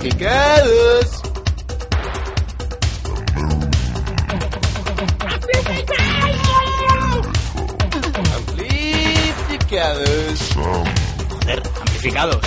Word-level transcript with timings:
Amplificados. 0.00 1.20
Amplificados. 8.34 10.54
Joder, 11.28 11.62
amplificados. 11.80 12.38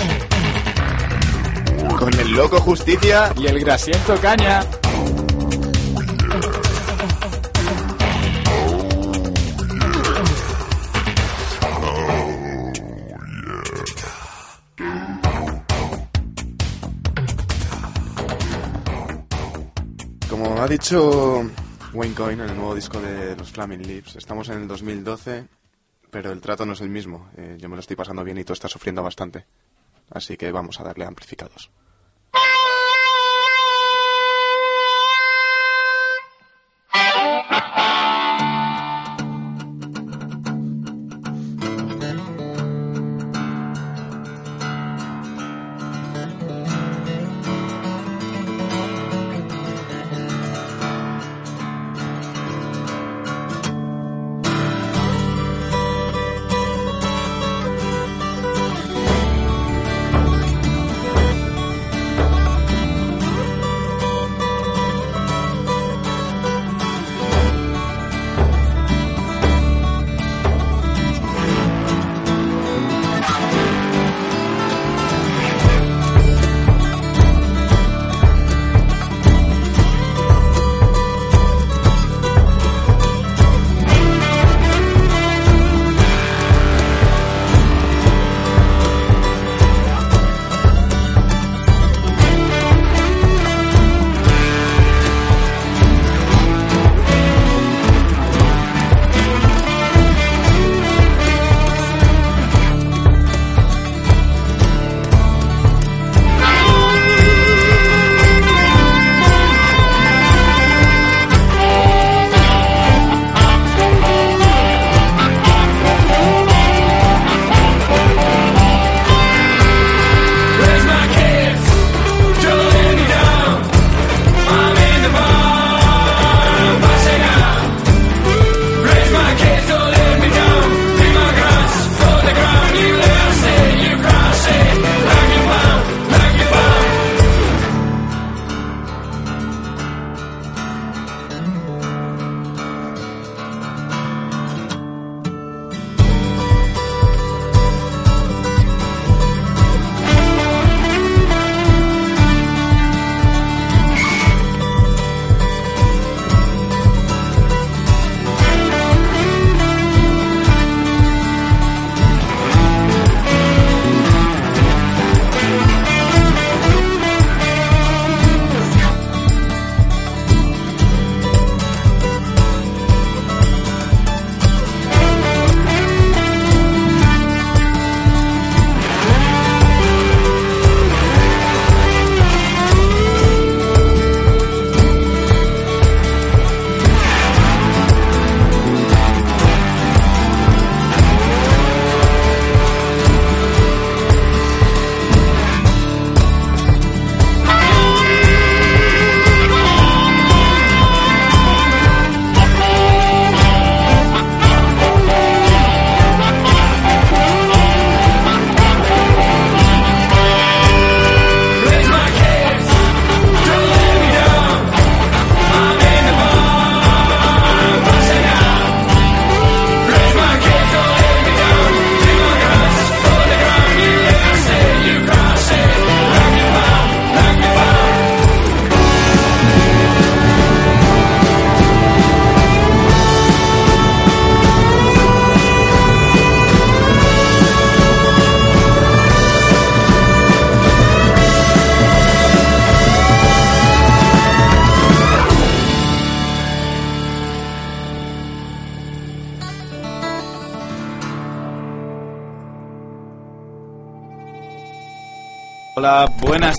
Con 1.96 2.18
el 2.18 2.32
loco 2.32 2.60
justicia. 2.60 3.32
Y 3.36 3.46
el 3.46 3.60
grasiento 3.60 4.16
caña. 4.20 4.64
Ha 20.64 20.66
dicho 20.66 21.42
Wayne 21.92 22.14
Coyne 22.14 22.42
en 22.44 22.48
el 22.48 22.56
nuevo 22.56 22.74
disco 22.74 22.98
de 22.98 23.36
los 23.36 23.52
Flaming 23.52 23.82
Lips, 23.82 24.16
estamos 24.16 24.48
en 24.48 24.62
el 24.62 24.68
2012, 24.68 25.44
pero 26.10 26.32
el 26.32 26.40
trato 26.40 26.64
no 26.64 26.72
es 26.72 26.80
el 26.80 26.88
mismo. 26.88 27.28
Eh, 27.36 27.58
yo 27.60 27.68
me 27.68 27.76
lo 27.76 27.80
estoy 27.80 27.96
pasando 27.96 28.24
bien 28.24 28.38
y 28.38 28.44
tú 28.44 28.54
estás 28.54 28.70
sufriendo 28.70 29.02
bastante. 29.02 29.44
Así 30.08 30.38
que 30.38 30.50
vamos 30.50 30.80
a 30.80 30.84
darle 30.84 31.04
amplificados. 31.04 31.70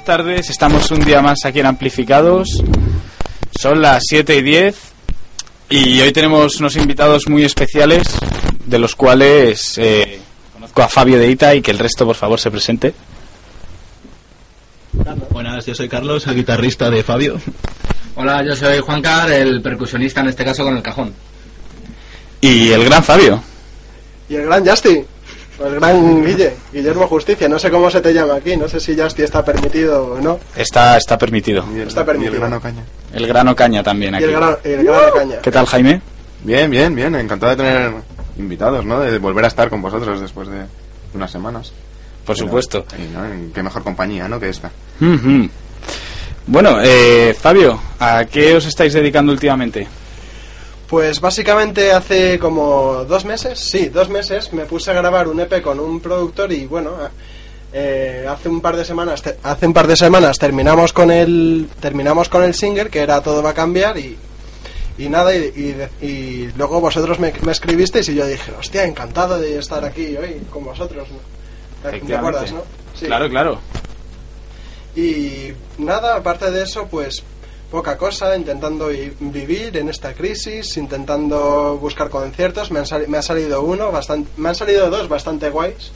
Tardes. 0.05 0.51
Estamos 0.51 0.91
un 0.91 0.99
día 0.99 1.19
más 1.21 1.39
aquí 1.45 1.59
en 1.59 1.65
Amplificados. 1.65 2.63
Son 3.59 3.81
las 3.81 4.03
7 4.07 4.35
y 4.37 4.41
10 4.43 4.77
y 5.69 5.99
hoy 5.99 6.11
tenemos 6.11 6.59
unos 6.59 6.75
invitados 6.75 7.27
muy 7.27 7.43
especiales, 7.43 8.03
de 8.65 8.77
los 8.77 8.95
cuales 8.95 9.79
eh, 9.79 10.19
conozco 10.53 10.83
a 10.83 10.87
Fabio 10.87 11.17
de 11.17 11.31
Ita 11.31 11.55
y 11.55 11.61
que 11.61 11.71
el 11.71 11.79
resto, 11.79 12.05
por 12.05 12.15
favor, 12.15 12.39
se 12.39 12.51
presente. 12.51 12.93
Buenas, 15.31 15.65
yo 15.65 15.73
soy 15.73 15.89
Carlos, 15.89 16.27
el 16.27 16.35
guitarrista 16.35 16.91
de 16.91 17.03
Fabio. 17.03 17.41
Hola, 18.15 18.43
yo 18.45 18.55
soy 18.55 18.79
Juan 18.79 19.01
Car, 19.01 19.31
el 19.31 19.59
percusionista 19.63 20.21
en 20.21 20.27
este 20.27 20.45
caso 20.45 20.63
con 20.63 20.77
el 20.77 20.83
cajón. 20.83 21.13
Y 22.41 22.69
el 22.69 22.85
gran 22.85 23.03
Fabio. 23.03 23.41
Y 24.29 24.35
el 24.35 24.43
gran 24.43 24.65
Justin, 24.65 25.03
el 25.63 25.75
gran 25.75 26.23
Guille, 26.25 26.53
Guillermo 26.73 27.07
Justicia, 27.07 27.47
no 27.47 27.57
sé 27.59 27.69
cómo 27.71 27.89
se 27.89 28.01
te 28.01 28.13
llama 28.13 28.35
aquí, 28.35 28.57
no 28.57 28.67
sé 28.67 28.79
si 28.79 28.95
Justin 28.99 29.25
está 29.25 29.43
permitido 29.45 30.13
o 30.13 30.21
no. 30.21 30.39
Está, 30.55 30.97
está 30.97 31.17
permitido. 31.17 31.63
Y 31.75 31.79
el, 31.79 31.87
Está 31.87 32.01
y 32.01 32.05
permitido. 32.05 32.33
el 32.33 32.39
grano 32.39 32.59
caña. 32.61 32.83
El 33.13 33.27
grano 33.27 33.55
caña 33.55 33.81
también 33.83 34.13
Y 34.13 34.17
aquí. 34.17 34.25
el 34.25 34.31
gran, 34.31 34.57
y 34.63 34.69
el 34.69 34.83
gran 34.83 35.11
Caña. 35.15 35.37
¿Qué 35.41 35.51
tal, 35.51 35.65
Jaime? 35.65 36.01
Bien, 36.43 36.69
bien, 36.69 36.93
bien. 36.93 37.15
Encantado 37.15 37.55
de 37.55 37.63
tener 37.63 37.91
invitados, 38.37 38.85
¿no? 38.85 38.99
De 38.99 39.17
volver 39.19 39.45
a 39.45 39.47
estar 39.47 39.69
con 39.69 39.81
vosotros 39.81 40.19
después 40.19 40.47
de 40.49 40.65
unas 41.13 41.31
semanas. 41.31 41.71
Por 42.25 42.35
supuesto. 42.37 42.85
Y, 42.97 43.13
¿no? 43.13 43.21
Qué 43.53 43.63
mejor 43.63 43.83
compañía, 43.83 44.27
¿no? 44.27 44.39
Que 44.39 44.49
esta. 44.49 44.69
Bueno, 46.47 46.77
eh, 46.83 47.35
Fabio, 47.39 47.79
¿a 47.99 48.25
qué 48.25 48.55
os 48.55 48.65
estáis 48.65 48.93
dedicando 48.93 49.31
últimamente? 49.31 49.87
Pues 50.89 51.19
básicamente 51.19 51.91
hace 51.91 52.37
como 52.37 53.05
dos 53.05 53.25
meses, 53.25 53.59
sí, 53.59 53.89
dos 53.89 54.07
meses, 54.09 54.53
me 54.53 54.65
puse 54.65 54.91
a 54.91 54.93
grabar 54.93 55.27
un 55.27 55.39
EP 55.39 55.61
con 55.61 55.79
un 55.79 55.99
productor 55.99 56.51
y 56.53 56.67
bueno, 56.67 56.91
eh, 57.73 58.25
hace 58.29 58.49
un 58.49 58.61
par 58.61 58.77
de 58.77 58.85
semanas, 58.85 59.21
te- 59.23 59.37
hace 59.41 59.65
un 59.65 59.73
par 59.73 59.87
de 59.87 59.95
semanas 59.95 60.37
terminamos 60.37 60.93
con 60.93 61.09
el, 61.09 61.67
terminamos 61.79 62.29
con 62.29 62.43
el 62.43 62.53
single 62.53 62.89
que 62.89 62.99
era 62.99 63.21
todo 63.21 63.41
va 63.41 63.49
a 63.49 63.53
cambiar 63.55 63.97
y, 63.97 64.15
y 64.99 65.09
nada 65.09 65.35
y, 65.35 65.39
y 66.01 66.05
y 66.05 66.51
luego 66.55 66.79
vosotros 66.79 67.19
me, 67.19 67.33
me 67.41 67.51
escribisteis 67.51 68.07
y 68.09 68.15
yo 68.15 68.27
dije, 68.27 68.51
hostia, 68.57 68.83
encantado 68.85 69.39
de 69.39 69.57
estar 69.57 69.83
aquí 69.83 70.15
hoy 70.15 70.39
con 70.51 70.63
vosotros. 70.65 71.07
¿no? 71.11 71.89
¿Te 71.89 72.15
acuerdas, 72.19 72.51
no? 72.53 72.61
Sí. 72.97 73.07
Claro, 73.07 73.27
claro. 73.27 73.59
Y 74.95 75.51
nada, 75.79 76.15
aparte 76.15 76.51
de 76.51 76.63
eso, 76.63 76.87
pues 76.89 77.23
poca 77.71 77.97
cosa, 77.97 78.35
intentando 78.35 78.87
vivir 79.19 79.75
en 79.77 79.89
esta 79.89 80.13
crisis, 80.13 80.77
intentando 80.77 81.77
buscar 81.81 82.09
conciertos. 82.09 82.71
Me, 82.71 82.79
han 82.79 82.85
me 83.07 83.17
ha 83.17 83.21
salido 83.21 83.61
uno, 83.63 83.91
bastante, 83.91 84.29
me 84.37 84.49
han 84.49 84.55
salido 84.55 84.89
dos 84.89 85.07
bastante 85.09 85.49
guays. 85.49 85.91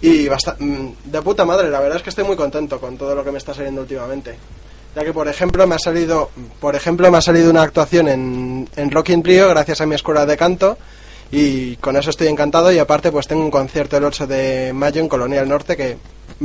Y 0.00 0.28
basta- 0.28 0.56
mm, 0.58 0.88
de 1.04 1.22
puta 1.22 1.44
madre, 1.44 1.70
la 1.70 1.80
verdad 1.80 1.96
es 1.98 2.02
que 2.02 2.10
estoy 2.10 2.24
muy 2.24 2.36
contento 2.36 2.80
con 2.80 2.96
todo 2.96 3.14
lo 3.14 3.24
que 3.24 3.30
me 3.32 3.38
está 3.38 3.54
saliendo 3.54 3.82
últimamente. 3.82 4.34
Ya 4.94 5.04
que 5.04 5.12
por 5.12 5.26
ejemplo 5.28 5.66
me 5.66 5.74
ha 5.76 5.78
salido, 5.78 6.30
por 6.60 6.74
ejemplo 6.74 7.10
me 7.10 7.18
ha 7.18 7.22
salido 7.22 7.50
una 7.50 7.62
actuación 7.62 8.08
en, 8.08 8.68
en 8.76 8.90
Rock 8.90 9.10
in 9.10 9.24
Rio 9.24 9.48
gracias 9.48 9.80
a 9.80 9.86
mi 9.86 9.94
escuela 9.94 10.26
de 10.26 10.36
canto 10.36 10.76
y 11.30 11.76
con 11.76 11.96
eso 11.96 12.10
estoy 12.10 12.26
encantado 12.28 12.70
y 12.70 12.78
aparte 12.78 13.10
pues 13.10 13.26
tengo 13.26 13.42
un 13.42 13.50
concierto 13.50 13.96
el 13.96 14.04
8 14.04 14.26
de 14.26 14.72
mayo 14.74 15.00
en 15.00 15.08
Colonia 15.08 15.40
del 15.40 15.48
Norte 15.48 15.78
que 15.78 15.96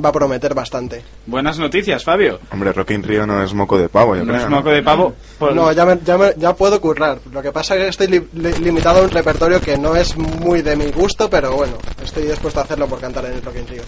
va 0.04 0.10
a 0.10 0.12
prometer 0.12 0.54
bastante. 0.54 1.04
Buenas 1.26 1.58
noticias, 1.60 2.04
Fabio. 2.04 2.40
Hombre, 2.52 2.72
Rock 2.74 2.92
in 2.92 3.04
Rio 3.04 3.26
no 3.26 3.44
es 3.44 3.54
moco 3.54 3.78
de 3.78 3.90
pavo, 3.90 4.16
yo 4.16 4.24
No 4.24 4.34
creo. 4.34 4.44
es 4.46 4.50
moco 4.50 4.70
de 4.70 4.84
pavo. 4.84 5.14
Por- 5.40 5.54
No, 5.56 5.72
ya, 5.72 5.86
me- 5.86 6.00
ya, 6.04 6.18
me- 6.18 6.34
ya 6.38 6.54
puedo 6.56 6.80
currar. 6.82 7.20
Lo 7.32 7.42
que 7.42 7.52
pasa 7.52 7.76
es 7.76 7.82
que 7.82 7.88
estoy 7.90 8.08
li- 8.08 8.28
li- 8.42 8.54
limitado 8.64 9.00
a 9.00 9.04
un 9.04 9.10
repertorio 9.10 9.60
que 9.62 9.78
no 9.78 9.96
es 9.96 10.16
muy 10.18 10.62
de 10.62 10.76
mi 10.76 10.92
gusto, 10.92 11.30
pero 11.30 11.56
bueno, 11.56 11.74
estoy 12.04 12.24
dispuesto 12.24 12.60
a 12.60 12.64
hacerlo 12.64 12.88
por 12.88 13.00
cantar 13.00 13.26
en 13.26 13.34
el 13.34 13.42
Rock 13.42 13.58
in 13.58 13.68
Rio. 13.68 13.84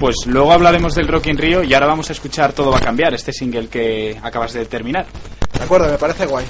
Pues 0.00 0.14
luego 0.26 0.52
hablaremos 0.52 0.94
del 0.94 1.08
Rock 1.08 1.26
in 1.28 1.38
Rio 1.38 1.62
y 1.64 1.72
ahora 1.72 1.86
vamos 1.86 2.08
a 2.10 2.12
escuchar 2.12 2.52
Todo 2.52 2.70
va 2.70 2.78
a 2.78 2.82
cambiar, 2.82 3.14
este 3.14 3.32
single 3.32 3.68
que 3.68 4.18
acabas 4.22 4.52
de 4.52 4.66
terminar. 4.66 5.06
De 5.56 5.64
acuerdo, 5.64 5.88
me 5.90 5.96
parece 5.98 6.26
guay. 6.26 6.44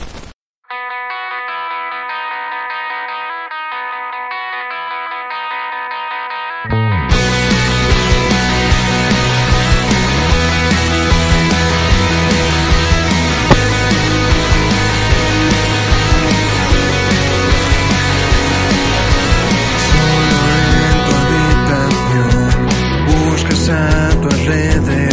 Alrededor, 24.47 25.06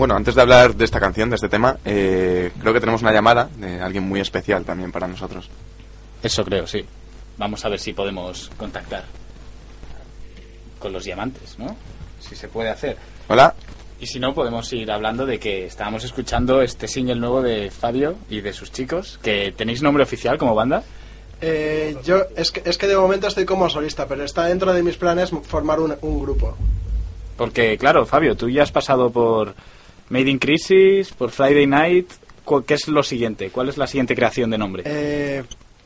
Bueno, 0.00 0.16
antes 0.16 0.34
de 0.34 0.40
hablar 0.40 0.74
de 0.74 0.86
esta 0.86 0.98
canción, 0.98 1.28
de 1.28 1.34
este 1.36 1.50
tema, 1.50 1.76
eh, 1.84 2.52
creo 2.58 2.72
que 2.72 2.80
tenemos 2.80 3.02
una 3.02 3.12
llamada 3.12 3.50
de 3.58 3.82
alguien 3.82 4.02
muy 4.02 4.18
especial 4.18 4.64
también 4.64 4.90
para 4.90 5.06
nosotros. 5.06 5.50
Eso 6.22 6.42
creo, 6.42 6.66
sí. 6.66 6.82
Vamos 7.36 7.62
a 7.66 7.68
ver 7.68 7.78
si 7.78 7.92
podemos 7.92 8.50
contactar 8.56 9.04
con 10.78 10.94
los 10.94 11.04
diamantes, 11.04 11.58
¿no? 11.58 11.76
Si 12.18 12.34
se 12.34 12.48
puede 12.48 12.70
hacer. 12.70 12.96
Hola, 13.28 13.54
Y 14.00 14.06
si 14.06 14.18
no, 14.18 14.32
podemos 14.32 14.72
ir 14.72 14.90
hablando 14.90 15.26
de 15.26 15.38
que 15.38 15.66
estábamos 15.66 16.02
escuchando 16.02 16.62
este 16.62 16.88
single 16.88 17.16
nuevo 17.16 17.42
de 17.42 17.70
Fabio 17.70 18.16
y 18.30 18.40
de 18.40 18.54
sus 18.54 18.72
chicos, 18.72 19.20
que 19.22 19.52
tenéis 19.54 19.82
nombre 19.82 20.02
oficial 20.02 20.38
como 20.38 20.54
banda. 20.54 20.82
Eh, 21.42 21.94
yo 22.02 22.22
es 22.36 22.50
que, 22.50 22.62
es 22.64 22.78
que 22.78 22.86
de 22.86 22.96
momento 22.96 23.26
estoy 23.26 23.44
como 23.44 23.68
solista, 23.68 24.08
pero 24.08 24.24
está 24.24 24.46
dentro 24.46 24.72
de 24.72 24.82
mis 24.82 24.96
planes 24.96 25.28
formar 25.42 25.78
un, 25.78 25.94
un 26.00 26.20
grupo. 26.22 26.56
Porque, 27.36 27.76
claro, 27.76 28.06
Fabio, 28.06 28.34
tú 28.34 28.48
ya 28.48 28.62
has 28.62 28.72
pasado 28.72 29.10
por 29.10 29.54
Made 30.10 30.28
in 30.30 30.38
Crisis, 30.38 31.10
por 31.12 31.30
Friday 31.30 31.66
Night. 31.66 32.10
¿Cu- 32.44 32.62
¿Qué 32.64 32.74
es 32.74 32.88
lo 32.88 33.02
siguiente? 33.02 33.50
¿Cuál 33.50 33.68
es 33.68 33.78
la 33.78 33.86
siguiente 33.86 34.14
creación 34.14 34.50
de 34.50 34.58
nombre? 34.58 34.82
Eh, 34.86 35.42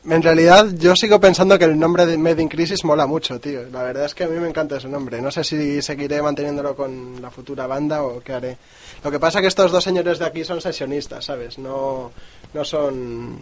en 0.07 0.21
realidad 0.21 0.67
yo 0.77 0.95
sigo 0.95 1.19
pensando 1.19 1.57
que 1.57 1.65
el 1.65 1.77
nombre 1.79 2.05
de 2.05 2.17
Made 2.17 2.41
in 2.41 2.47
Crisis 2.49 2.83
mola 2.83 3.05
mucho, 3.07 3.39
tío. 3.39 3.63
La 3.71 3.83
verdad 3.83 4.05
es 4.05 4.13
que 4.15 4.23
a 4.23 4.27
mí 4.27 4.39
me 4.39 4.47
encanta 4.49 4.77
ese 4.77 4.87
nombre. 4.87 5.21
No 5.21 5.31
sé 5.31 5.43
si 5.43 5.81
seguiré 5.81 6.21
manteniéndolo 6.21 6.75
con 6.75 7.21
la 7.21 7.29
futura 7.31 7.65
banda 7.67 8.03
o 8.03 8.19
qué 8.21 8.33
haré. 8.33 8.57
Lo 9.03 9.11
que 9.11 9.19
pasa 9.19 9.41
que 9.41 9.47
estos 9.47 9.71
dos 9.71 9.83
señores 9.83 10.19
de 10.19 10.25
aquí 10.25 10.43
son 10.43 10.61
sesionistas, 10.61 11.25
¿sabes? 11.25 11.57
No, 11.57 12.11
no 12.53 12.65
son... 12.65 13.39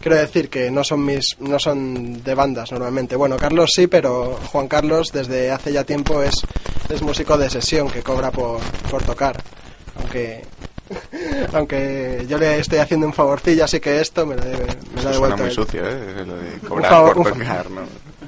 Quiero 0.00 0.16
decir 0.16 0.48
que 0.48 0.70
no 0.70 0.82
son 0.82 1.04
mis, 1.04 1.36
no 1.40 1.58
son 1.58 2.22
de 2.22 2.34
bandas 2.34 2.72
normalmente. 2.72 3.16
Bueno, 3.16 3.36
Carlos 3.36 3.70
sí, 3.74 3.86
pero 3.86 4.38
Juan 4.50 4.66
Carlos 4.66 5.12
desde 5.12 5.50
hace 5.50 5.72
ya 5.74 5.84
tiempo 5.84 6.22
es, 6.22 6.34
es 6.88 7.02
músico 7.02 7.36
de 7.36 7.50
sesión 7.50 7.90
que 7.90 8.02
cobra 8.02 8.30
por, 8.30 8.60
por 8.90 9.02
tocar. 9.02 9.42
Aunque, 10.00 10.44
aunque 11.52 12.26
yo 12.28 12.38
le 12.38 12.58
estoy 12.58 12.78
haciendo 12.78 13.06
un 13.06 13.12
favorcillo, 13.12 13.64
así 13.64 13.80
que 13.80 14.00
esto 14.00 14.26
me 14.26 14.36
lo, 14.36 14.42
debe, 14.42 14.66
me 14.94 15.00
eso 15.00 15.12
suena 15.14 15.36
muy 15.36 15.46
él. 15.46 15.52
sucio, 15.52 15.86
¿eh? 15.86 16.24
Lo 16.26 16.36
de 16.36 16.58
cobrar 16.66 16.90
favor, 16.90 17.14
por 17.14 17.32
tocar, 17.32 17.70
¿no? 17.70 17.82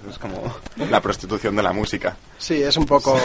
Es 0.08 0.18
como 0.18 0.42
la 0.90 1.00
prostitución 1.00 1.56
de 1.56 1.62
la 1.62 1.72
música. 1.72 2.16
Sí, 2.38 2.62
es 2.62 2.76
un 2.76 2.86
poco... 2.86 3.18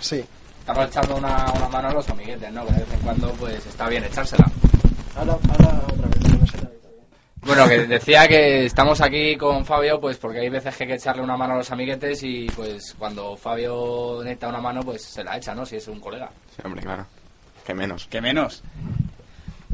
Sí. 0.00 0.24
Estamos 0.60 0.86
echando 0.88 1.16
una, 1.16 1.52
una 1.54 1.68
mano 1.68 1.88
a 1.88 1.92
los 1.92 2.08
amiguetes, 2.08 2.50
¿no? 2.52 2.64
Que 2.66 2.72
de 2.72 2.80
vez 2.80 2.92
en 2.94 3.00
cuando 3.00 3.32
pues 3.32 3.66
está 3.66 3.88
bien 3.88 4.04
echársela. 4.04 4.50
Ahora, 5.16 5.32
ahora 5.50 5.82
otra 5.92 6.08
vez, 6.08 6.22
no 6.22 6.38
bien. 6.38 6.70
Bueno, 7.42 7.68
que 7.68 7.86
decía 7.86 8.26
que 8.26 8.64
estamos 8.64 9.00
aquí 9.02 9.36
con 9.36 9.66
Fabio, 9.66 10.00
pues 10.00 10.16
porque 10.16 10.40
hay 10.40 10.48
veces 10.48 10.74
que 10.74 10.84
hay 10.84 10.88
que 10.88 10.94
echarle 10.96 11.22
una 11.22 11.36
mano 11.36 11.52
a 11.52 11.56
los 11.58 11.70
amiguetes 11.70 12.22
y 12.22 12.46
pues 12.56 12.94
cuando 12.98 13.36
Fabio 13.36 14.20
necesita 14.22 14.48
una 14.48 14.60
mano, 14.60 14.80
pues 14.82 15.02
se 15.02 15.22
la 15.22 15.36
echa, 15.36 15.54
¿no? 15.54 15.66
Si 15.66 15.76
es 15.76 15.86
un 15.88 16.00
colega. 16.00 16.30
Sí, 16.56 16.62
hombre, 16.64 16.80
claro. 16.80 17.06
Que 17.64 17.74
menos. 17.74 18.06
Que 18.06 18.20
menos. 18.20 18.62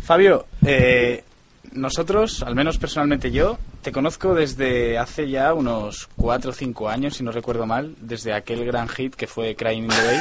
Fabio, 0.02 0.46
eh, 0.64 1.24
nosotros, 1.72 2.42
al 2.42 2.54
menos 2.54 2.78
personalmente 2.78 3.30
yo, 3.30 3.58
te 3.82 3.92
conozco 3.92 4.34
desde 4.34 4.98
hace 4.98 5.28
ya 5.28 5.54
unos 5.54 6.08
4 6.16 6.50
o 6.50 6.54
5 6.54 6.88
años, 6.88 7.16
si 7.16 7.22
no 7.22 7.32
recuerdo 7.32 7.66
mal, 7.66 7.94
desde 8.00 8.32
aquel 8.32 8.64
gran 8.64 8.88
hit 8.88 9.14
que 9.14 9.26
fue 9.26 9.54
Crying 9.54 9.84
in 9.84 9.88
the 9.88 10.02
Bay. 10.02 10.20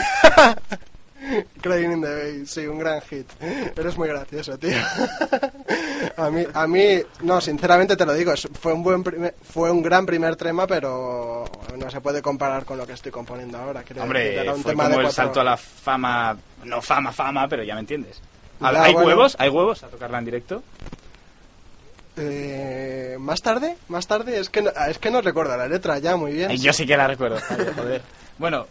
Crying 1.61 1.91
in 1.91 2.01
the 2.01 2.07
Bay, 2.13 2.45
sí, 2.45 2.65
un 2.67 2.79
gran 2.79 3.01
hit. 3.01 3.27
Eres 3.77 3.97
muy 3.97 4.07
gracioso, 4.07 4.57
tío. 4.57 4.77
a 6.17 6.29
mí, 6.29 6.43
a 6.53 6.67
mí, 6.67 7.01
no, 7.21 7.41
sinceramente 7.41 7.95
te 7.97 8.05
lo 8.05 8.13
digo, 8.13 8.33
fue 8.59 8.73
un 8.73 8.83
buen 8.83 9.03
primer- 9.03 9.35
fue 9.41 9.69
un 9.69 9.81
gran 9.83 10.05
primer 10.05 10.35
tema, 10.37 10.65
pero 10.65 11.45
no 11.77 11.89
se 11.89 11.99
puede 12.01 12.21
comparar 12.21 12.63
con 12.65 12.77
lo 12.77 12.87
que 12.87 12.93
estoy 12.93 13.11
componiendo 13.11 13.57
ahora. 13.57 13.81
Decir, 13.81 13.99
Hombre, 13.99 14.35
era 14.41 14.53
un 14.53 14.61
fue 14.63 14.71
tema 14.71 14.83
como 14.85 14.95
de 14.95 15.01
el 15.01 15.07
cuatro- 15.07 15.23
salto 15.23 15.41
a 15.41 15.43
la 15.43 15.57
fama, 15.57 16.37
no 16.63 16.81
fama, 16.81 17.11
fama, 17.11 17.47
pero 17.49 17.63
ya 17.63 17.73
me 17.73 17.81
entiendes. 17.81 18.21
¿Hay 18.61 18.73
Ya, 18.75 18.83
¿hay 18.83 18.93
bueno. 18.93 19.07
huevos? 19.09 19.35
¿Hay 19.39 19.49
huevos 19.49 19.83
a 19.83 19.87
tocarla 19.87 20.19
en 20.19 20.25
directo? 20.25 20.63
Eh, 22.17 23.15
más 23.19 23.41
tarde, 23.41 23.77
más 23.87 24.05
tarde, 24.07 24.39
es 24.39 24.49
que 24.49 24.61
no, 24.61 24.71
es 24.71 24.97
que 24.97 25.09
no 25.09 25.21
recuerdo 25.21 25.55
la 25.55 25.67
letra 25.67 25.99
ya 25.99 26.17
muy 26.17 26.33
bien. 26.33 26.51
Yo 26.57 26.73
sí 26.73 26.85
que 26.85 26.97
la 26.97 27.07
recuerdo, 27.07 27.39
joder. 27.75 28.01
Bueno, 28.37 28.67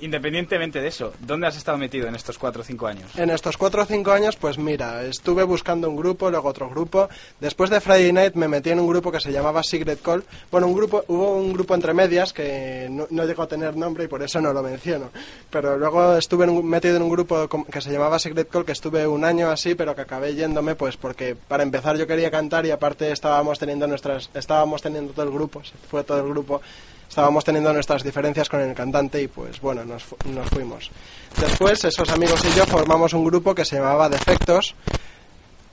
independientemente 0.00 0.80
de 0.80 0.88
eso, 0.88 1.12
¿dónde 1.20 1.46
has 1.46 1.56
estado 1.56 1.78
metido 1.78 2.08
en 2.08 2.14
estos 2.14 2.38
4 2.38 2.62
o 2.62 2.64
5 2.64 2.86
años? 2.86 3.10
En 3.16 3.30
estos 3.30 3.56
cuatro 3.56 3.82
o 3.82 3.86
cinco 3.86 4.12
años, 4.12 4.36
pues 4.36 4.58
mira, 4.58 5.04
estuve 5.04 5.42
buscando 5.44 5.88
un 5.88 5.96
grupo, 5.96 6.30
luego 6.30 6.48
otro 6.48 6.68
grupo. 6.68 7.08
Después 7.38 7.70
de 7.70 7.80
Friday 7.80 8.12
Night 8.12 8.34
me 8.34 8.48
metí 8.48 8.70
en 8.70 8.80
un 8.80 8.86
grupo 8.86 9.12
que 9.12 9.20
se 9.20 9.32
llamaba 9.32 9.62
Secret 9.62 10.00
Call. 10.00 10.24
Bueno, 10.50 10.66
un 10.66 10.74
grupo, 10.74 11.04
hubo 11.08 11.36
un 11.36 11.52
grupo 11.52 11.74
entre 11.74 11.92
medias 11.94 12.32
que 12.32 12.88
no, 12.90 13.06
no 13.10 13.24
llegó 13.24 13.42
a 13.42 13.46
tener 13.46 13.76
nombre 13.76 14.04
y 14.04 14.08
por 14.08 14.22
eso 14.22 14.40
no 14.40 14.52
lo 14.52 14.62
menciono. 14.62 15.10
Pero 15.50 15.76
luego 15.76 16.16
estuve 16.16 16.44
en 16.44 16.66
metido 16.66 16.96
en 16.96 17.02
un 17.02 17.10
grupo 17.10 17.48
que 17.48 17.80
se 17.80 17.92
llamaba 17.92 18.18
Secret 18.18 18.48
Call, 18.48 18.64
que 18.64 18.72
estuve 18.72 19.06
un 19.06 19.24
año 19.24 19.50
así, 19.50 19.74
pero 19.74 19.94
que 19.94 20.02
acabé 20.02 20.34
yéndome, 20.34 20.74
pues 20.74 20.96
porque 20.96 21.36
para 21.36 21.62
empezar 21.62 21.96
yo 21.96 22.06
quería 22.06 22.30
cantar 22.30 22.66
y 22.66 22.70
aparte 22.70 23.12
estábamos 23.12 23.58
teniendo 23.58 23.86
nuestras, 23.86 24.30
estábamos 24.34 24.82
teniendo 24.82 25.12
todo 25.12 25.26
el 25.26 25.32
grupo, 25.32 25.62
fue 25.88 26.04
todo 26.04 26.20
el 26.20 26.28
grupo 26.28 26.60
estábamos 27.10 27.44
teniendo 27.44 27.72
nuestras 27.74 28.02
diferencias 28.02 28.48
con 28.48 28.60
el 28.60 28.72
cantante 28.74 29.20
y 29.20 29.26
pues 29.28 29.60
bueno, 29.60 29.84
nos, 29.84 30.02
fu- 30.04 30.16
nos 30.32 30.48
fuimos. 30.48 30.90
Después 31.38 31.84
esos 31.84 32.08
amigos 32.08 32.40
y 32.44 32.56
yo 32.56 32.64
formamos 32.64 33.12
un 33.12 33.24
grupo 33.24 33.54
que 33.54 33.64
se 33.66 33.76
llamaba 33.76 34.08
Defectos. 34.08 34.74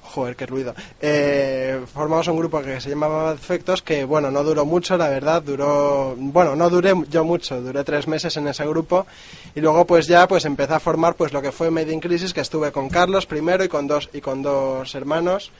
Joder, 0.02 0.36
qué 0.36 0.46
ruido. 0.48 0.74
Eh, 1.00 1.80
formamos 1.94 2.28
un 2.28 2.38
grupo 2.38 2.60
que 2.62 2.82
se 2.82 2.90
llamaba 2.90 3.34
Defectos 3.36 3.84
que 3.84 4.04
bueno, 4.04 4.32
no 4.32 4.44
duró 4.44 4.66
mucho, 4.66 4.98
la 4.98 5.10
verdad, 5.10 5.44
duró, 5.44 6.16
bueno, 6.18 6.56
no 6.56 6.70
duré 6.72 6.94
yo 7.10 7.24
mucho, 7.24 7.62
duré 7.62 7.84
tres 7.84 8.08
meses 8.08 8.36
en 8.38 8.48
ese 8.48 8.66
grupo 8.66 9.06
y 9.54 9.60
luego 9.62 9.86
pues 9.86 10.08
ya 10.08 10.28
pues 10.28 10.46
empecé 10.46 10.74
a 10.74 10.80
formar 10.80 11.14
pues 11.16 11.34
lo 11.34 11.42
que 11.42 11.52
fue 11.52 11.70
Made 11.70 11.94
in 11.94 12.00
Crisis, 12.00 12.34
que 12.34 12.42
estuve 12.42 12.72
con 12.72 12.90
Carlos 12.90 13.28
primero 13.28 13.64
y 13.64 13.68
con 13.70 13.86
dos, 13.86 14.10
y 14.12 14.22
con 14.22 14.42
dos 14.42 14.96
hermanos 14.96 15.52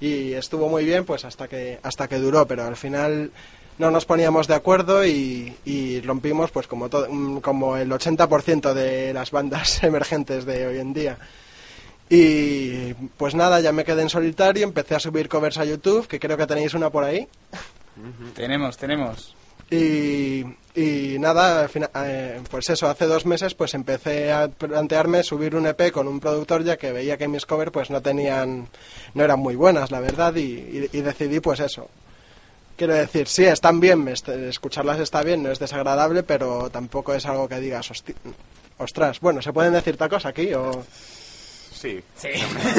y 0.00 0.32
estuvo 0.32 0.68
muy 0.68 0.84
bien 0.86 1.04
pues 1.04 1.24
hasta 1.24 1.48
que 1.48 1.78
hasta 1.82 2.06
que 2.08 2.16
duró 2.18 2.46
pero 2.46 2.64
al 2.64 2.76
final 2.76 3.30
no 3.78 3.90
nos 3.90 4.04
poníamos 4.06 4.46
de 4.48 4.54
acuerdo 4.54 5.04
y, 5.04 5.54
y 5.64 6.00
rompimos 6.00 6.50
pues 6.50 6.66
como 6.66 6.88
todo, 6.88 7.06
mm, 7.10 7.40
como 7.40 7.76
el 7.76 7.90
80% 7.90 8.72
de 8.74 9.12
las 9.12 9.30
bandas 9.30 9.82
emergentes 9.82 10.44
de 10.46 10.66
hoy 10.66 10.78
en 10.78 10.92
día 10.94 11.18
y 12.08 12.94
pues 13.16 13.34
nada 13.34 13.60
ya 13.60 13.72
me 13.72 13.84
quedé 13.84 14.02
en 14.02 14.08
solitario 14.08 14.64
empecé 14.64 14.94
a 14.94 15.00
subir 15.00 15.28
covers 15.28 15.58
a 15.58 15.64
YouTube 15.64 16.06
que 16.06 16.20
creo 16.20 16.36
que 16.36 16.46
tenéis 16.46 16.74
una 16.74 16.90
por 16.90 17.02
ahí 17.04 17.26
Tenemos, 18.34 18.76
tenemos. 18.76 19.34
y, 19.70 20.44
y 20.74 21.18
nada, 21.18 21.68
eh, 22.04 22.40
pues 22.50 22.68
eso, 22.70 22.88
hace 22.88 23.06
dos 23.06 23.26
meses 23.26 23.54
pues 23.54 23.74
empecé 23.74 24.30
a 24.32 24.48
plantearme 24.48 25.22
subir 25.24 25.56
un 25.56 25.66
EP 25.66 25.90
con 25.90 26.06
un 26.06 26.20
productor 26.20 26.62
ya 26.62 26.76
que 26.76 26.92
veía 26.92 27.16
que 27.16 27.26
mis 27.26 27.44
covers 27.46 27.72
pues 27.72 27.90
no 27.90 28.00
tenían, 28.02 28.68
no 29.14 29.24
eran 29.24 29.40
muy 29.40 29.56
buenas, 29.56 29.90
la 29.90 29.98
verdad, 30.00 30.34
y, 30.36 30.42
y- 30.42 30.88
y 30.92 31.00
decidí 31.00 31.40
pues 31.40 31.58
eso. 31.60 31.88
Quiero 32.76 32.94
decir, 32.94 33.26
sí, 33.28 33.44
están 33.44 33.80
bien, 33.80 34.06
est- 34.08 34.28
escucharlas 34.28 34.98
está 35.00 35.22
bien, 35.22 35.42
no 35.42 35.50
es 35.50 35.58
desagradable, 35.58 36.22
pero 36.22 36.68
tampoco 36.70 37.14
es 37.14 37.24
algo 37.26 37.48
que 37.48 37.58
digas, 37.58 37.90
"Hosti- 37.90 38.14
ostras, 38.78 39.20
bueno, 39.20 39.40
¿se 39.40 39.52
pueden 39.52 39.72
decir 39.72 39.96
tacos 39.96 40.26
aquí 40.26 40.52
o...? 40.52 40.84
Sí. 41.72 42.02
Sí. 42.16 42.28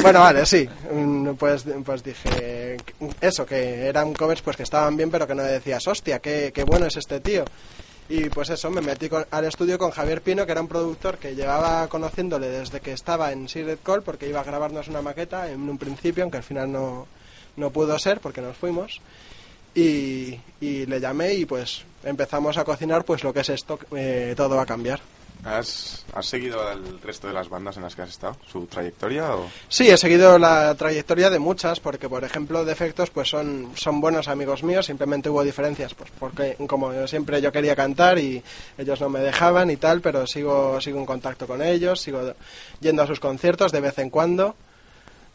Bueno, 0.02 0.20
vale, 0.20 0.44
sí. 0.46 0.68
Mm, 0.92 1.30
Pues, 1.34 1.64
pues 1.84 2.02
dije 2.02 2.76
eso, 3.20 3.46
que 3.46 3.86
eran 3.86 4.12
covers 4.12 4.42
pues 4.42 4.56
que 4.56 4.62
estaban 4.64 4.96
bien, 4.96 5.10
pero 5.10 5.26
que 5.26 5.34
no 5.34 5.42
decías, 5.42 5.86
hostia, 5.86 6.18
qué, 6.20 6.50
qué 6.54 6.64
bueno 6.64 6.86
es 6.86 6.96
este 6.96 7.20
tío. 7.20 7.44
Y 8.08 8.28
pues 8.30 8.50
eso, 8.50 8.70
me 8.70 8.80
metí 8.80 9.08
con- 9.08 9.26
al 9.30 9.44
estudio 9.44 9.78
con 9.78 9.90
Javier 9.90 10.22
Pino, 10.22 10.46
que 10.46 10.52
era 10.52 10.60
un 10.60 10.68
productor 10.68 11.18
que 11.18 11.34
llevaba 11.34 11.86
conociéndole 11.88 12.48
desde 12.48 12.80
que 12.80 12.92
estaba 12.92 13.32
en 13.32 13.48
Secret 13.48 13.80
Call, 13.82 14.02
porque 14.02 14.28
iba 14.28 14.40
a 14.40 14.44
grabarnos 14.44 14.88
una 14.88 15.02
maqueta 15.02 15.50
en 15.50 15.68
un 15.68 15.76
principio, 15.78 16.22
aunque 16.24 16.38
al 16.38 16.42
final 16.44 16.72
no, 16.72 17.06
no 17.56 17.70
pudo 17.70 17.98
ser 17.98 18.20
porque 18.20 18.40
nos 18.40 18.56
fuimos. 18.56 19.00
Y, 19.78 20.40
y 20.60 20.86
le 20.86 20.98
llamé 20.98 21.34
y 21.34 21.44
pues 21.44 21.84
empezamos 22.02 22.56
a 22.58 22.64
cocinar 22.64 23.04
pues 23.04 23.22
lo 23.22 23.32
que 23.32 23.40
es 23.40 23.48
esto, 23.48 23.78
eh, 23.94 24.34
todo 24.36 24.56
va 24.56 24.62
a 24.62 24.66
cambiar. 24.66 25.00
¿Has, 25.44 26.04
¿Has 26.14 26.26
seguido 26.26 26.66
al 26.66 27.00
resto 27.00 27.28
de 27.28 27.32
las 27.32 27.48
bandas 27.48 27.76
en 27.76 27.84
las 27.84 27.94
que 27.94 28.02
has 28.02 28.08
estado? 28.08 28.36
¿Su 28.50 28.66
trayectoria 28.66 29.36
o...? 29.36 29.48
Sí, 29.68 29.88
he 29.88 29.96
seguido 29.96 30.36
la 30.36 30.74
trayectoria 30.74 31.30
de 31.30 31.38
muchas, 31.38 31.78
porque 31.78 32.08
por 32.08 32.24
ejemplo 32.24 32.64
Defectos 32.64 33.10
pues 33.10 33.28
son, 33.28 33.70
son 33.76 34.00
buenos 34.00 34.26
amigos 34.26 34.64
míos, 34.64 34.86
simplemente 34.86 35.30
hubo 35.30 35.44
diferencias, 35.44 35.94
pues 35.94 36.10
porque 36.18 36.56
como 36.66 36.92
yo 36.92 37.06
siempre 37.06 37.40
yo 37.40 37.52
quería 37.52 37.76
cantar 37.76 38.18
y 38.18 38.42
ellos 38.76 39.00
no 39.00 39.08
me 39.08 39.20
dejaban 39.20 39.70
y 39.70 39.76
tal, 39.76 40.00
pero 40.00 40.26
sigo, 40.26 40.80
sigo 40.80 40.98
en 40.98 41.06
contacto 41.06 41.46
con 41.46 41.62
ellos, 41.62 42.00
sigo 42.00 42.34
yendo 42.80 43.04
a 43.04 43.06
sus 43.06 43.20
conciertos 43.20 43.70
de 43.70 43.80
vez 43.80 43.96
en 44.00 44.10
cuando. 44.10 44.56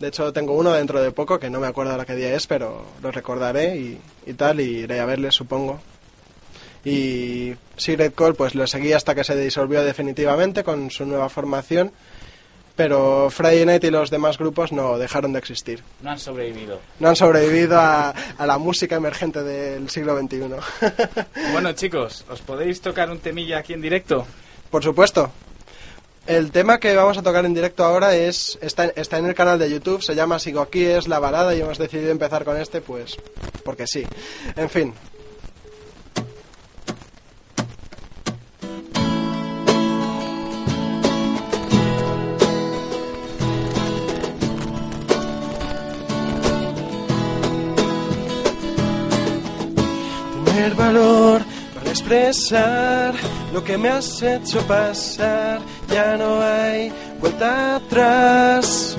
De 0.03 0.09
hecho 0.09 0.33
tengo 0.33 0.51
uno 0.51 0.73
dentro 0.73 1.01
de 1.01 1.11
poco, 1.11 1.39
que 1.39 1.49
no 1.49 1.61
me 1.61 1.67
acuerdo 1.67 1.93
ahora 1.93 2.03
qué 2.03 2.13
día 2.13 2.35
es, 2.35 2.45
pero 2.45 2.83
lo 3.01 3.09
recordaré 3.09 3.77
y, 3.77 4.01
y 4.25 4.33
tal, 4.33 4.59
y 4.59 4.79
iré 4.79 4.99
a 4.99 5.05
verles 5.05 5.33
supongo. 5.33 5.79
Y 6.83 7.53
Secret 7.77 8.13
Call 8.13 8.35
pues 8.35 8.53
lo 8.53 8.67
seguí 8.67 8.91
hasta 8.91 9.15
que 9.15 9.23
se 9.23 9.33
disolvió 9.37 9.81
definitivamente 9.81 10.65
con 10.65 10.91
su 10.91 11.05
nueva 11.05 11.29
formación 11.29 11.93
pero 12.75 13.29
Friday 13.29 13.65
Night 13.65 13.83
y 13.85 13.91
los 13.91 14.09
demás 14.09 14.37
grupos 14.37 14.73
no 14.73 14.97
dejaron 14.97 15.31
de 15.31 15.39
existir. 15.39 15.81
No 16.01 16.11
han 16.11 16.19
sobrevivido. 16.19 16.81
No 16.99 17.07
han 17.07 17.15
sobrevivido 17.15 17.79
a, 17.79 18.09
a 18.09 18.45
la 18.45 18.57
música 18.57 18.97
emergente 18.97 19.41
del 19.41 19.89
siglo 19.89 20.19
XXI. 20.19 20.41
Bueno, 21.53 21.71
chicos, 21.71 22.25
¿os 22.29 22.41
podéis 22.41 22.81
tocar 22.81 23.09
un 23.09 23.19
temilla 23.19 23.59
aquí 23.59 23.71
en 23.71 23.81
directo? 23.81 24.25
Por 24.69 24.83
supuesto. 24.83 25.31
El 26.25 26.51
tema 26.51 26.79
que 26.79 26.95
vamos 26.95 27.17
a 27.17 27.21
tocar 27.21 27.45
en 27.45 27.53
directo 27.53 27.83
ahora 27.83 28.15
es 28.15 28.57
está, 28.61 28.85
está 28.85 29.17
en 29.17 29.25
el 29.25 29.35
canal 29.35 29.59
de 29.59 29.69
YouTube, 29.69 30.01
se 30.01 30.15
llama 30.15 30.39
Sigo 30.39 30.61
aquí, 30.61 30.83
es 30.85 31.07
la 31.07 31.19
balada 31.19 31.53
y 31.53 31.61
hemos 31.61 31.77
decidido 31.77 32.11
empezar 32.11 32.45
con 32.45 32.59
este, 32.59 32.81
pues 32.81 33.17
porque 33.63 33.87
sí. 33.87 34.05
En 34.55 34.69
fin. 34.69 34.93
Valor 50.77 51.41
para 51.75 51.89
expresar 51.91 53.13
lo 53.53 53.63
que 53.63 53.77
me 53.77 53.89
has 53.89 54.21
hecho 54.21 54.59
pasar, 54.67 55.61
ya 55.93 56.17
no 56.17 56.41
hay 56.41 56.91
vuelta 57.19 57.75
atrás. 57.75 58.97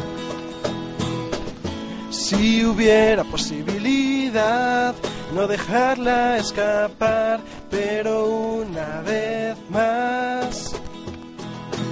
Si 2.10 2.64
hubiera 2.64 3.24
posibilidad, 3.24 4.94
no 5.34 5.48
dejarla 5.48 6.38
escapar, 6.38 7.40
pero 7.68 8.26
una 8.26 9.00
vez 9.00 9.56
más, 9.70 10.76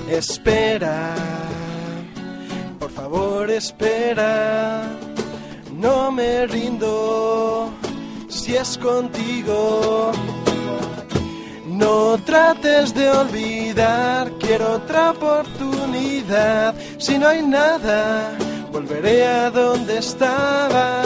espera, 0.08 1.14
por 2.78 2.90
favor 2.92 3.50
espera, 3.50 4.84
no 5.72 6.12
me 6.12 6.46
rindo 6.46 7.72
si 8.28 8.54
es 8.54 8.78
contigo. 8.78 10.12
No 11.72 12.18
trates 12.18 12.92
de 12.94 13.10
olvidar, 13.10 14.30
quiero 14.38 14.74
otra 14.74 15.12
oportunidad. 15.12 16.74
Si 16.98 17.16
no 17.18 17.28
hay 17.28 17.42
nada, 17.42 18.36
volveré 18.70 19.26
a 19.26 19.50
donde 19.50 19.98
estaba. 19.98 21.02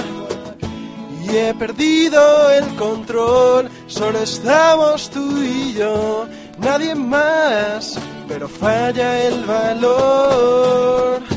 Y 1.22 1.37
he 1.37 1.55
perdido 1.55 2.50
el 2.50 2.64
control, 2.74 3.70
solo 3.87 4.18
estamos 4.18 5.09
tú 5.11 5.40
y 5.40 5.74
yo, 5.74 6.26
nadie 6.59 6.94
más, 6.94 7.96
pero 8.29 8.48
falla 8.48 9.22
el 9.22 9.44
valor. 9.44 11.36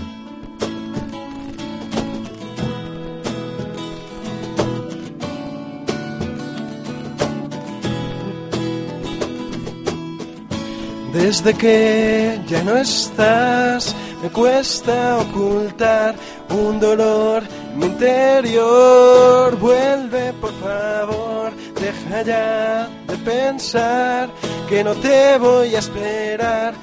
Desde 11.19 11.53
que 11.53 12.39
ya 12.47 12.63
no 12.63 12.77
estás, 12.77 13.93
me 14.23 14.29
cuesta 14.29 15.17
ocultar 15.17 16.15
un 16.49 16.79
dolor 16.79 17.43
mi 17.75 17.87
interior. 17.87 19.53
Vuelve, 19.57 20.31
por 20.39 20.53
favor, 20.61 21.51
deja 21.75 22.21
ya 22.21 22.89
de 23.05 23.17
pensar 23.17 24.29
que 24.69 24.81
no 24.81 24.93
te 24.95 25.37
voy 25.37 25.75
a 25.75 25.79
esperar 25.79 26.73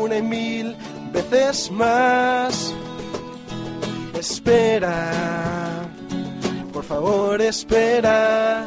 una 0.00 0.16
y 0.16 0.22
mil 0.22 0.76
veces 1.12 1.70
más. 1.70 2.74
Espera, 4.18 5.12
por 6.72 6.82
favor, 6.82 7.40
espera, 7.40 8.66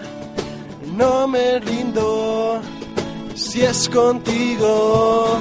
no 0.95 1.27
me 1.27 1.59
rindo 1.59 2.61
si 3.37 3.61
es 3.61 3.87
contigo. 3.89 5.39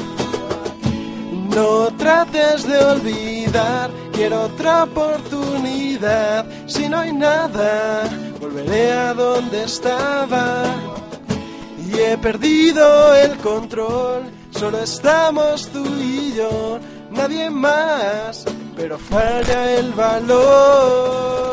No 1.55 1.89
trates 1.97 2.69
de 2.69 2.79
olvidar, 2.79 3.91
quiero 4.13 4.43
otra 4.43 4.85
oportunidad. 4.85 6.47
Si 6.67 6.89
no 6.89 6.99
hay 6.99 7.13
nada, 7.13 8.05
volveré 8.41 8.93
a 8.93 9.15
donde 9.15 9.65
estaba. 9.65 10.65
Y 11.89 11.99
he 11.99 12.19
perdido 12.19 13.15
el 13.15 13.37
control, 13.39 14.25
solo 14.51 14.79
estamos 14.81 15.67
tú 15.69 15.85
y 15.99 16.35
yo, 16.35 16.79
nadie 17.11 17.49
más, 17.49 18.45
pero 18.77 18.99
falla 18.99 19.73
el 19.79 19.93
valor. 19.93 21.46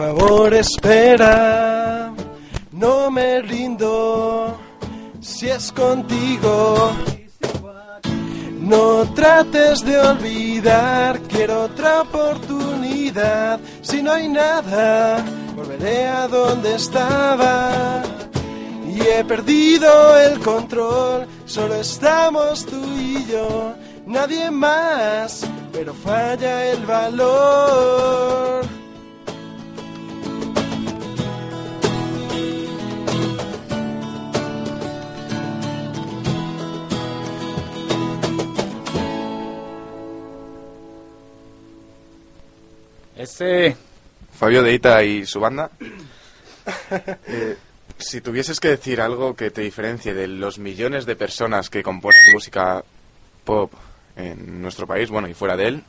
Favor 0.00 0.54
espera, 0.54 2.10
no 2.72 3.10
me 3.10 3.42
rindo 3.42 4.58
si 5.20 5.50
es 5.50 5.70
contigo. 5.72 6.92
No 8.60 9.12
trates 9.14 9.84
de 9.84 9.98
olvidar, 9.98 11.20
quiero 11.28 11.64
otra 11.64 12.00
oportunidad. 12.00 13.60
Si 13.82 14.02
no 14.02 14.12
hay 14.12 14.28
nada, 14.30 15.22
volveré 15.54 16.06
a 16.06 16.28
donde 16.28 16.76
estaba. 16.76 18.02
Y 18.88 19.02
he 19.02 19.22
perdido 19.24 20.18
el 20.18 20.40
control, 20.40 21.26
solo 21.44 21.74
estamos 21.74 22.64
tú 22.64 22.82
y 22.96 23.26
yo, 23.26 23.74
nadie 24.06 24.50
más, 24.50 25.46
pero 25.72 25.92
falla 25.92 26.70
el 26.72 26.86
valor. 26.86 28.59
Ese... 43.40 43.74
Fabio 44.38 44.62
Deita 44.62 45.02
y 45.02 45.24
su 45.24 45.40
banda. 45.40 45.70
Eh, 47.26 47.56
si 47.98 48.20
tuvieses 48.20 48.60
que 48.60 48.68
decir 48.68 49.00
algo 49.00 49.34
que 49.34 49.50
te 49.50 49.62
diferencie 49.62 50.12
de 50.12 50.28
los 50.28 50.58
millones 50.58 51.06
de 51.06 51.16
personas 51.16 51.70
que 51.70 51.82
componen 51.82 52.20
música 52.32 52.84
pop 53.44 53.72
en 54.14 54.60
nuestro 54.60 54.86
país, 54.86 55.10
bueno, 55.10 55.26
y 55.26 55.34
fuera 55.34 55.56
de 55.56 55.68
él. 55.68 55.84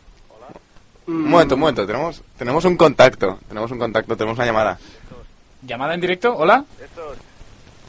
Un 1.08 1.30
momento, 1.30 1.56
un 1.56 1.62
momento, 1.62 1.86
tenemos, 1.86 2.24
tenemos 2.38 2.64
un 2.66 2.78
contacto, 2.78 3.40
tenemos 3.48 3.70
un 3.70 3.80
contacto, 3.80 4.16
tenemos 4.16 4.38
una 4.38 4.46
llamada. 4.46 4.80
¿Llamada 5.62 5.94
en 5.94 6.02
directo? 6.02 6.36
¿Hola? 6.36 6.64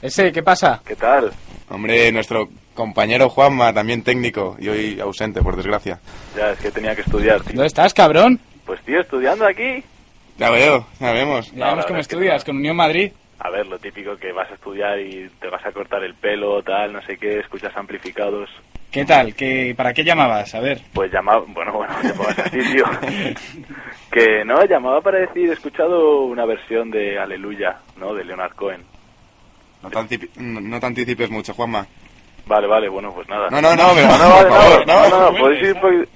Ese, 0.03 0.33
¿qué 0.33 0.43
pasa? 0.43 0.83
¿Qué 0.85 0.97
tal? 0.97 1.33
Hombre, 1.71 2.11
nuestro 2.11 2.49
Compañero 2.75 3.31
Juanma, 3.31 3.73
también 3.73 4.03
técnico 4.03 4.57
y 4.59 4.69
hoy 4.69 5.01
ausente, 5.01 5.41
por 5.41 5.57
desgracia. 5.57 6.01
Ya, 6.37 6.51
es 6.51 6.59
que 6.59 6.71
tenía 6.73 6.97
que 6.97 7.03
estudiar, 7.03 7.41
tío. 7.43 7.55
¿Dónde 7.55 7.69
estás, 7.69 7.95
cabrón? 7.95 8.41
Pues, 8.67 8.81
tío, 8.83 9.01
estudiando 9.01 9.47
aquí. 9.47 9.83
Ya 10.39 10.51
veo, 10.51 10.87
ya 10.99 11.13
vemos. 11.13 11.53
Ya 11.53 11.59
No, 11.59 11.71
vemos 11.73 11.87
cómo 11.87 11.99
es 11.99 12.09
que 12.09 12.15
estudias, 12.15 12.43
no. 12.43 12.47
con 12.47 12.57
Unión 12.57 12.77
Madrid. 12.77 13.13
A 13.39 13.51
ver, 13.51 13.67
lo 13.67 13.79
típico 13.79 14.17
que 14.17 14.33
vas 14.33 14.51
a 14.51 14.55
estudiar 14.55 14.99
y 15.01 15.29
te 15.41 15.49
vas 15.49 15.65
a 15.67 15.73
cortar 15.73 16.03
el 16.05 16.15
pelo, 16.15 16.63
tal, 16.63 16.93
no 16.93 17.03
sé 17.03 17.17
qué, 17.19 17.41
escuchas 17.41 17.77
amplificados. 17.77 18.49
¿Qué 18.91 19.05
tal? 19.05 19.35
¿Qué, 19.35 19.75
¿Para 19.77 19.93
qué 19.93 20.05
llamabas? 20.05 20.55
A 20.55 20.61
ver. 20.61 20.81
Pues 20.93 21.11
llamaba, 21.11 21.43
bueno, 21.49 21.73
bueno, 21.73 21.95
te 22.03 22.13
pongas 22.13 22.39
así, 22.39 22.59
tío. 22.73 22.85
que 24.13 24.45
no, 24.45 24.65
llamaba 24.65 25.01
para 25.01 25.19
decir, 25.19 25.49
he 25.49 25.55
escuchado 25.55 26.23
una 26.25 26.45
versión 26.45 26.91
de 26.91 27.19
Aleluya, 27.19 27.79
¿no? 27.97 28.15
De 28.15 28.25
Leonard 28.25 28.55
Cohen. 28.55 28.85
No 29.83 29.91
te, 29.91 30.19
no, 30.37 30.61
no 30.61 30.79
anticipes 30.87 31.31
mucho, 31.31 31.55
Juanma. 31.55 31.87
Vale, 32.47 32.67
vale, 32.67 32.89
bueno, 32.89 33.13
pues 33.13 33.29
nada. 33.29 33.49
No, 33.51 33.61
no, 33.61 33.75
no, 33.75 33.91
pero 33.95 34.09
no, 34.19 34.29
vale, 34.29 34.49
favor, 34.51 34.87
no, 34.87 34.95
no. 34.95 35.09
no, 35.09 35.33
no, 35.33 35.39
podéis 35.39 35.63
ir 35.63 35.81
por... 35.81 36.09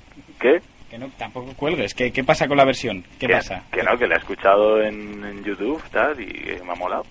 Que 0.91 0.99
no, 0.99 1.09
tampoco 1.19 1.53
cuelgues. 1.55 1.95
¿Qué, 1.95 2.13
qué 2.13 2.23
pasa 2.25 2.47
con 2.47 2.57
la 2.57 2.65
versión? 2.65 3.03
¿Qué 3.19 3.27
que, 3.27 3.33
pasa? 3.35 3.63
Que 3.73 3.83
no, 3.83 3.97
que 3.99 4.07
la 4.07 4.15
he 4.17 4.19
escuchado 4.19 4.81
en, 4.83 5.25
en 5.25 5.45
YouTube, 5.45 5.83
tal, 5.91 6.21
y 6.21 6.61
me 6.65 6.73
ha 6.73 6.75
molado. 6.77 7.05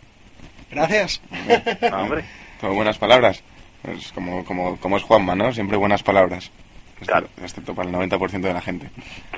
Gracias. 0.71 1.21
No, 1.91 2.01
hombre. 2.03 2.23
Todo 2.61 2.73
buenas 2.73 2.97
palabras. 2.97 3.43
Es 3.83 4.11
como, 4.13 4.43
como, 4.45 4.77
como 4.77 4.97
es 4.97 5.03
Juanma, 5.03 5.35
¿no? 5.35 5.51
Siempre 5.53 5.77
buenas 5.77 6.01
palabras. 6.03 6.49
Excepto, 6.99 7.05
Claro. 7.11 7.27
excepto 7.43 7.75
para 7.75 7.89
el 7.89 7.95
90% 7.95 8.39
de 8.41 8.53
la 8.53 8.61
gente. 8.61 8.89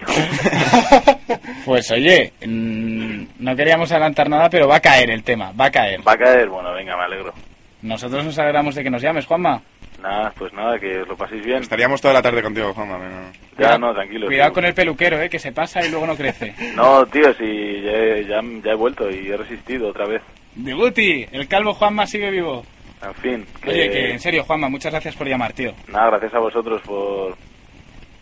Pues 1.65 1.91
oye, 1.91 2.31
mm, 2.45 3.23
no 3.39 3.55
queríamos 3.55 3.91
adelantar 3.91 4.29
nada, 4.29 4.49
pero 4.49 4.67
va 4.69 4.77
a 4.77 4.79
caer 4.79 5.09
el 5.09 5.23
tema, 5.23 5.51
va 5.51 5.65
a 5.65 5.71
caer. 5.71 5.99
Va 6.07 6.13
a 6.13 6.17
caer, 6.17 6.47
bueno, 6.47 6.71
venga, 6.73 6.95
me 6.95 7.03
alegro. 7.03 7.33
Nosotros 7.81 8.23
nos 8.23 8.39
alegramos 8.39 8.73
de 8.75 8.83
que 8.83 8.89
nos 8.89 9.01
llames, 9.01 9.25
Juanma. 9.25 9.61
Nada, 10.07 10.31
pues 10.37 10.53
nada, 10.53 10.79
que 10.79 11.01
os 11.01 11.07
lo 11.07 11.17
paséis 11.17 11.43
bien. 11.43 11.63
Estaríamos 11.63 11.99
toda 11.99 12.13
la 12.13 12.21
tarde 12.21 12.41
contigo, 12.41 12.73
Juanma. 12.73 12.97
pero- 12.97 13.67
Ya, 13.69 13.77
no, 13.77 13.93
tranquilo. 13.93 14.27
Cuidado 14.27 14.51
tío. 14.51 14.53
con 14.53 14.63
el 14.65 14.73
peluquero, 14.73 15.21
eh, 15.21 15.29
que 15.29 15.37
se 15.37 15.51
pasa 15.51 15.85
y 15.85 15.89
luego 15.89 16.07
no 16.07 16.15
crece. 16.15 16.55
No, 16.75 17.05
tío, 17.07 17.33
sí, 17.33 17.81
ya, 17.83 17.91
he- 17.91 18.25
ya, 18.25 18.39
ya 18.63 18.71
he 18.71 18.75
vuelto 18.75 19.11
y 19.11 19.27
he 19.29 19.35
resistido 19.35 19.89
otra 19.89 20.05
vez. 20.05 20.21
Debuti, 20.55 21.27
el 21.31 21.47
calvo 21.49 21.73
Juanma 21.73 22.07
sigue 22.07 22.31
vivo. 22.31 22.65
En 23.03 23.13
fin, 23.15 23.45
que... 23.61 23.69
Oye, 23.69 23.91
que 23.91 24.11
en 24.13 24.19
serio, 24.21 24.45
Juanma, 24.45 24.69
muchas 24.69 24.93
gracias 24.93 25.13
por 25.15 25.27
llamar, 25.27 25.51
tío. 25.51 25.73
Nada, 25.89 26.11
gracias 26.11 26.33
a 26.35 26.39
vosotros 26.39 26.81
por 26.83 27.35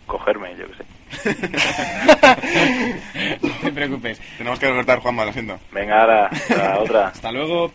cogerme, 0.06 0.56
yo 0.56 0.66
que 0.66 0.74
sé. 0.74 0.84
no 3.42 3.50
te 3.62 3.72
preocupes. 3.72 4.20
Tenemos 4.38 4.58
que 4.58 4.68
cortar, 4.68 4.98
Juanma, 4.98 5.24
lo 5.24 5.32
siento. 5.32 5.58
Venga, 5.72 6.00
ahora, 6.02 6.30
la 6.50 6.78
otra. 6.80 7.06
Hasta 7.14 7.32
luego. 7.32 7.72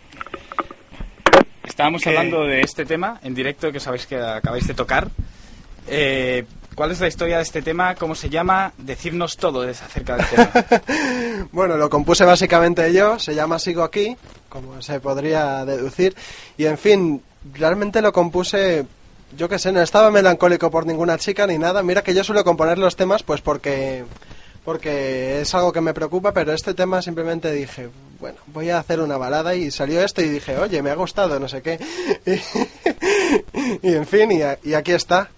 Estábamos 1.72 2.06
hablando 2.06 2.44
de 2.44 2.60
este 2.60 2.84
tema 2.84 3.18
en 3.24 3.34
directo 3.34 3.72
que 3.72 3.80
sabéis 3.80 4.06
que 4.06 4.18
acabáis 4.18 4.68
de 4.68 4.74
tocar. 4.74 5.10
Eh, 5.88 6.44
¿Cuál 6.76 6.92
es 6.92 7.00
la 7.00 7.08
historia 7.08 7.38
de 7.38 7.44
este 7.44 7.62
tema? 7.62 7.96
¿Cómo 7.96 8.14
se 8.14 8.30
llama? 8.30 8.74
Decirnos 8.78 9.38
todo 9.38 9.62
acerca 9.62 10.18
del 10.18 10.26
tema. 10.28 10.52
Bueno, 11.54 11.78
lo 11.78 11.90
compuse 11.90 12.26
básicamente 12.26 12.92
yo, 12.92 13.18
se 13.20 13.34
llama 13.34 13.58
Sigo 13.58 13.84
aquí, 13.84 14.18
como 14.50 14.82
se 14.82 15.00
podría 15.00 15.64
deducir, 15.64 16.14
y 16.58 16.66
en 16.66 16.78
fin, 16.78 17.24
realmente 17.54 18.02
lo 18.02 18.12
compuse, 18.12 18.86
yo 19.38 19.48
qué 19.48 19.58
sé, 19.58 19.72
no 19.72 19.82
estaba 19.82 20.12
melancólico 20.12 20.70
por 20.70 20.86
ninguna 20.86 21.18
chica 21.18 21.48
ni 21.48 21.58
nada, 21.58 21.84
mira 21.84 22.04
que 22.04 22.14
yo 22.14 22.26
suelo 22.26 22.44
componer 22.44 22.80
los 22.80 22.98
temas 22.98 23.24
pues 23.24 23.40
porque 23.40 24.04
porque 24.66 25.42
es 25.42 25.56
algo 25.56 25.72
que 25.72 25.82
me 25.82 25.94
preocupa, 25.94 26.34
pero 26.34 26.54
este 26.54 26.74
tema 26.74 27.02
simplemente 27.02 27.52
dije, 27.52 27.90
bueno, 28.22 28.38
voy 28.48 28.70
a 28.70 28.78
hacer 28.80 29.02
una 29.02 29.18
balada 29.18 29.56
y 29.56 29.70
salió 29.72 30.02
esto 30.02 30.22
y 30.22 30.30
dije, 30.30 30.58
oye, 30.58 30.82
me 30.82 30.92
ha 30.92 30.96
gustado, 30.96 31.40
no 31.40 31.48
sé 31.50 31.62
qué. 31.62 31.80
Y, 33.84 33.88
y 33.90 33.94
en 33.96 34.06
fin, 34.06 34.32
y, 34.32 34.42
a- 34.42 34.60
y 34.64 34.74
aquí 34.74 34.92
está. 34.94 35.30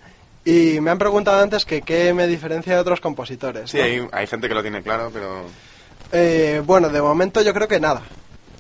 Y 0.46 0.80
me 0.82 0.92
han 0.92 0.98
preguntado 0.98 1.42
antes 1.42 1.64
que 1.66 1.82
qué 1.82 2.14
me 2.14 2.28
diferencia 2.28 2.74
de 2.74 2.80
otros 2.80 3.00
compositores. 3.00 3.72
Sí, 3.72 3.78
¿no? 3.78 3.84
hay, 3.84 4.08
hay 4.12 4.28
gente 4.28 4.48
que 4.48 4.54
lo 4.54 4.62
tiene 4.62 4.82
claro, 4.84 5.10
pero... 5.14 5.44
Eh, 6.12 6.62
bueno, 6.66 6.90
de 6.90 7.02
momento 7.02 7.42
yo 7.42 7.54
creo 7.54 7.68
que 7.68 7.80
nada. 7.80 8.02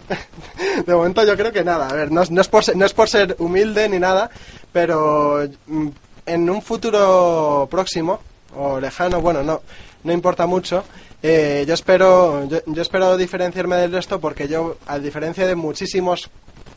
de 0.85 0.93
momento 0.95 1.23
yo 1.23 1.35
creo 1.35 1.51
que 1.51 1.63
nada. 1.63 1.87
A 1.89 1.93
ver, 1.93 2.11
no, 2.11 2.21
es- 2.21 2.31
no 2.31 2.41
es 2.41 2.47
por 2.47 2.63
ser, 2.63 2.75
no 2.77 2.85
es 2.85 2.93
por 2.93 3.09
ser 3.09 3.35
humilde 3.39 3.89
ni 3.89 3.99
nada, 3.99 4.29
pero 4.71 5.47
mm, 5.67 5.87
en 6.25 6.49
un 6.49 6.61
futuro 6.61 7.67
próximo 7.69 8.19
o 8.55 8.79
lejano, 8.79 9.19
bueno, 9.21 9.43
no, 9.43 9.61
no 10.03 10.13
importa 10.13 10.45
mucho. 10.45 10.83
Eh, 11.23 11.65
yo 11.67 11.73
espero, 11.73 12.47
yo, 12.47 12.59
yo 12.65 12.81
espero 12.81 13.17
diferenciarme 13.17 13.77
del 13.77 13.91
resto 13.91 14.19
porque 14.19 14.47
yo, 14.47 14.77
a 14.85 14.99
diferencia 14.99 15.47
de 15.47 15.55
muchísimos, 15.55 16.29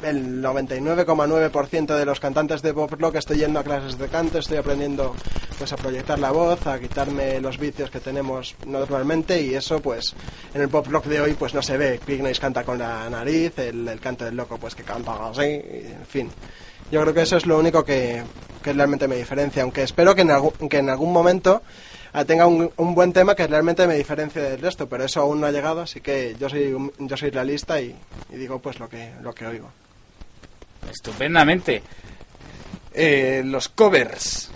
el 0.02 0.42
99,9% 0.42 1.96
de 1.96 2.04
los 2.04 2.20
cantantes 2.20 2.62
de 2.62 2.74
pop 2.74 2.92
rock 2.98 3.16
estoy 3.16 3.38
yendo 3.38 3.61
a 3.61 3.64
clases 3.64 3.98
de 3.98 4.09
canto, 4.09 4.38
estoy 4.38 4.59
aprendiendo 4.59 5.14
pues 5.59 5.72
a 5.72 5.76
proyectar 5.76 6.18
la 6.18 6.30
voz, 6.30 6.66
a 6.66 6.78
quitarme 6.78 7.40
los 7.40 7.59
vicios 7.59 7.90
que 7.90 8.00
tenemos 8.00 8.56
normalmente 8.66 9.40
y 9.40 9.54
eso 9.54 9.80
pues 9.80 10.14
en 10.54 10.62
el 10.62 10.68
pop 10.68 10.87
rock 10.88 11.06
de 11.06 11.20
hoy 11.20 11.35
pues 11.35 11.54
no 11.54 11.62
se 11.62 11.76
ve. 11.76 12.00
Big 12.06 12.22
Noise 12.22 12.40
canta 12.40 12.64
con 12.64 12.78
la 12.78 13.09
nariz, 13.09 13.59
el, 13.59 13.98
canto 14.00 14.24
del 14.24 14.37
loco 14.37 14.59
pues 14.59 14.74
que 14.74 14.82
canta 14.82 15.28
así, 15.28 15.42
en 15.42 16.06
fin. 16.06 16.30
Yo 16.90 17.02
creo 17.02 17.14
que 17.14 17.22
eso 17.22 17.37
es 17.37 17.46
lo 17.46 17.59
único 17.59 17.85
que, 17.85 18.22
que 18.62 18.72
realmente 18.72 19.09
me 19.09 19.16
diferencia, 19.16 19.62
aunque 19.62 19.82
espero 19.82 20.14
que 20.14 20.22
en 20.22 20.30
algún, 20.30 20.68
que 20.68 20.78
en 20.78 20.90
algún 20.90 21.12
momento 21.12 21.62
tenga 22.24 22.46
un, 22.46 22.70
un 22.76 22.94
buen 22.94 23.12
tema 23.12 23.35
que 23.35 23.46
realmente 23.46 23.87
me 23.87 23.94
diferencie 23.96 24.40
del 24.40 24.61
resto, 24.61 24.88
pero 24.88 25.05
eso 25.05 25.20
aún 25.20 25.40
no 25.40 25.46
ha 25.46 25.50
llegado, 25.52 25.83
así 25.83 26.00
que 26.00 26.35
yo 26.40 26.48
soy 26.48 26.72
un- 26.72 26.92
yo 26.98 27.16
soy 27.16 27.31
realista 27.31 27.81
y, 27.81 27.94
y 28.31 28.37
digo 28.37 28.59
pues 28.61 28.79
lo 28.79 28.88
que 28.88 29.12
lo 29.22 29.35
que 29.35 29.46
oigo. 29.46 29.68
Estupendamente. 30.90 31.83
Eh, 32.94 33.42
los 33.44 33.68
covers. 33.68 34.50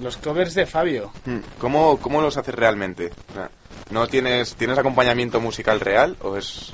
Los 0.00 0.16
covers 0.16 0.54
de 0.54 0.66
Fabio. 0.66 1.12
Mm, 1.26 1.38
¿Cómo, 1.58 1.96
cómo 1.98 2.20
los 2.20 2.36
haces 2.36 2.54
realmente? 2.54 3.10
O 3.30 3.34
sea, 3.34 3.50
¿no 3.90 4.06
tienes, 4.06 4.54
¿Tienes 4.54 4.78
acompañamiento 4.78 5.40
musical 5.40 5.80
real 5.80 6.16
o 6.22 6.36
es...? 6.36 6.72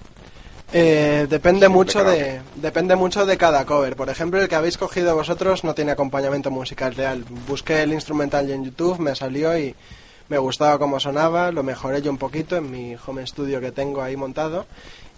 Eh, 0.73 1.27
depende 1.31 1.69
mucho 1.69 2.03
de 2.03 2.41
depende 2.57 2.97
mucho 2.97 3.25
de 3.25 3.39
cada 3.39 3.65
cover. 3.65 3.95
Por 3.95 4.11
ejemplo, 4.11 4.41
el 4.43 4.49
que 4.49 4.57
habéis 4.57 4.77
cogido 4.77 5.15
vosotros 5.15 5.63
no 5.63 5.75
tiene 5.75 5.93
acompañamiento 5.93 6.51
musical 6.51 6.95
real. 6.97 7.25
Busqué 7.47 7.83
el 7.83 7.93
instrumental 7.93 8.51
en 8.51 8.65
YouTube, 8.65 8.99
me 8.99 9.15
salió 9.15 9.57
y 9.57 9.75
me 10.29 10.39
gustaba 10.39 10.79
cómo 10.79 11.01
sonaba, 11.01 11.53
lo 11.53 11.63
mejoré 11.63 12.03
yo 12.03 12.11
un 12.11 12.19
poquito 12.19 12.57
en 12.57 12.71
mi 12.71 12.97
home 13.07 13.27
studio 13.27 13.61
que 13.61 13.73
tengo 13.73 14.03
ahí 14.03 14.17
montado 14.17 14.67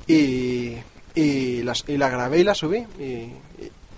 y 0.06 0.76
y, 1.14 1.62
y 1.62 1.96
la 1.96 2.08
grabé 2.08 2.40
y 2.40 2.44
la 2.44 2.54
subí 2.54 2.86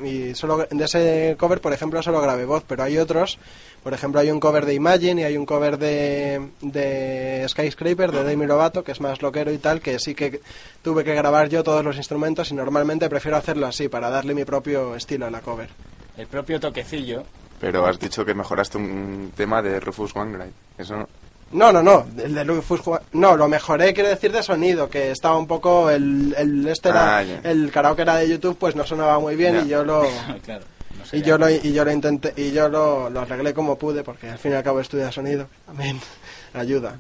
y 0.03 0.35
solo 0.35 0.67
de 0.71 0.85
ese 0.85 1.37
cover, 1.39 1.61
por 1.61 1.73
ejemplo, 1.73 2.03
solo 2.03 2.21
grabé 2.21 2.45
voz, 2.45 2.65
pero 2.67 2.83
hay 2.83 2.99
otros. 2.99 3.39
Por 3.83 3.95
ejemplo, 3.95 4.21
hay 4.21 4.31
un 4.31 4.41
cover 4.41 4.67
de 4.67 4.75
Imagine 4.75 5.23
y 5.23 5.25
hay 5.25 5.37
un 5.37 5.47
cover 5.47 5.79
de, 5.79 6.49
de 6.61 7.47
Skyscraper 7.49 8.13
de 8.13 8.25
Demi 8.25 8.47
Lovato, 8.47 8.85
que 8.85 8.93
es 8.93 9.01
más 9.01 9.23
loquero 9.23 9.53
y 9.53 9.59
tal, 9.59 9.81
que 9.81 9.99
sí 9.99 10.15
que 10.15 10.41
tuve 10.83 11.05
que 11.05 11.15
grabar 11.15 11.49
yo 11.49 11.63
todos 11.63 11.85
los 11.85 11.97
instrumentos 11.97 12.51
y 12.51 12.55
normalmente 12.55 13.09
prefiero 13.09 13.37
hacerlo 13.37 13.67
así, 13.67 13.89
para 13.89 14.11
darle 14.11 14.35
mi 14.35 14.45
propio 14.45 14.97
estilo 14.97 15.27
a 15.27 15.31
la 15.31 15.41
cover. 15.41 15.71
El 16.17 16.27
propio 16.27 16.61
toquecillo. 16.61 17.25
Pero 17.61 17.87
has 17.87 17.99
dicho 17.99 18.25
que 18.25 18.35
mejoraste 18.35 18.79
un 18.79 19.33
tema 19.37 19.61
de 19.61 19.79
Rufus 19.81 20.15
Wainwright. 20.15 20.55
Eso 20.79 20.97
no... 20.97 21.09
No, 21.53 21.73
no, 21.73 21.83
no, 21.83 22.07
el 22.23 22.33
de 22.33 22.45
Rufus 22.45 22.81
no, 23.13 23.37
lo 23.37 23.49
mejoré, 23.49 23.93
quiero 23.93 24.09
decir, 24.09 24.31
de 24.31 24.41
sonido, 24.41 24.89
que 24.89 25.11
estaba 25.11 25.37
un 25.37 25.49
poco, 25.49 25.91
el, 25.91 26.33
el 26.39 26.69
este 26.69 26.91
era, 26.91 27.19
Ah, 27.19 27.23
el 27.23 27.73
karaoke 27.73 28.03
era 28.03 28.15
de 28.17 28.29
YouTube, 28.29 28.57
pues 28.57 28.77
no 28.77 28.87
sonaba 28.87 29.19
muy 29.19 29.35
bien 29.35 29.67
y 29.67 29.69
yo 29.69 29.85
lo... 29.85 30.03
claro. 30.45 30.65
no 30.97 31.19
Y 31.19 31.23
yo 31.23 31.39
lo, 31.39 31.51
y 31.51 31.73
yo 31.73 31.85
lo 31.85 31.91
intenté, 31.91 32.33
y 32.37 32.53
yo 32.53 32.69
lo, 32.69 33.11
lo 33.11 33.21
arreglé 33.21 33.53
como 33.53 33.77
pude, 33.77 34.05
porque 34.05 34.31
al 34.31 34.39
fin 34.39 34.53
y 34.53 34.55
al 34.55 34.63
cabo 34.63 34.81
estudia 34.81 35.11
sonido. 35.11 35.49
Amén. 35.67 36.01
Ayuda. 36.55 36.97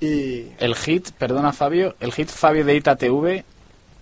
Y 0.00 0.48
El 0.58 0.74
hit, 0.74 1.10
perdona 1.12 1.54
Fabio, 1.54 1.96
el 2.00 2.12
hit 2.12 2.28
Fabio 2.28 2.66
de 2.66 2.76
Ita 2.76 2.96
TV. 2.96 3.44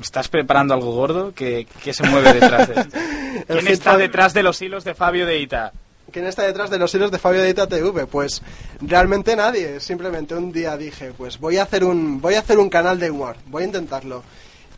¿Estás 0.00 0.26
preparando 0.26 0.74
algo 0.74 0.92
gordo? 0.92 1.32
¿Qué, 1.32 1.68
qué 1.84 1.94
se 1.94 2.02
mueve 2.02 2.32
detrás 2.32 2.68
de 2.68 2.80
esto? 2.80 2.98
¿Quién 3.46 3.68
está 3.68 3.96
detrás 3.96 4.34
de 4.34 4.42
los 4.42 4.60
hilos 4.60 4.84
de 4.84 4.94
Fabio 4.94 5.26
de 5.26 5.38
Ita? 5.38 5.72
¿quién 6.12 6.26
está 6.26 6.42
detrás 6.42 6.70
de 6.70 6.78
los 6.78 6.94
hilos 6.94 7.10
de 7.10 7.18
Fabio 7.18 7.42
de 7.42 7.50
Ita 7.50 7.66
TV? 7.66 8.06
Pues 8.06 8.42
realmente 8.80 9.34
nadie. 9.34 9.80
Simplemente 9.80 10.34
un 10.34 10.52
día 10.52 10.76
dije, 10.76 11.12
pues 11.16 11.40
voy 11.40 11.56
a 11.56 11.64
hacer 11.64 11.82
un, 11.82 12.20
voy 12.20 12.34
a 12.34 12.40
hacer 12.40 12.58
un 12.58 12.68
canal 12.68 13.00
de 13.00 13.10
humor, 13.10 13.36
voy 13.46 13.64
a 13.64 13.66
intentarlo. 13.66 14.22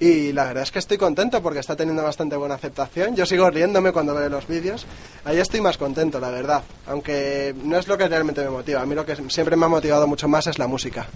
Y 0.00 0.32
la 0.32 0.44
verdad 0.44 0.64
es 0.64 0.72
que 0.72 0.80
estoy 0.80 0.98
contento 0.98 1.40
porque 1.40 1.60
está 1.60 1.76
teniendo 1.76 2.02
bastante 2.02 2.36
buena 2.36 2.56
aceptación. 2.56 3.14
Yo 3.14 3.26
sigo 3.26 3.48
riéndome 3.50 3.92
cuando 3.92 4.14
veo 4.14 4.28
los 4.28 4.46
vídeos. 4.48 4.86
Ahí 5.24 5.38
estoy 5.38 5.60
más 5.60 5.78
contento, 5.78 6.18
la 6.18 6.30
verdad. 6.30 6.62
Aunque 6.86 7.54
no 7.62 7.78
es 7.78 7.86
lo 7.86 7.96
que 7.96 8.08
realmente 8.08 8.42
me 8.42 8.50
motiva. 8.50 8.82
A 8.82 8.86
mí 8.86 8.94
lo 8.94 9.06
que 9.06 9.16
siempre 9.28 9.56
me 9.56 9.66
ha 9.66 9.68
motivado 9.68 10.06
mucho 10.06 10.26
más 10.26 10.46
es 10.48 10.58
la 10.58 10.66
música. 10.66 11.06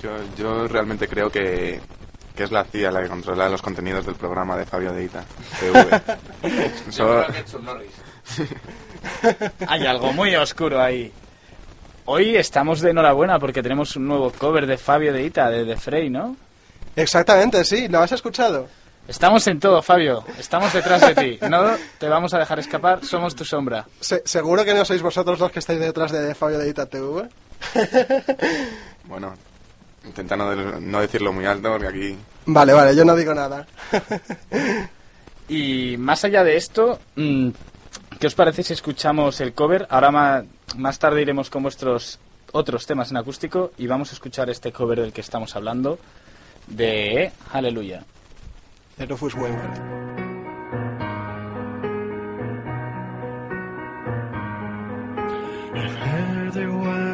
Yo, 0.00 0.10
yo 0.36 0.68
realmente 0.68 1.08
creo 1.08 1.30
que, 1.30 1.80
que 2.38 2.44
es 2.44 2.52
la 2.52 2.62
CIA 2.62 2.92
la 2.92 3.02
que 3.02 3.08
controla 3.08 3.48
los 3.48 3.60
contenidos 3.60 4.06
del 4.06 4.14
programa 4.14 4.56
de 4.56 4.64
Fabio 4.64 4.92
Deita. 4.92 5.24
TV. 5.58 6.00
Hay 9.66 9.84
algo 9.84 10.12
muy 10.12 10.36
oscuro 10.36 10.80
ahí. 10.80 11.12
Hoy 12.04 12.36
estamos 12.36 12.80
de 12.80 12.90
enhorabuena 12.90 13.40
porque 13.40 13.60
tenemos 13.60 13.96
un 13.96 14.06
nuevo 14.06 14.30
cover 14.30 14.66
de 14.68 14.78
Fabio 14.78 15.12
de 15.12 15.24
Ita, 15.24 15.50
de 15.50 15.64
The 15.64 15.76
Frey, 15.76 16.10
¿no? 16.10 16.36
Exactamente, 16.94 17.64
sí. 17.64 17.88
¿Lo 17.88 17.98
has 17.98 18.12
escuchado? 18.12 18.68
Estamos 19.08 19.44
en 19.48 19.58
todo, 19.58 19.82
Fabio. 19.82 20.24
Estamos 20.38 20.72
detrás 20.72 21.00
de 21.00 21.14
ti. 21.16 21.38
No 21.48 21.72
te 21.98 22.08
vamos 22.08 22.32
a 22.34 22.38
dejar 22.38 22.60
escapar. 22.60 23.04
Somos 23.04 23.34
tu 23.34 23.44
sombra. 23.44 23.84
Se- 24.00 24.22
¿Seguro 24.24 24.64
que 24.64 24.74
no 24.74 24.84
sois 24.84 25.02
vosotros 25.02 25.40
los 25.40 25.50
que 25.50 25.58
estáis 25.58 25.80
detrás 25.80 26.12
de 26.12 26.34
Fabio 26.36 26.58
de 26.58 26.68
Ita 26.70 26.86
TV? 26.86 27.28
Bueno, 29.04 29.34
intenta 30.04 30.36
no, 30.36 30.50
de- 30.50 30.80
no 30.80 31.00
decirlo 31.00 31.32
muy 31.32 31.44
alto 31.46 31.70
porque 31.70 31.86
aquí... 31.88 32.16
Vale, 32.46 32.72
vale, 32.72 32.94
yo 32.96 33.04
no 33.04 33.14
digo 33.16 33.34
nada. 33.34 33.66
Y 35.50 35.96
más 35.96 36.24
allá 36.24 36.44
de 36.44 36.56
esto, 36.56 36.98
mm, 37.16 37.48
¿qué 38.20 38.26
os 38.26 38.34
parece 38.34 38.62
si 38.62 38.74
escuchamos 38.74 39.40
el 39.40 39.54
cover? 39.54 39.86
Ahora 39.88 40.10
ma- 40.10 40.44
más 40.76 40.98
tarde 40.98 41.22
iremos 41.22 41.48
con 41.48 41.62
vuestros 41.62 42.18
otros 42.52 42.86
temas 42.86 43.10
en 43.10 43.16
acústico 43.16 43.72
y 43.78 43.86
vamos 43.86 44.10
a 44.10 44.14
escuchar 44.14 44.50
este 44.50 44.72
cover 44.72 45.00
del 45.00 45.12
que 45.12 45.22
estamos 45.22 45.56
hablando 45.56 45.98
de 46.66 47.32
Aleluya. 47.52 48.04
De 48.98 49.06
Rufus 49.06 49.34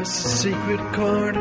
was 0.05 0.25
a 0.25 0.29
secret 0.29 0.83
chord 0.93 1.35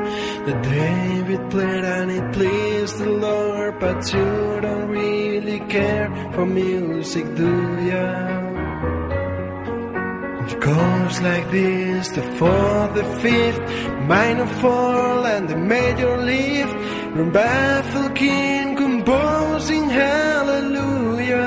that 0.46 0.60
David 0.64 1.42
played 1.52 1.84
and 1.84 2.10
it 2.12 2.26
pleased 2.32 2.98
the 2.98 3.10
Lord, 3.10 3.78
but 3.78 4.00
you 4.14 4.62
don't 4.62 4.88
really 4.88 5.60
care 5.76 6.08
for 6.34 6.46
music, 6.46 7.26
do 7.36 7.52
ya? 7.92 8.10
It 10.48 10.60
goes 10.62 11.16
like 11.28 11.46
this 11.52 12.08
the 12.18 12.26
fourth, 12.38 12.94
the 13.00 13.08
fifth, 13.24 13.62
minor 14.14 14.48
fall, 14.62 15.26
and 15.26 15.50
the 15.50 15.58
major 15.58 16.16
lift. 16.18 16.76
Baffled 17.34 18.16
king 18.16 18.76
composing 18.76 19.90
hallelujah, 19.90 21.44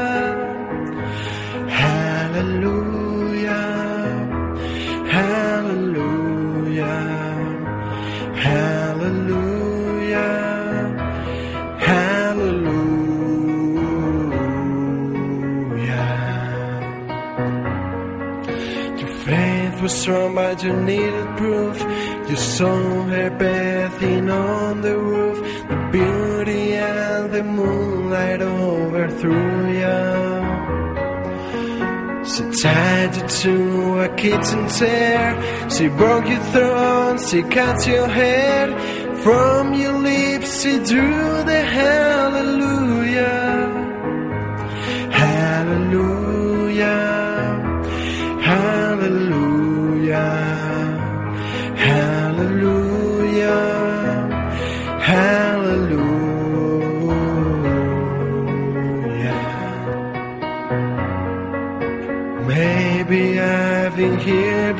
hallelujah, 1.82 2.95
was 19.86 20.02
strong, 20.02 20.34
but 20.34 20.64
you 20.64 20.72
needed 20.90 21.28
proof. 21.36 21.76
You 22.28 22.36
saw 22.36 23.02
her 23.12 23.30
bathing 23.30 24.28
on 24.28 24.80
the 24.80 24.98
roof. 24.98 25.38
The 25.70 25.78
beauty 25.92 26.64
and 26.74 27.32
the 27.32 27.44
moonlight 27.44 28.42
overthrew 28.42 29.58
you. 29.82 30.02
She 32.32 32.42
tied 32.62 33.12
you 33.18 33.26
to 33.42 33.54
a 34.06 34.08
kitchen 34.22 34.62
chair. 34.78 35.20
She 35.70 35.86
broke 36.00 36.28
your 36.34 36.44
throat. 36.52 37.18
She 37.28 37.42
cut 37.42 37.86
your 37.86 38.08
hair. 38.08 38.64
From 39.24 39.72
your 39.82 39.96
lips, 40.10 40.62
she 40.62 40.74
drew 40.90 41.44
the 41.50 41.60
hallelujah. 41.76 43.36
Hallelujah. 45.22 46.25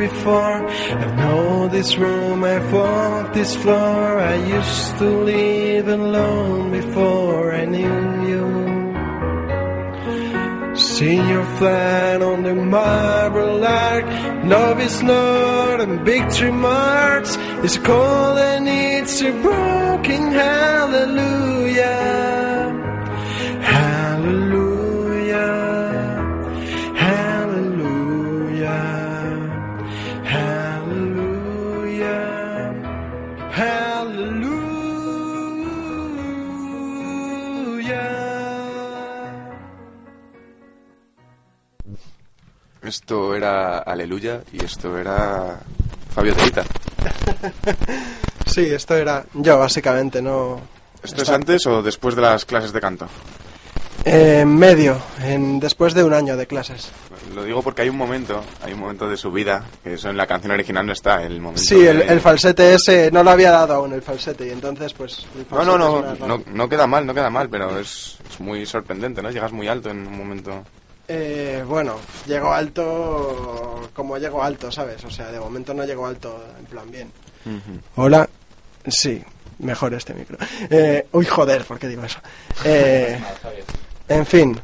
Before. 0.08 0.60
I've 1.02 1.16
known 1.16 1.70
this 1.70 1.96
room, 1.96 2.44
I've 2.44 2.72
walked 2.72 3.34
this 3.34 3.54
floor. 3.62 4.18
I 4.34 4.36
used 4.58 4.98
to 4.98 5.08
live 5.32 5.88
alone 5.88 6.70
before 6.70 7.52
I 7.52 7.64
knew 7.64 8.00
you. 8.30 8.46
See 10.76 11.16
your 11.32 11.46
flag 11.58 12.22
on 12.22 12.42
the 12.48 12.54
marble 12.54 13.64
arch. 13.64 14.10
Love 14.44 14.78
is 14.88 15.02
not 15.02 15.80
a 15.80 15.86
victory 16.10 16.52
march. 16.52 17.30
It's 17.64 17.78
cold 17.78 18.38
and 18.38 18.68
it's 18.68 19.16
a 19.22 19.32
broken. 19.46 20.22
Hallelujah. 20.32 21.75
Esto 43.06 43.36
era 43.36 43.78
Aleluya 43.78 44.40
y 44.52 44.64
esto 44.64 44.98
era 44.98 45.60
Fabio 46.12 46.34
Teita. 46.34 46.64
Sí, 48.46 48.62
esto 48.62 48.96
era 48.96 49.24
yo, 49.34 49.58
básicamente, 49.60 50.20
no... 50.20 50.60
¿Esto 51.04 51.22
es 51.22 51.28
antes 51.28 51.64
o 51.68 51.82
después 51.84 52.16
de 52.16 52.22
las 52.22 52.44
clases 52.44 52.72
de 52.72 52.80
canto? 52.80 53.06
Eh, 54.04 54.40
En 54.40 54.56
medio, 54.56 54.98
en, 55.22 55.60
después 55.60 55.94
de 55.94 56.02
un 56.02 56.14
año 56.14 56.36
de 56.36 56.48
clases. 56.48 56.90
Lo 57.32 57.44
digo 57.44 57.62
porque 57.62 57.82
hay 57.82 57.90
un 57.90 57.96
momento, 57.96 58.42
hay 58.64 58.72
un 58.72 58.80
momento 58.80 59.08
de 59.08 59.16
su 59.16 59.30
vida, 59.30 59.64
que 59.84 59.94
eso 59.94 60.10
en 60.10 60.16
la 60.16 60.26
canción 60.26 60.50
original 60.50 60.84
no 60.84 60.92
está, 60.92 61.22
el 61.22 61.40
momento 61.40 61.62
Sí, 61.62 61.86
el, 61.86 62.02
el 62.02 62.20
falsete 62.20 62.74
ese 62.74 63.12
no 63.12 63.22
lo 63.22 63.30
había 63.30 63.52
dado 63.52 63.74
aún 63.74 63.92
el 63.92 64.02
falsete 64.02 64.48
y 64.48 64.50
entonces 64.50 64.92
pues... 64.94 65.24
el 65.36 65.46
No, 65.48 65.64
no, 65.64 65.78
no, 65.78 66.26
no, 66.26 66.42
no 66.44 66.68
queda 66.68 66.88
mal, 66.88 67.06
no 67.06 67.14
queda 67.14 67.30
mal, 67.30 67.48
pero 67.48 67.78
es, 67.78 68.18
es 68.28 68.40
muy 68.40 68.66
sorprendente, 68.66 69.22
¿no? 69.22 69.30
Llegas 69.30 69.52
muy 69.52 69.68
alto 69.68 69.90
en 69.90 70.08
un 70.08 70.18
momento... 70.18 70.64
Eh, 71.08 71.62
bueno, 71.66 71.96
llego 72.26 72.52
alto 72.52 73.88
como 73.94 74.18
llego 74.18 74.42
alto, 74.42 74.70
¿sabes? 74.72 75.04
O 75.04 75.10
sea, 75.10 75.30
de 75.30 75.38
momento 75.38 75.72
no 75.72 75.84
llego 75.84 76.06
alto 76.06 76.42
en 76.58 76.66
plan 76.66 76.90
bien. 76.90 77.10
Hola. 77.96 78.28
Sí, 78.88 79.22
mejor 79.60 79.94
este 79.94 80.14
micro. 80.14 80.36
Eh, 80.70 81.06
uy, 81.12 81.24
joder, 81.26 81.64
¿por 81.64 81.78
qué 81.78 81.88
digo 81.88 82.04
eso? 82.04 82.18
Eh, 82.64 83.18
en 84.08 84.26
fin. 84.26 84.60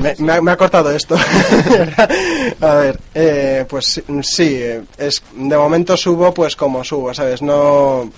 Me, 0.00 0.14
me 0.18 0.32
ha, 0.34 0.40
me 0.42 0.52
ha 0.52 0.56
cortado 0.56 0.90
esto. 0.92 1.16
A 2.60 2.74
ver, 2.74 3.00
eh, 3.14 3.66
pues 3.68 3.86
sí, 3.86 4.02
sí, 4.22 4.54
eh, 4.62 4.82
es, 4.96 5.22
de 5.34 5.56
momento 5.56 5.96
subo 5.96 6.32
pues 6.32 6.54
como 6.54 6.84
subo, 6.84 7.12
¿sabes? 7.12 7.42
No... 7.42 8.08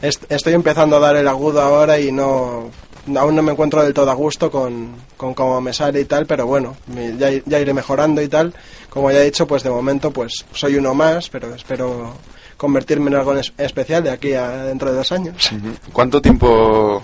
est- 0.00 0.30
estoy 0.30 0.52
empezando 0.54 0.96
a 0.96 1.00
dar 1.00 1.16
el 1.16 1.26
agudo 1.26 1.60
ahora 1.60 1.98
y 1.98 2.12
no... 2.12 2.70
Aún 3.16 3.34
no 3.36 3.42
me 3.42 3.52
encuentro 3.52 3.82
del 3.82 3.94
todo 3.94 4.10
a 4.10 4.14
gusto 4.14 4.50
con, 4.50 4.88
con 5.16 5.32
cómo 5.34 5.60
me 5.60 5.72
sale 5.72 6.00
y 6.00 6.04
tal, 6.04 6.26
pero 6.26 6.46
bueno, 6.46 6.76
ya, 7.18 7.30
iré 7.60 7.72
mejorando 7.72 8.20
y 8.20 8.28
tal. 8.28 8.52
Como 8.90 9.10
ya 9.10 9.20
he 9.20 9.24
dicho, 9.24 9.46
pues 9.46 9.62
de 9.62 9.70
momento 9.70 10.10
pues 10.10 10.44
soy 10.52 10.76
uno 10.76 10.94
más, 10.94 11.28
pero 11.28 11.54
espero 11.54 12.14
convertirme 12.56 13.10
en 13.10 13.16
algo 13.16 13.32
en 13.32 13.38
es- 13.38 13.52
especial 13.56 14.02
de 14.02 14.10
aquí 14.10 14.32
a 14.34 14.64
dentro 14.64 14.90
de 14.90 14.96
dos 14.98 15.12
años. 15.12 15.50
¿Cuánto 15.92 16.20
tiempo... 16.20 17.02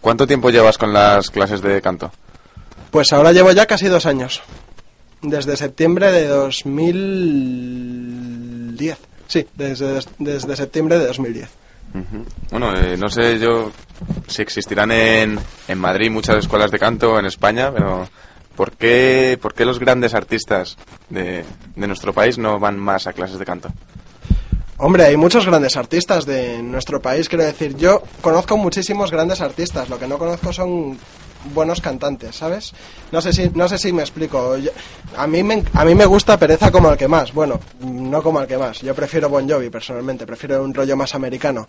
¿Cuánto 0.00 0.26
tiempo 0.26 0.48
llevas 0.50 0.78
con 0.78 0.92
las 0.94 1.28
clases 1.30 1.60
de 1.60 1.82
canto? 1.82 2.10
Pues 2.90 3.12
ahora 3.12 3.32
llevo 3.32 3.52
ya 3.52 3.66
casi 3.66 3.86
dos 3.88 4.06
años. 4.06 4.40
Desde 5.20 5.56
septiembre 5.58 6.10
de 6.10 6.26
2010. 6.28 8.98
Sí, 9.28 9.46
desde, 9.54 10.00
desde 10.18 10.56
septiembre 10.56 10.98
de 10.98 11.06
2010. 11.08 11.48
Bueno, 12.50 12.76
eh, 12.76 12.96
no 12.96 13.08
sé 13.08 13.38
yo 13.38 13.72
si 14.26 14.42
existirán 14.42 14.92
en, 14.92 15.38
en 15.68 15.78
Madrid 15.78 16.10
muchas 16.10 16.38
escuelas 16.38 16.70
de 16.70 16.78
canto 16.78 17.18
en 17.18 17.26
España, 17.26 17.72
pero 17.72 18.08
¿por 18.56 18.72
qué, 18.72 19.38
por 19.40 19.54
qué 19.54 19.64
los 19.64 19.78
grandes 19.78 20.14
artistas 20.14 20.76
de, 21.08 21.44
de 21.74 21.86
nuestro 21.86 22.12
país 22.12 22.38
no 22.38 22.58
van 22.58 22.78
más 22.78 23.06
a 23.06 23.12
clases 23.12 23.38
de 23.38 23.44
canto? 23.44 23.70
Hombre, 24.82 25.04
hay 25.04 25.16
muchos 25.16 25.44
grandes 25.44 25.76
artistas 25.76 26.24
de 26.24 26.62
nuestro 26.62 27.02
país, 27.02 27.28
quiero 27.28 27.44
decir, 27.44 27.76
yo 27.76 28.02
conozco 28.22 28.56
muchísimos 28.56 29.10
grandes 29.10 29.42
artistas, 29.42 29.90
lo 29.90 29.98
que 29.98 30.08
no 30.08 30.16
conozco 30.16 30.54
son 30.54 30.98
buenos 31.54 31.80
cantantes, 31.80 32.36
¿sabes? 32.36 32.72
No 33.12 33.20
sé 33.20 33.32
si 33.32 33.50
no 33.50 33.68
sé 33.68 33.78
si 33.78 33.92
me 33.92 34.02
explico. 34.02 34.56
Yo- 34.58 34.70
a 35.16 35.26
mí 35.26 35.42
me 35.42 35.62
a 35.74 35.84
mí 35.84 35.94
me 35.94 36.06
gusta 36.06 36.38
Pereza 36.38 36.70
como 36.70 36.90
el 36.90 36.96
que 36.96 37.08
más, 37.08 37.32
bueno, 37.32 37.58
no 37.80 38.22
como 38.22 38.40
el 38.40 38.46
que 38.46 38.58
más. 38.58 38.80
Yo 38.80 38.94
prefiero 38.94 39.28
Bon 39.28 39.48
Jovi 39.48 39.70
personalmente, 39.70 40.26
prefiero 40.26 40.62
un 40.62 40.74
rollo 40.74 40.96
más 40.96 41.14
americano. 41.14 41.66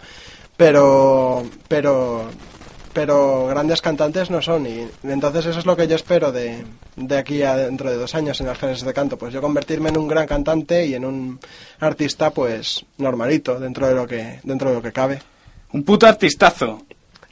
Pero 0.57 1.43
pero 1.67 2.25
pero 2.93 3.47
grandes 3.47 3.81
cantantes 3.81 4.29
no 4.29 4.41
son 4.41 4.67
y 4.67 4.85
entonces 5.03 5.45
eso 5.45 5.59
es 5.59 5.65
lo 5.65 5.77
que 5.77 5.87
yo 5.87 5.95
espero 5.95 6.33
de, 6.33 6.65
de 6.97 7.17
aquí 7.17 7.41
a 7.41 7.55
dentro 7.55 7.89
de 7.89 7.95
dos 7.95 8.13
años 8.15 8.41
en 8.41 8.47
las 8.47 8.57
clases 8.57 8.83
de 8.83 8.93
canto 8.93 9.17
pues 9.17 9.33
yo 9.33 9.41
convertirme 9.41 9.87
en 9.89 9.97
un 9.97 10.09
gran 10.09 10.27
cantante 10.27 10.85
y 10.85 10.93
en 10.95 11.05
un 11.05 11.39
artista 11.79 12.31
pues 12.31 12.83
normalito 12.97 13.59
dentro 13.61 13.87
de 13.87 13.95
lo 13.95 14.05
que 14.05 14.41
dentro 14.43 14.69
de 14.69 14.75
lo 14.75 14.81
que 14.81 14.91
cabe 14.91 15.21
Un 15.71 15.83
puto 15.83 16.05
artistazo. 16.05 16.83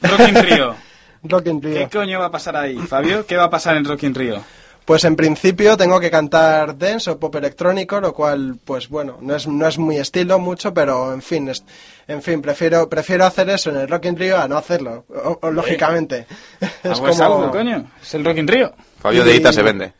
Rock 1.22 1.46
in 1.48 1.62
Rio. 1.62 1.74
¿Qué 1.74 1.88
coño 1.98 2.18
va 2.20 2.26
a 2.26 2.30
pasar 2.30 2.56
ahí, 2.56 2.76
Fabio? 2.78 3.26
¿Qué 3.26 3.36
va 3.36 3.44
a 3.44 3.50
pasar 3.50 3.76
en 3.76 3.84
Rock 3.84 4.04
in 4.04 4.14
Rio? 4.14 4.42
Pues 4.84 5.04
en 5.04 5.14
principio 5.14 5.76
tengo 5.76 6.00
que 6.00 6.10
cantar 6.10 6.76
dance 6.76 7.10
o 7.10 7.18
pop 7.20 7.34
electrónico, 7.36 8.00
lo 8.00 8.12
cual, 8.12 8.56
pues 8.64 8.88
bueno, 8.88 9.18
no 9.20 9.36
es, 9.36 9.46
no 9.46 9.68
es 9.68 9.78
muy 9.78 9.98
estilo 9.98 10.38
mucho, 10.40 10.74
pero 10.74 11.12
en 11.12 11.22
fin, 11.22 11.48
es- 11.48 11.62
en 12.08 12.22
fin, 12.22 12.42
prefiero, 12.42 12.88
prefiero 12.88 13.24
hacer 13.24 13.48
eso 13.50 13.70
en 13.70 13.76
el 13.76 13.88
Rock 13.88 14.06
in 14.06 14.16
Rio 14.16 14.38
a 14.38 14.48
no 14.48 14.56
hacerlo, 14.56 15.04
o- 15.10 15.38
o, 15.42 15.50
lógicamente. 15.50 16.26
Es 16.82 16.90
Algo 16.92 17.08
es 17.08 17.20
algo, 17.20 17.50
coño. 17.50 17.90
Es 18.02 18.14
el 18.14 18.24
Rock 18.24 18.38
in 18.38 18.48
Rio. 18.48 18.72
Fabio 19.00 19.22
de 19.24 19.36
Ita 19.36 19.52
se 19.52 19.62
vende. 19.62 19.92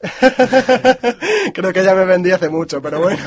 Creo 1.52 1.72
que 1.72 1.82
ya 1.84 1.94
me 1.94 2.04
vendí 2.04 2.30
hace 2.30 2.48
mucho, 2.48 2.80
pero 2.80 3.00
bueno. 3.00 3.20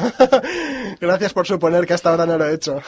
Gracias 1.02 1.34
por 1.34 1.46
suponer 1.46 1.86
que 1.86 1.94
hasta 1.94 2.10
ahora 2.10 2.26
no 2.26 2.38
lo 2.38 2.46
he 2.48 2.54
hecho. 2.54 2.82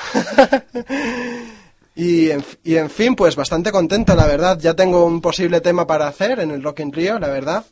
Y, 1.96 2.32
en, 2.32 2.90
fin, 2.90 3.16
pues 3.16 3.36
bastante 3.36 3.72
contento, 3.72 4.16
la 4.16 4.26
verdad. 4.26 4.58
Ya 4.60 4.74
tengo 4.74 5.06
un 5.06 5.22
posible 5.22 5.62
tema 5.62 5.86
para 5.86 6.08
hacer 6.08 6.40
en 6.40 6.52
el 6.52 6.64
Rock 6.64 6.80
in 6.80 6.92
Rio, 6.92 7.20
la 7.20 7.28
verdad. 7.28 7.66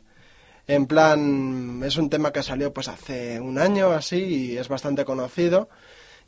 En 0.66 0.86
plan, 0.86 1.82
es 1.84 1.96
un 1.96 2.08
tema 2.08 2.32
que 2.32 2.42
salió 2.42 2.72
pues 2.72 2.86
hace 2.88 3.40
un 3.40 3.58
año 3.58 3.90
así 3.90 4.16
y 4.16 4.56
es 4.58 4.68
bastante 4.68 5.04
conocido 5.04 5.68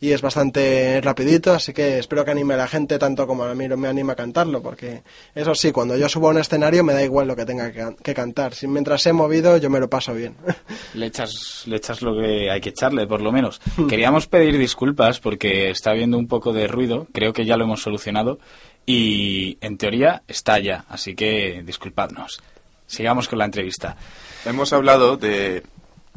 y 0.00 0.12
es 0.12 0.20
bastante 0.22 1.00
rapidito, 1.02 1.52
así 1.52 1.72
que 1.72 1.98
espero 1.98 2.24
que 2.24 2.30
anime 2.33 2.54
a 2.54 2.59
la 2.59 2.68
gente 2.68 2.98
tanto 2.98 3.26
como 3.26 3.44
a 3.44 3.54
mí 3.54 3.68
me 3.68 3.88
anima 3.88 4.12
a 4.12 4.16
cantarlo, 4.16 4.62
porque 4.62 5.02
eso 5.35 5.54
sí, 5.54 5.72
cuando 5.72 5.96
yo 5.96 6.09
subo 6.09 6.28
a 6.28 6.30
un 6.33 6.38
escenario 6.38 6.85
me 6.85 6.92
da 6.92 7.02
igual 7.02 7.26
lo 7.28 7.37
que 7.37 7.44
tenga 7.46 7.70
que, 7.72 7.78
can- 7.78 7.96
que 7.96 8.14
cantar. 8.14 8.54
Si 8.54 8.66
mientras 8.66 9.07
he 9.07 9.12
movido 9.12 9.57
yo 9.57 9.70
me 9.70 9.80
lo 9.80 9.88
paso 9.88 10.12
bien. 10.14 10.35
Le 10.94 11.07
echas, 11.07 11.64
le 11.66 11.76
echas 11.76 12.02
lo 12.02 12.14
que 12.16 12.50
hay 12.50 12.61
que 12.61 12.68
echarle, 12.70 13.07
por 13.07 13.20
lo 13.20 13.33
menos. 13.33 13.61
Queríamos 13.88 14.26
pedir 14.26 14.57
disculpas 14.59 15.18
porque 15.20 15.70
está 15.70 15.90
habiendo 15.90 16.18
un 16.18 16.28
poco 16.28 16.52
de 16.52 16.66
ruido. 16.68 17.07
Creo 17.12 17.33
que 17.33 17.44
ya 17.44 17.57
lo 17.57 17.64
hemos 17.64 17.83
solucionado. 17.83 18.38
Y 18.87 19.57
en 19.61 19.76
teoría 19.78 20.22
está 20.28 20.59
ya. 20.59 20.85
Así 20.88 21.14
que 21.14 21.62
disculpadnos. 21.64 22.40
Sigamos 22.87 23.28
con 23.28 23.38
la 23.38 23.46
entrevista. 23.46 23.96
Hemos 24.44 24.72
hablado 24.72 25.16
de 25.16 25.62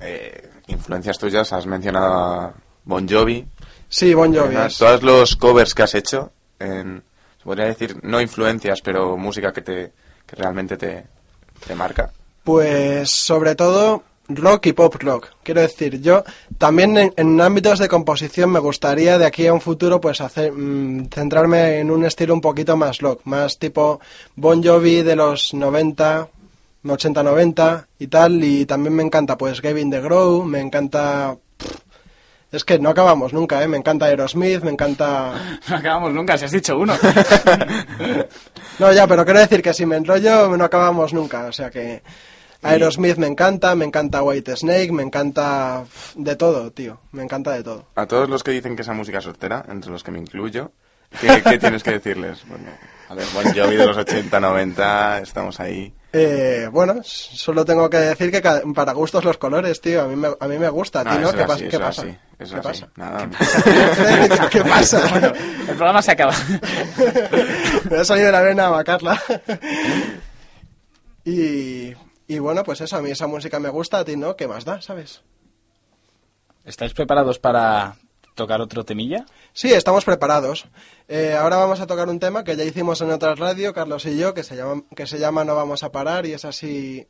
eh, 0.01 0.49
influencias 0.67 1.17
tuyas, 1.17 1.51
has 1.53 1.65
mencionado 1.65 2.13
a 2.13 2.53
Bon 2.83 3.07
Jovi. 3.07 3.45
Sí, 3.89 4.13
Bon 4.13 4.34
Jovi. 4.34 4.56
Todos 4.78 5.04
los 5.04 5.36
covers 5.36 5.73
que 5.73 5.84
has 5.84 5.95
hecho, 5.95 6.32
en, 6.60 7.04
se 7.38 7.43
podría 7.43 7.65
decir, 7.65 7.97
no 8.04 8.19
influencias, 8.19 8.82
pero 8.82 9.17
música 9.17 9.54
que 9.54 9.62
te 9.62 9.91
que 10.28 10.36
realmente 10.36 10.78
te, 10.78 11.06
te 11.65 11.73
marca. 11.73 12.12
Pues 12.43 13.10
sobre 13.10 13.56
todo 13.56 14.04
rock 14.30 14.67
y 14.67 14.73
pop 14.73 14.93
rock. 15.00 15.30
Quiero 15.41 15.62
decir, 15.62 16.02
yo 16.02 16.23
también 16.58 16.97
en, 16.97 17.13
en 17.15 17.39
ámbitos 17.39 17.80
de 17.80 17.88
composición 17.88 18.52
me 18.52 18.60
gustaría 18.60 19.17
de 19.17 19.26
aquí 19.26 19.47
a 19.47 19.54
un 19.54 19.62
futuro 19.62 20.02
pues 20.02 20.19
hacer 20.19 20.52
mm, 20.52 21.08
centrarme 21.10 21.80
en 21.80 21.89
un 21.89 22.06
estilo 22.06 22.34
un 22.34 22.41
poquito 22.41 22.76
más 22.76 23.00
rock, 23.00 23.21
más 23.23 23.58
tipo 23.58 24.02
Bon 24.36 24.62
Jovi 24.62 25.02
de 25.02 25.15
los 25.15 25.54
90, 25.54 26.28
80-90 26.84 27.86
y 28.00 28.08
tal 28.08 28.43
y 28.43 28.65
también 28.65 28.95
me 28.95 29.04
encanta 29.04 29.38
pues 29.38 29.62
Gavin 29.62 29.89
DeGraw, 29.89 30.43
me 30.43 30.60
encanta 30.60 31.38
es 32.51 32.63
que 32.63 32.79
no 32.79 32.89
acabamos 32.89 33.33
nunca, 33.33 33.62
¿eh? 33.62 33.67
Me 33.67 33.77
encanta 33.77 34.05
Aerosmith, 34.05 34.63
me 34.63 34.71
encanta... 34.71 35.33
No 35.69 35.75
acabamos 35.75 36.13
nunca, 36.13 36.38
si 36.38 36.45
has 36.45 36.51
dicho 36.51 36.77
uno. 36.77 36.93
No, 38.79 38.93
ya, 38.93 39.07
pero 39.07 39.25
quiero 39.25 39.39
decir 39.39 39.62
que 39.63 39.73
si 39.73 39.88
me 39.88 39.95
enrollo 39.95 40.55
no 40.55 40.63
acabamos 40.63 41.13
nunca, 41.13 41.45
o 41.45 41.51
sea 41.51 41.69
que... 41.69 42.03
Aerosmith 42.62 43.17
me 43.17 43.27
encanta, 43.27 43.75
me 43.75 43.86
encanta 43.86 44.23
White 44.23 44.55
Snake, 44.55 44.91
me 44.91 45.03
encanta 45.03 45.83
de 46.15 46.36
todo, 46.36 46.71
tío, 46.71 46.99
me 47.12 47.23
encanta 47.23 47.51
de 47.51 47.63
todo. 47.63 47.86
A 47.95 48.05
todos 48.07 48.29
los 48.29 48.43
que 48.43 48.51
dicen 48.51 48.75
que 48.75 48.81
esa 48.81 48.93
música 48.93 49.19
es 49.19 49.23
soltera, 49.23 49.63
entre 49.69 49.91
los 49.91 50.03
que 50.03 50.12
me 50.12 50.19
incluyo, 50.19 50.71
¿qué, 51.21 51.41
qué 51.43 51.60
tienes 51.60 51.83
que 51.83 51.91
decirles? 51.91 52.43
Bueno, 52.47 52.65
a 53.10 53.15
ver, 53.15 53.25
Bon 53.33 53.45
Jovi 53.45 53.77
de 53.77 53.86
los 53.86 53.97
80, 53.97 54.39
90, 54.39 55.19
estamos 55.19 55.60
ahí. 55.60 55.93
Eh, 56.19 56.67
bueno, 56.71 56.95
solo 57.03 57.63
tengo 57.63 57.89
que 57.89 57.97
decir 57.97 58.32
que 58.32 58.41
para 58.73 58.93
gustos 58.93 59.23
los 59.23 59.38
colores, 59.38 59.80
tío, 59.82 60.01
a 60.01 60.08
mí 60.08 60.15
me, 60.15 60.30
a 60.39 60.47
mí 60.47 60.58
me 60.58 60.69
gusta, 60.69 61.03
No, 61.03 61.12
tío, 61.12 61.19
¿no? 61.21 61.27
eso 61.30 61.38
¿Qué, 61.38 61.45
pas- 61.45 61.69
¿qué 61.69 61.80
pasa? 61.80 62.01
así, 62.01 62.17
eso 62.39 62.56
¿Qué 62.56 62.62
pasa? 62.62 62.89
Nada. 62.95 63.30
¿Qué 64.49 64.62
pasa? 64.63 65.01
el 65.60 65.75
programa 65.75 66.01
se 66.01 66.12
acaba. 66.12 66.34
me 67.91 67.97
ha 67.97 68.03
salido 68.06 68.25
de 68.27 68.32
la 68.32 68.41
vena 68.41 68.67
a 68.67 68.71
Macarla. 68.71 69.21
y, 71.23 71.93
y 72.27 72.39
bueno, 72.39 72.63
pues 72.63 72.82
eso, 72.82 72.97
a 72.97 73.01
mí 73.01 73.12
esa 73.12 73.27
música 73.27 73.60
me 73.60 73.69
gusta, 73.69 73.99
a 73.99 74.06
ti 74.06 74.15
no, 74.17 74.36
¿qué 74.36 74.47
más 74.47 74.65
da, 74.65 74.82
sabes? 74.82 75.21
¿Estáis 76.65 76.93
preparados 76.93 77.38
para 77.39 77.95
tocar 78.38 78.62
otro 78.62 78.86
temilla? 78.86 79.26
Sí, 79.52 79.73
estamos 79.73 80.06
preparados. 80.06 80.67
Eh, 81.10 81.34
ahora 81.38 81.58
vamos 81.58 81.82
a 81.82 81.88
tocar 81.88 82.08
un 82.08 82.19
tema 82.19 82.45
que 82.45 82.56
ya 82.56 82.63
hicimos 82.63 83.02
en 83.02 83.12
otra 83.12 83.36
radio, 83.36 83.73
Carlos 83.73 84.06
y 84.06 84.17
yo, 84.17 84.34
que 84.34 84.43
se 84.43 84.56
llama, 84.56 84.84
que 84.95 85.06
se 85.06 85.19
llama 85.19 85.43
No 85.43 85.56
vamos 85.56 85.84
a 85.84 85.91
parar 85.91 86.26
y 86.26 86.32
es 86.32 86.45
así 86.45 87.06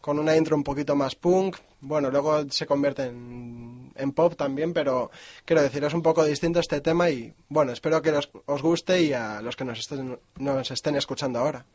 con 0.00 0.18
una 0.18 0.36
intro 0.36 0.56
un 0.56 0.64
poquito 0.64 0.96
más 0.96 1.14
punk. 1.14 1.58
Bueno, 1.80 2.10
luego 2.10 2.48
se 2.50 2.64
convierte 2.64 3.04
en, 3.04 4.12
pop 4.14 4.34
también, 4.36 4.72
pero 4.72 5.10
quiero 5.44 5.62
decir, 5.62 5.84
es 5.84 5.92
un 5.92 6.02
poco 6.02 6.24
distinto 6.24 6.60
este 6.60 6.80
tema 6.80 7.10
y 7.10 7.34
bueno, 7.48 7.72
espero 7.72 8.00
que 8.00 8.12
os 8.46 8.62
guste 8.62 9.02
y 9.02 9.12
a 9.12 9.42
los 9.42 9.56
que 9.56 9.64
nos 9.64 9.80
estén, 9.80 10.18
nos 10.38 10.70
estén 10.70 10.96
escuchando 10.96 11.40
ahora. 11.40 11.66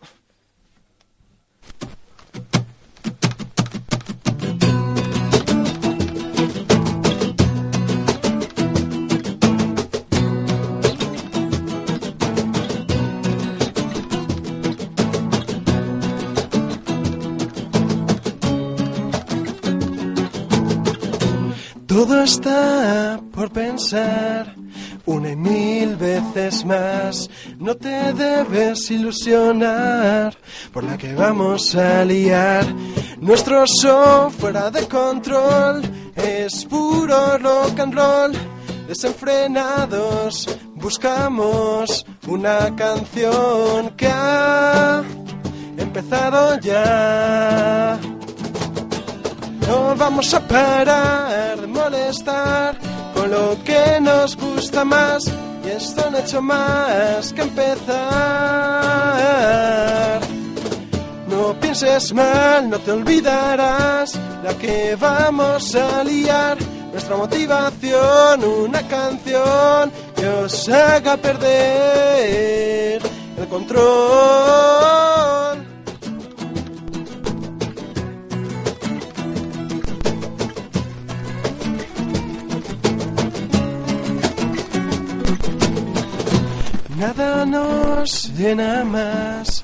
Todo 21.93 22.23
está 22.23 23.21
por 23.31 23.51
pensar 23.51 24.55
una 25.05 25.29
y 25.29 25.35
mil 25.35 25.95
veces 25.95 26.65
más. 26.65 27.29
No 27.59 27.75
te 27.75 28.13
debes 28.13 28.89
ilusionar 28.89 30.35
por 30.73 30.85
la 30.85 30.97
que 30.97 31.13
vamos 31.13 31.75
a 31.75 32.03
liar. 32.03 32.65
Nuestro 33.21 33.63
show 33.67 34.31
fuera 34.31 34.71
de 34.71 34.87
control 34.87 35.83
es 36.15 36.65
puro 36.65 37.37
rock 37.37 37.79
and 37.79 37.93
roll. 37.93 38.31
Desenfrenados 38.87 40.49
buscamos 40.73 42.07
una 42.27 42.75
canción 42.75 43.91
que 43.95 44.07
ha 44.07 45.03
empezado 45.77 46.59
ya. 46.59 47.99
No 49.67 49.95
vamos 49.95 50.33
a 50.33 50.39
parar 50.39 51.59
de 51.59 51.67
molestar 51.67 52.75
con 53.13 53.31
lo 53.31 53.57
que 53.63 53.99
nos 54.01 54.35
gusta 54.35 54.83
más 54.83 55.25
y 55.65 55.69
esto 55.69 56.09
no 56.09 56.17
ha 56.17 56.19
hecho 56.21 56.41
más 56.41 57.31
que 57.33 57.41
empezar. 57.41 57.93
No 61.27 61.53
pienses 61.59 62.13
mal, 62.13 62.69
no 62.69 62.79
te 62.79 62.91
olvidarás 62.91 64.19
la 64.43 64.53
que 64.55 64.95
vamos 64.99 65.73
a 65.75 66.03
liar. 66.03 66.57
Nuestra 66.91 67.15
motivación, 67.17 68.43
una 68.43 68.87
canción 68.87 69.91
que 70.15 70.27
os 70.27 70.69
haga 70.69 71.17
perder 71.17 73.01
el 73.37 73.47
control. 73.47 73.83
Nada 87.03 87.45
nos 87.45 88.33
llena 88.33 88.85
más 88.85 89.61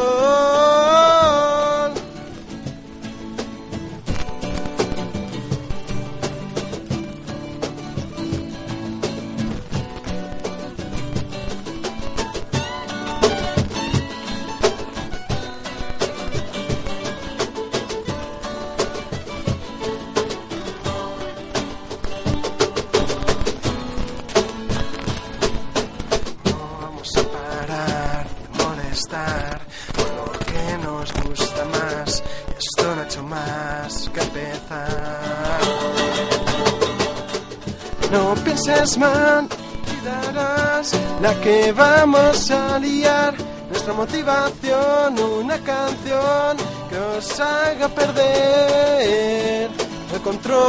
La 41.22 41.34
que 41.42 41.72
vamos 41.72 42.52
a 42.52 42.80
liar. 42.80 43.34
Nuestra 43.70 43.94
motivación, 43.94 45.20
una 45.20 45.58
canción 45.60 46.58
que 46.90 46.98
os 46.98 47.40
haga 47.40 47.90
perder 47.90 49.70
el 50.14 50.22
control. 50.22 50.64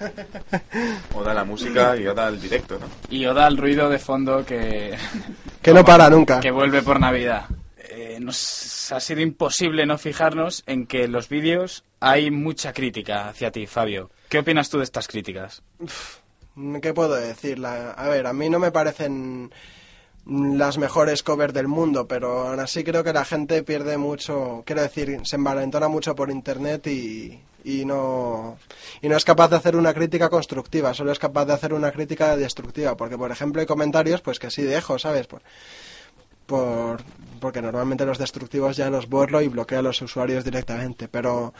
Oda 1.14 1.34
la 1.34 1.44
música 1.44 1.96
y 1.96 2.06
Oda 2.06 2.28
el 2.28 2.40
directo, 2.40 2.78
¿no? 2.78 2.86
Y 3.10 3.26
Oda 3.26 3.46
el 3.46 3.56
ruido 3.56 3.88
de 3.88 3.98
fondo 3.98 4.44
que, 4.44 4.96
Que 5.62 5.72
no 5.72 5.84
para 5.84 6.08
nunca. 6.10 6.40
que 6.40 6.50
vuelve 6.50 6.82
por 6.82 6.98
Navidad. 7.00 7.44
Eh, 7.76 8.18
ha 8.92 9.00
sido 9.00 9.20
imposible 9.20 9.86
no 9.86 9.98
fijarnos 9.98 10.62
en 10.66 10.86
que 10.86 11.04
en 11.04 11.12
los 11.12 11.28
vídeos 11.28 11.84
hay 12.00 12.30
mucha 12.30 12.72
crítica 12.72 13.28
hacia 13.28 13.50
ti, 13.50 13.66
Fabio. 13.66 14.10
¿Qué 14.28 14.38
opinas 14.38 14.70
tú 14.70 14.78
de 14.78 14.84
estas 14.84 15.08
críticas? 15.08 15.62
¿Qué 16.82 16.94
puedo 16.94 17.14
decir? 17.14 17.64
A 17.64 18.08
ver, 18.08 18.26
a 18.26 18.32
mí 18.32 18.48
no 18.48 18.58
me 18.58 18.72
parecen 18.72 19.50
las 20.26 20.78
mejores 20.78 21.22
covers 21.22 21.54
del 21.54 21.68
mundo, 21.68 22.06
pero 22.06 22.48
aún 22.48 22.60
así 22.60 22.84
creo 22.84 23.02
que 23.02 23.12
la 23.12 23.24
gente 23.24 23.62
pierde 23.62 23.96
mucho, 23.96 24.62
quiero 24.66 24.82
decir, 24.82 25.20
se 25.24 25.36
envalentona 25.36 25.88
mucho 25.88 26.14
por 26.14 26.30
internet 26.30 26.86
y, 26.86 27.40
y 27.64 27.84
no 27.84 28.58
y 29.00 29.08
no 29.08 29.16
es 29.16 29.24
capaz 29.24 29.48
de 29.48 29.56
hacer 29.56 29.76
una 29.76 29.94
crítica 29.94 30.28
constructiva, 30.28 30.94
solo 30.94 31.12
es 31.12 31.18
capaz 31.18 31.46
de 31.46 31.54
hacer 31.54 31.72
una 31.72 31.90
crítica 31.90 32.36
destructiva, 32.36 32.96
porque 32.96 33.18
por 33.18 33.30
ejemplo 33.30 33.60
hay 33.60 33.66
comentarios 33.66 34.20
pues 34.20 34.38
que 34.38 34.50
sí 34.50 34.62
dejo, 34.62 34.98
¿sabes? 34.98 35.26
Por, 35.26 35.42
por 36.46 37.00
porque 37.40 37.62
normalmente 37.62 38.06
los 38.06 38.18
destructivos 38.18 38.76
ya 38.76 38.90
los 38.90 39.08
borro 39.08 39.40
y 39.42 39.48
bloqueo 39.48 39.80
a 39.80 39.82
los 39.82 40.00
usuarios 40.02 40.44
directamente, 40.44 41.08
pero 41.08 41.52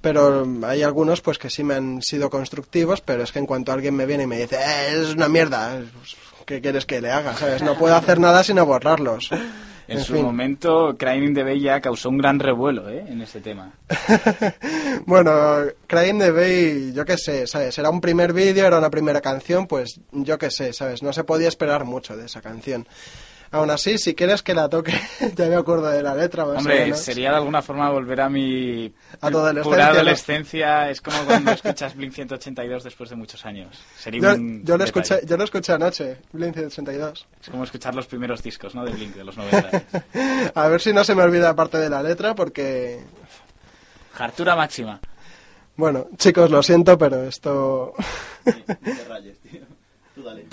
pero 0.00 0.46
hay 0.64 0.82
algunos 0.82 1.20
pues 1.20 1.38
que 1.38 1.50
sí 1.50 1.62
me 1.62 1.74
han 1.74 2.00
sido 2.02 2.30
constructivos, 2.30 3.02
pero 3.02 3.22
es 3.22 3.32
que 3.32 3.38
en 3.38 3.46
cuanto 3.46 3.70
alguien 3.70 3.94
me 3.94 4.06
viene 4.06 4.22
y 4.24 4.26
me 4.26 4.38
dice, 4.38 4.56
"Eh, 4.56 5.00
es 5.02 5.14
una 5.14 5.28
mierda, 5.28 5.78
pues, 5.98 6.16
¿qué 6.46 6.60
quieres 6.62 6.86
que 6.86 7.00
le 7.02 7.10
haga? 7.10 7.36
¿Sabes? 7.36 7.62
No 7.62 7.76
puedo 7.76 7.94
hacer 7.94 8.18
nada 8.18 8.42
sino 8.42 8.64
borrarlos. 8.66 9.28
En, 9.90 9.98
En 9.98 10.04
su 10.04 10.12
fin. 10.12 10.22
momento, 10.22 10.94
Crying 10.96 11.24
in 11.24 11.34
the 11.34 11.42
Bay 11.42 11.58
ya 11.60 11.80
causó 11.80 12.10
un 12.10 12.18
gran 12.18 12.38
revuelo 12.38 12.88
¿eh? 12.88 13.04
en 13.08 13.22
ese 13.22 13.40
tema. 13.40 13.72
Bueno, 15.06 15.32
Crying 15.88 16.18
the 16.20 16.30
Bay, 16.30 16.92
yo 16.94 17.04
qué 17.04 17.16
sé, 17.18 17.46
¿sabes? 17.48 17.76
Era 17.78 17.90
un 17.90 18.00
primer 18.00 18.32
vídeo, 18.32 18.66
era 18.66 18.78
una 18.78 18.90
primera 18.90 19.20
canción, 19.20 19.66
pues 19.66 20.00
yo 20.12 20.38
qué 20.38 20.50
sé, 20.52 20.72
¿sabes? 20.72 21.02
No 21.02 21.12
se 21.12 21.24
podía 21.24 21.48
esperar 21.48 21.84
mucho 21.84 22.16
de 22.16 22.26
esa 22.26 22.40
canción. 22.40 22.86
Aún 23.52 23.68
así, 23.70 23.98
si 23.98 24.14
quieres 24.14 24.42
que 24.44 24.54
la 24.54 24.68
toque, 24.68 24.92
ya 25.36 25.46
me 25.46 25.56
acuerdo 25.56 25.88
de 25.88 26.02
la 26.04 26.14
letra 26.14 26.44
más 26.44 26.54
o 26.54 26.58
Hombre, 26.58 26.84
menos. 26.84 27.00
sería 27.00 27.30
de 27.30 27.36
alguna 27.36 27.60
forma 27.62 27.90
volver 27.90 28.20
a 28.20 28.28
mi 28.28 28.92
A 29.20 29.26
adolescencia, 29.26 29.62
pura 29.70 29.86
¿no? 29.86 29.90
adolescencia. 29.92 30.90
Es 30.90 31.00
como 31.00 31.24
cuando 31.24 31.50
escuchas 31.50 31.96
Blink 31.96 32.12
182 32.12 32.84
después 32.84 33.10
de 33.10 33.16
muchos 33.16 33.44
años. 33.44 33.76
Sería 33.98 34.20
Yo, 34.20 34.34
un 34.34 34.64
yo 34.64 34.76
lo 34.78 34.84
detalle. 34.84 35.00
escuché, 35.02 35.26
yo 35.26 35.36
lo 35.36 35.42
escuché 35.44 35.72
anoche, 35.72 36.18
Blink 36.32 36.54
182. 36.54 37.26
Es 37.42 37.48
como 37.50 37.64
escuchar 37.64 37.94
los 37.96 38.06
primeros 38.06 38.40
discos 38.40 38.74
¿no? 38.76 38.84
de 38.84 38.92
Blink 38.92 39.16
de 39.16 39.24
los 39.24 39.36
90. 39.36 39.82
A 40.54 40.68
ver 40.68 40.80
si 40.80 40.92
no 40.92 41.02
se 41.02 41.16
me 41.16 41.22
olvida 41.24 41.54
parte 41.56 41.78
de 41.78 41.90
la 41.90 42.02
letra, 42.04 42.36
porque 42.36 43.00
Hartura 44.16 44.54
máxima. 44.54 45.00
Bueno, 45.76 46.06
chicos, 46.18 46.50
lo 46.50 46.62
siento, 46.62 46.96
pero 46.98 47.24
esto... 47.24 47.94
te 48.44 49.04
rayes, 49.08 49.38
tío. 49.40 49.62
Tú 50.14 50.22
dale. 50.22 50.46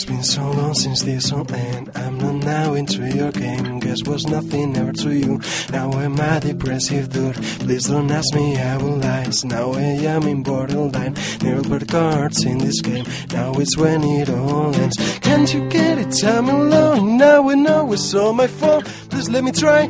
It's 0.00 0.08
been 0.08 0.22
so 0.22 0.50
long 0.52 0.72
since 0.72 1.02
this 1.02 1.30
all 1.30 1.44
end. 1.52 1.90
I'm 1.94 2.16
not 2.16 2.36
now 2.36 2.72
into 2.72 3.06
your 3.14 3.30
game. 3.32 3.80
Guess 3.80 4.04
was 4.06 4.24
nothing 4.24 4.74
ever 4.74 4.94
to 4.94 5.12
you. 5.12 5.38
Now 5.72 5.90
I'm 5.92 6.18
a 6.18 6.40
depressive 6.40 7.10
dude. 7.12 7.34
Please 7.34 7.84
don't 7.84 8.10
ask 8.10 8.34
me 8.34 8.56
I 8.56 8.78
will 8.78 8.96
lies. 8.96 9.44
Now 9.44 9.72
I 9.72 9.82
am 10.14 10.22
in 10.22 10.42
borderline. 10.42 11.16
Never 11.42 11.62
put 11.68 11.86
cards 11.86 12.46
in 12.46 12.56
this 12.56 12.80
game. 12.80 13.04
Now 13.30 13.52
it's 13.58 13.76
when 13.76 14.02
it 14.02 14.30
all 14.30 14.74
ends. 14.74 14.96
Can't 15.20 15.52
you 15.52 15.68
get 15.68 15.98
it? 15.98 16.24
I'm 16.24 16.48
alone. 16.48 17.18
Now 17.18 17.50
I 17.50 17.54
know 17.54 17.92
it's 17.92 18.14
all 18.14 18.32
my 18.32 18.46
fault. 18.46 18.86
Please 19.20 19.28
let 19.28 19.44
me 19.44 19.52
try 19.52 19.82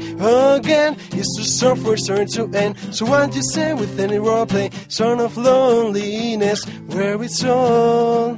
again. 0.57 0.97
It's 1.12 1.37
to 1.37 1.45
start 1.45 1.78
for 1.78 1.95
turn 1.97 2.26
to 2.35 2.51
end. 2.53 2.76
So 2.93 3.07
what 3.07 3.33
you 3.33 3.43
say 3.53 3.74
with 3.74 4.01
any 4.01 4.18
role 4.18 4.45
play? 4.45 4.70
Son 4.89 5.20
of 5.20 5.37
loneliness, 5.37 6.64
where 6.89 7.22
it's 7.22 7.45
all 7.45 8.35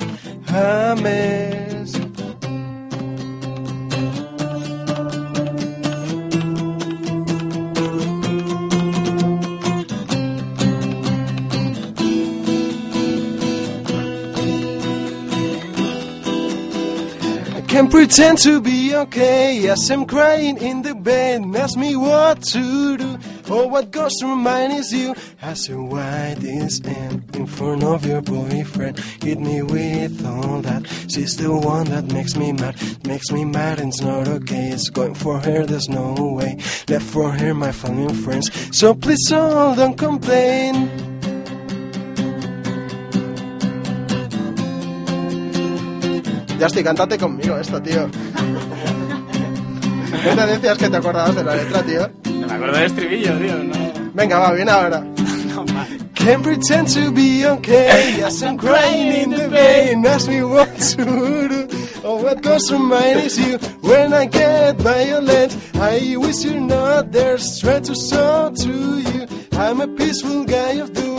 a 0.48 0.94
mess. 1.00 2.11
I 17.82 17.84
can 17.84 17.90
pretend 17.90 18.38
to 18.38 18.60
be 18.60 18.94
okay 18.94 19.58
Yes, 19.58 19.90
I'm 19.90 20.06
crying 20.06 20.56
in 20.58 20.82
the 20.82 20.94
bed. 20.94 21.42
Ask 21.56 21.76
me 21.76 21.96
what 21.96 22.40
to 22.54 22.96
do 22.96 23.18
or 23.50 23.68
what 23.68 23.90
goes 23.90 24.12
through 24.20 24.36
my 24.36 24.68
mind 24.68 24.74
is 24.74 24.92
you. 24.92 25.16
Ask 25.42 25.68
you 25.68 25.82
why 25.82 26.34
this 26.38 26.80
end 26.84 27.34
in 27.34 27.44
front 27.44 27.82
of 27.82 28.06
your 28.06 28.22
boyfriend. 28.22 29.00
Hit 29.20 29.40
me 29.40 29.62
with 29.62 30.24
all 30.24 30.62
that. 30.62 30.86
She's 31.10 31.36
the 31.36 31.52
one 31.52 31.86
that 31.86 32.12
makes 32.12 32.36
me 32.36 32.52
mad, 32.52 32.76
makes 33.04 33.32
me 33.32 33.44
mad 33.44 33.80
and 33.80 33.88
it's 33.88 34.00
not 34.00 34.28
okay. 34.28 34.68
It's 34.68 34.88
going 34.88 35.14
for 35.14 35.40
her, 35.40 35.66
there's 35.66 35.88
no 35.88 36.14
way. 36.38 36.58
Left 36.88 37.04
for 37.04 37.32
her, 37.32 37.52
my 37.52 37.72
family 37.72 38.04
and 38.04 38.24
friends. 38.24 38.48
So 38.70 38.94
please, 38.94 39.32
all 39.32 39.74
don't 39.74 39.98
complain. 39.98 41.11
Ya 46.62 46.68
estoy, 46.68 46.84
cántate 46.84 47.18
conmigo 47.18 47.58
esto, 47.58 47.82
tío. 47.82 48.08
¿Qué 50.22 50.30
te 50.36 50.46
decías 50.46 50.78
que 50.78 50.88
te 50.88 50.96
acordabas 50.96 51.34
de 51.34 51.42
la 51.42 51.56
letra, 51.56 51.82
tío? 51.82 52.08
No 52.32 52.46
me 52.46 52.52
acuerdo 52.52 52.76
del 52.76 52.84
estribillo, 52.84 53.36
tío. 53.36 53.64
No, 53.64 53.74
Venga, 54.14 54.38
va, 54.38 54.52
bien 54.52 54.68
ahora. 54.68 55.00
no. 55.56 55.64
Can't 56.14 56.44
pretend 56.44 56.86
to 56.94 57.10
be 57.10 57.44
okay. 57.44 58.14
Yes, 58.16 58.44
I'm 58.44 58.56
crying 58.56 59.24
in 59.24 59.30
the 59.30 59.48
vein. 59.48 60.06
Ask 60.06 60.28
me 60.28 60.44
what 60.44 60.68
to 60.94 61.48
do. 61.48 61.66
Oh, 62.04 62.22
what 62.22 62.40
goes 62.42 62.68
through 62.68 62.78
mine 62.78 63.18
is 63.18 63.36
you. 63.40 63.58
When 63.80 64.14
I 64.14 64.26
get 64.26 64.76
violent, 64.76 65.56
I 65.74 66.16
wish 66.16 66.44
you're 66.44 66.60
not 66.60 67.10
there. 67.10 67.38
Straight 67.38 67.82
to 67.86 67.96
so 67.96 68.52
to 68.54 69.00
you. 69.00 69.26
I'm 69.50 69.80
a 69.80 69.88
peaceful 69.88 70.44
guy 70.44 70.74
of 70.74 70.92
doom. 70.92 71.11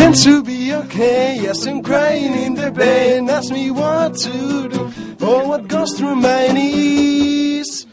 To 0.00 0.42
be 0.42 0.74
okay, 0.74 1.38
yes, 1.40 1.66
I'm 1.66 1.82
crying 1.82 2.34
in 2.34 2.54
the 2.54 2.70
bed. 2.72 3.28
Ask 3.30 3.52
me 3.52 3.70
what 3.70 4.16
to 4.16 4.68
do, 4.68 4.90
what 5.20 5.68
goes 5.68 5.94
through 5.96 6.16
my 6.16 6.48
knees. 6.48 7.86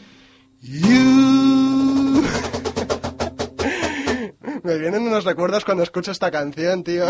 You. 0.60 2.24
vienen 4.78 5.02
unos 5.02 5.24
recuerdos 5.24 5.64
cuando 5.64 5.82
escucho 5.82 6.10
esta 6.10 6.30
canción, 6.30 6.82
tío. 6.82 7.06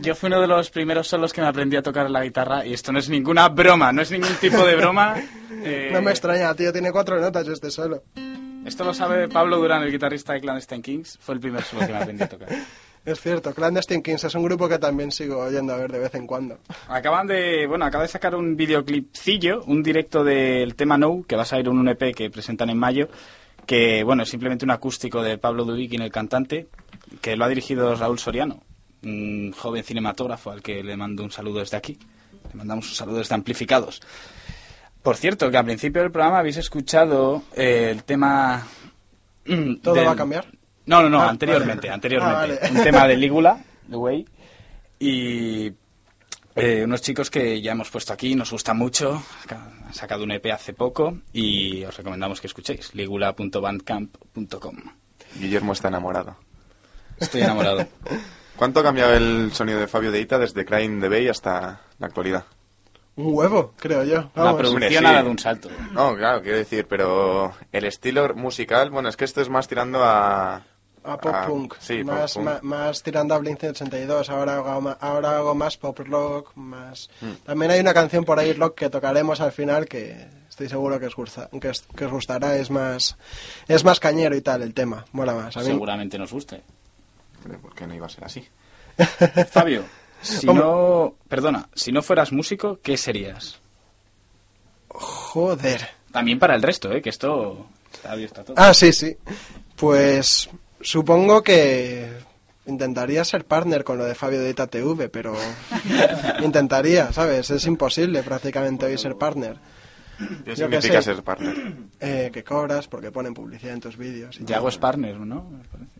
Yo 0.00 0.14
fui 0.14 0.28
uno 0.28 0.40
de 0.40 0.46
los 0.46 0.70
primeros 0.70 1.08
solos 1.08 1.32
que 1.32 1.40
me 1.40 1.48
aprendí 1.48 1.76
a 1.76 1.82
tocar 1.82 2.08
la 2.10 2.22
guitarra 2.24 2.64
y 2.64 2.72
esto 2.72 2.92
no 2.92 2.98
es 2.98 3.08
ninguna 3.08 3.48
broma, 3.48 3.92
no 3.92 4.00
es 4.02 4.10
ningún 4.10 4.34
tipo 4.40 4.64
de 4.64 4.76
broma. 4.76 5.16
Eh, 5.60 5.90
No 5.92 6.00
me 6.00 6.12
extraña, 6.12 6.54
tío, 6.54 6.72
tiene 6.72 6.92
cuatro 6.92 7.20
notas 7.20 7.48
este 7.48 7.72
solo. 7.72 8.04
Esto 8.64 8.84
lo 8.84 8.94
sabe 8.94 9.26
Pablo 9.28 9.56
Durán, 9.56 9.82
el 9.82 9.90
guitarrista 9.90 10.32
de 10.34 10.40
Clandestine 10.40 10.82
Kings. 10.82 11.18
Fue 11.20 11.34
el 11.34 11.40
primer 11.40 11.64
solo 11.64 11.84
que 11.84 11.92
me 11.92 11.98
aprendí 11.98 12.22
a 12.22 12.28
tocar. 12.28 12.48
Es 13.08 13.20
cierto, 13.22 13.54
Clandestine 13.54 14.02
Kings 14.02 14.24
es 14.24 14.34
un 14.34 14.42
grupo 14.42 14.68
que 14.68 14.78
también 14.78 15.10
sigo 15.10 15.38
oyendo 15.38 15.72
a 15.72 15.76
ver 15.78 15.90
de 15.90 15.98
vez 15.98 16.14
en 16.14 16.26
cuando. 16.26 16.58
Acaban 16.88 17.26
de, 17.26 17.66
bueno, 17.66 17.86
acaba 17.86 18.02
de 18.02 18.08
sacar 18.08 18.34
un 18.34 18.54
videoclipcillo, 18.54 19.62
un 19.64 19.82
directo 19.82 20.22
del 20.24 20.74
tema 20.74 20.98
No, 20.98 21.22
que 21.26 21.34
va 21.34 21.42
a 21.42 21.46
salir 21.46 21.68
en 21.68 21.78
un 21.78 21.88
EP 21.88 22.14
que 22.14 22.28
presentan 22.28 22.68
en 22.68 22.76
mayo, 22.76 23.08
que, 23.64 24.04
bueno, 24.04 24.24
es 24.24 24.28
simplemente 24.28 24.66
un 24.66 24.72
acústico 24.72 25.22
de 25.22 25.38
Pablo 25.38 25.64
Dubikin, 25.64 26.02
el 26.02 26.12
cantante, 26.12 26.68
que 27.22 27.34
lo 27.34 27.46
ha 27.46 27.48
dirigido 27.48 27.94
Raúl 27.94 28.18
Soriano, 28.18 28.62
un 29.02 29.52
joven 29.56 29.84
cinematógrafo 29.84 30.50
al 30.50 30.60
que 30.62 30.82
le 30.84 30.94
mando 30.96 31.22
un 31.24 31.30
saludo 31.30 31.60
desde 31.60 31.78
aquí. 31.78 31.98
Le 32.50 32.54
mandamos 32.56 32.88
un 32.90 32.94
saludo 32.94 33.18
desde 33.18 33.34
Amplificados. 33.34 34.02
Por 35.02 35.16
cierto, 35.16 35.50
que 35.50 35.56
al 35.56 35.64
principio 35.64 36.02
del 36.02 36.10
programa 36.10 36.40
habéis 36.40 36.58
escuchado 36.58 37.42
eh, 37.56 37.88
el 37.90 38.04
tema... 38.04 38.66
mm, 39.46 39.76
¿Todo 39.76 39.94
del- 39.94 40.06
va 40.06 40.12
a 40.12 40.16
cambiar? 40.16 40.46
No, 40.88 41.02
no, 41.02 41.08
no, 41.10 41.20
Ah, 41.22 41.28
anteriormente, 41.30 41.86
vale. 41.88 41.94
anteriormente. 41.94 42.36
Ah, 42.36 42.40
vale. 42.68 42.78
Un 42.78 42.82
tema 42.82 43.06
de 43.06 43.16
Lígula, 43.24 43.62
The 43.90 43.96
Way. 43.96 44.26
Y 45.00 45.72
eh, 46.56 46.82
unos 46.84 47.02
chicos 47.02 47.30
que 47.30 47.60
ya 47.60 47.72
hemos 47.72 47.90
puesto 47.90 48.12
aquí, 48.12 48.34
nos 48.34 48.50
gusta 48.50 48.74
mucho. 48.74 49.22
Han 49.50 49.94
sacado 49.94 50.24
un 50.24 50.32
EP 50.32 50.46
hace 50.52 50.72
poco 50.72 51.18
y 51.32 51.84
os 51.84 51.96
recomendamos 51.96 52.40
que 52.40 52.46
escuchéis. 52.48 52.94
ligula.bandcamp.com. 52.94 54.76
Guillermo 55.38 55.72
está 55.72 55.88
enamorado. 55.88 56.36
Estoy 57.18 57.42
enamorado. 57.42 57.86
¿Cuánto 58.56 58.80
ha 58.80 58.82
cambiado 58.82 59.14
el 59.14 59.50
sonido 59.52 59.78
de 59.78 59.86
Fabio 59.86 60.10
de 60.10 60.20
Ita 60.20 60.38
desde 60.38 60.64
Crying 60.64 61.00
the 61.00 61.08
Bay 61.08 61.28
hasta 61.28 61.80
la 61.98 62.06
actualidad? 62.06 62.44
Un 63.14 63.34
huevo, 63.34 63.74
creo 63.78 64.04
yo. 64.04 64.30
La 64.34 64.56
producción 64.56 64.74
Hombre, 64.84 64.88
sí. 64.90 64.96
ha 64.96 65.12
dado 65.12 65.30
un 65.30 65.38
salto. 65.38 65.68
No, 65.92 66.16
claro, 66.16 66.40
quiero 66.42 66.58
decir, 66.58 66.86
pero 66.88 67.52
el 67.72 67.84
estilo 67.84 68.32
musical, 68.34 68.90
bueno, 68.90 69.08
es 69.08 69.16
que 69.16 69.24
esto 69.24 69.40
es 69.40 69.48
más 69.48 69.66
tirando 69.68 70.02
a... 70.04 70.62
A 71.04 71.16
pop 71.18 71.34
a- 71.34 71.46
punk, 71.46 71.74
Sí, 71.78 72.02
pop 72.04 72.12
más, 72.14 72.34
punk. 72.34 72.44
ma- 72.44 72.60
más 72.62 73.02
tirando 73.02 73.34
a 73.34 73.38
Blink 73.38 73.58
182, 73.60 74.30
ahora 74.30 74.56
hago, 74.56 74.96
ahora 75.00 75.36
hago 75.38 75.54
más 75.54 75.76
pop 75.76 75.98
rock, 76.00 76.52
más... 76.56 77.08
Mm. 77.20 77.32
También 77.44 77.70
hay 77.70 77.80
una 77.80 77.94
canción 77.94 78.24
por 78.24 78.38
ahí 78.38 78.52
rock 78.52 78.74
que 78.76 78.90
tocaremos 78.90 79.40
al 79.40 79.52
final 79.52 79.86
que 79.86 80.26
estoy 80.48 80.68
seguro 80.68 80.98
que 81.00 81.06
os, 81.06 81.14
gusta, 81.16 81.48
que 81.60 81.68
os, 81.68 81.82
que 81.96 82.04
os 82.04 82.10
gustará, 82.12 82.56
es 82.56 82.70
más 82.70 83.16
es 83.68 83.84
más 83.84 84.00
cañero 84.00 84.34
y 84.36 84.40
tal 84.40 84.62
el 84.62 84.74
tema, 84.74 85.04
mola 85.12 85.34
más. 85.34 85.56
A 85.56 85.60
mí- 85.60 85.66
Seguramente 85.66 86.18
nos 86.18 86.32
guste. 86.32 86.62
Hombre, 87.44 87.58
¿Por 87.58 87.74
qué 87.74 87.86
no 87.86 87.94
iba 87.94 88.06
a 88.06 88.10
ser 88.10 88.24
así? 88.24 88.46
Fabio, 89.50 89.84
si 90.20 90.48
Hombre. 90.48 90.64
no... 90.64 91.14
Perdona, 91.28 91.68
si 91.74 91.92
no 91.92 92.02
fueras 92.02 92.32
músico, 92.32 92.80
¿qué 92.82 92.96
serías? 92.96 93.60
Joder. 94.88 95.88
También 96.12 96.38
para 96.38 96.54
el 96.54 96.62
resto, 96.62 96.90
¿eh? 96.92 97.02
Que 97.02 97.10
esto 97.10 97.66
está 97.92 98.12
abierto 98.12 98.40
a 98.40 98.44
todo. 98.44 98.56
Ah, 98.58 98.72
sí, 98.74 98.92
sí. 98.92 99.16
Pues 99.76 100.48
supongo 100.80 101.42
que 101.42 102.08
intentaría 102.66 103.24
ser 103.24 103.44
partner 103.44 103.82
con 103.84 103.98
lo 103.98 104.04
de 104.04 104.14
Fabio 104.14 104.40
de 104.40 104.54
TV, 104.54 105.08
pero 105.08 105.34
intentaría, 106.42 107.12
¿sabes? 107.12 107.50
Es 107.50 107.64
imposible 107.66 108.22
prácticamente 108.22 108.86
hoy 108.86 108.98
ser 108.98 109.16
partner. 109.16 109.56
¿Qué 110.44 110.50
Yo 110.50 110.56
significa 110.56 111.00
sé. 111.02 111.14
ser 111.14 111.22
partner? 111.22 111.54
Eh, 112.00 112.30
que 112.32 112.44
cobras 112.44 112.86
porque 112.86 113.10
ponen 113.10 113.34
publicidad 113.34 113.74
en 113.74 113.80
tus 113.80 113.96
vídeos. 113.96 114.38
y 114.40 114.44
Yago 114.44 114.68
es 114.68 114.78
partner, 114.78 115.16
¿no? 115.18 115.42
Me 115.50 115.64
parece. 115.64 115.90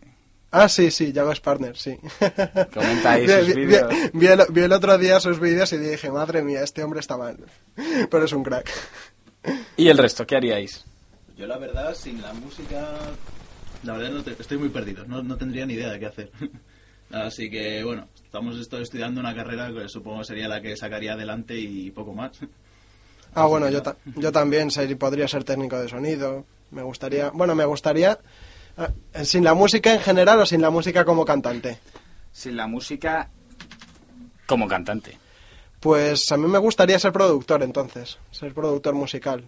Ah, 0.51 0.69
sí, 0.69 0.91
sí, 0.91 1.11
Yago 1.11 1.31
es 1.33 1.41
partner, 1.41 1.75
sí. 1.77 1.97
Comenta 2.73 3.11
ahí 3.11 3.27
sus 3.27 3.47
vi- 3.47 3.53
vi- 3.53 3.65
vídeos. 3.65 3.93
Vi, 4.13 4.27
el, 4.27 4.41
vi 4.49 4.61
el 4.61 4.71
otro 4.71 4.97
día 4.97 5.19
sus 5.19 5.39
vídeos 5.41 5.71
y 5.73 5.77
dije, 5.77 6.09
madre 6.09 6.41
mía, 6.41 6.63
este 6.63 6.83
hombre 6.83 7.01
está 7.01 7.17
mal. 7.17 7.37
Pero 8.09 8.23
es 8.25 8.31
un 8.31 8.43
crack. 8.43 8.69
¿Y 9.75 9.89
el 9.89 9.97
resto? 9.97 10.25
¿Qué 10.25 10.37
haríais? 10.37 10.85
Yo 11.37 11.47
la 11.47 11.57
verdad, 11.57 11.93
sin 11.95 12.21
la 12.21 12.31
música, 12.33 12.87
la 13.83 13.93
verdad 13.93 14.11
no 14.11 14.23
te- 14.23 14.35
estoy 14.39 14.57
muy 14.57 14.69
perdido, 14.69 15.05
no, 15.05 15.21
no 15.23 15.37
tendría 15.37 15.65
ni 15.65 15.73
idea 15.73 15.91
de 15.91 15.99
qué 15.99 16.05
hacer. 16.05 16.31
Así 17.11 17.49
que 17.49 17.83
bueno, 17.83 18.07
estamos 18.23 18.55
estudiando 18.59 19.19
una 19.19 19.33
carrera 19.35 19.71
que 19.73 19.89
supongo 19.89 20.23
sería 20.23 20.47
la 20.47 20.61
que 20.61 20.77
sacaría 20.77 21.13
adelante 21.13 21.57
y 21.57 21.91
poco 21.91 22.13
más. 22.13 22.31
Ah, 23.35 23.45
bueno, 23.45 23.69
yo, 23.69 23.83
ta- 23.83 23.95
yo 24.15 24.31
también 24.31 24.71
ser- 24.71 24.97
podría 24.97 25.27
ser 25.27 25.43
técnico 25.43 25.79
de 25.79 25.87
sonido. 25.87 26.45
Me 26.71 26.81
gustaría, 26.81 27.29
bueno, 27.29 27.53
me 27.53 27.63
gustaría, 27.63 28.17
ah, 28.75 28.89
sin 29.23 29.43
la 29.43 29.53
música 29.53 29.93
en 29.93 29.99
general 29.99 30.39
o 30.39 30.47
sin 30.47 30.61
la 30.63 30.71
música 30.71 31.05
como 31.05 31.23
cantante. 31.25 31.77
Sin 32.31 32.57
la 32.57 32.65
música 32.65 33.29
como 34.47 34.67
cantante. 34.67 35.15
Pues 35.79 36.31
a 36.31 36.37
mí 36.37 36.47
me 36.47 36.57
gustaría 36.57 36.97
ser 36.97 37.11
productor 37.11 37.61
entonces, 37.61 38.17
ser 38.31 38.51
productor 38.55 38.95
musical. 38.95 39.47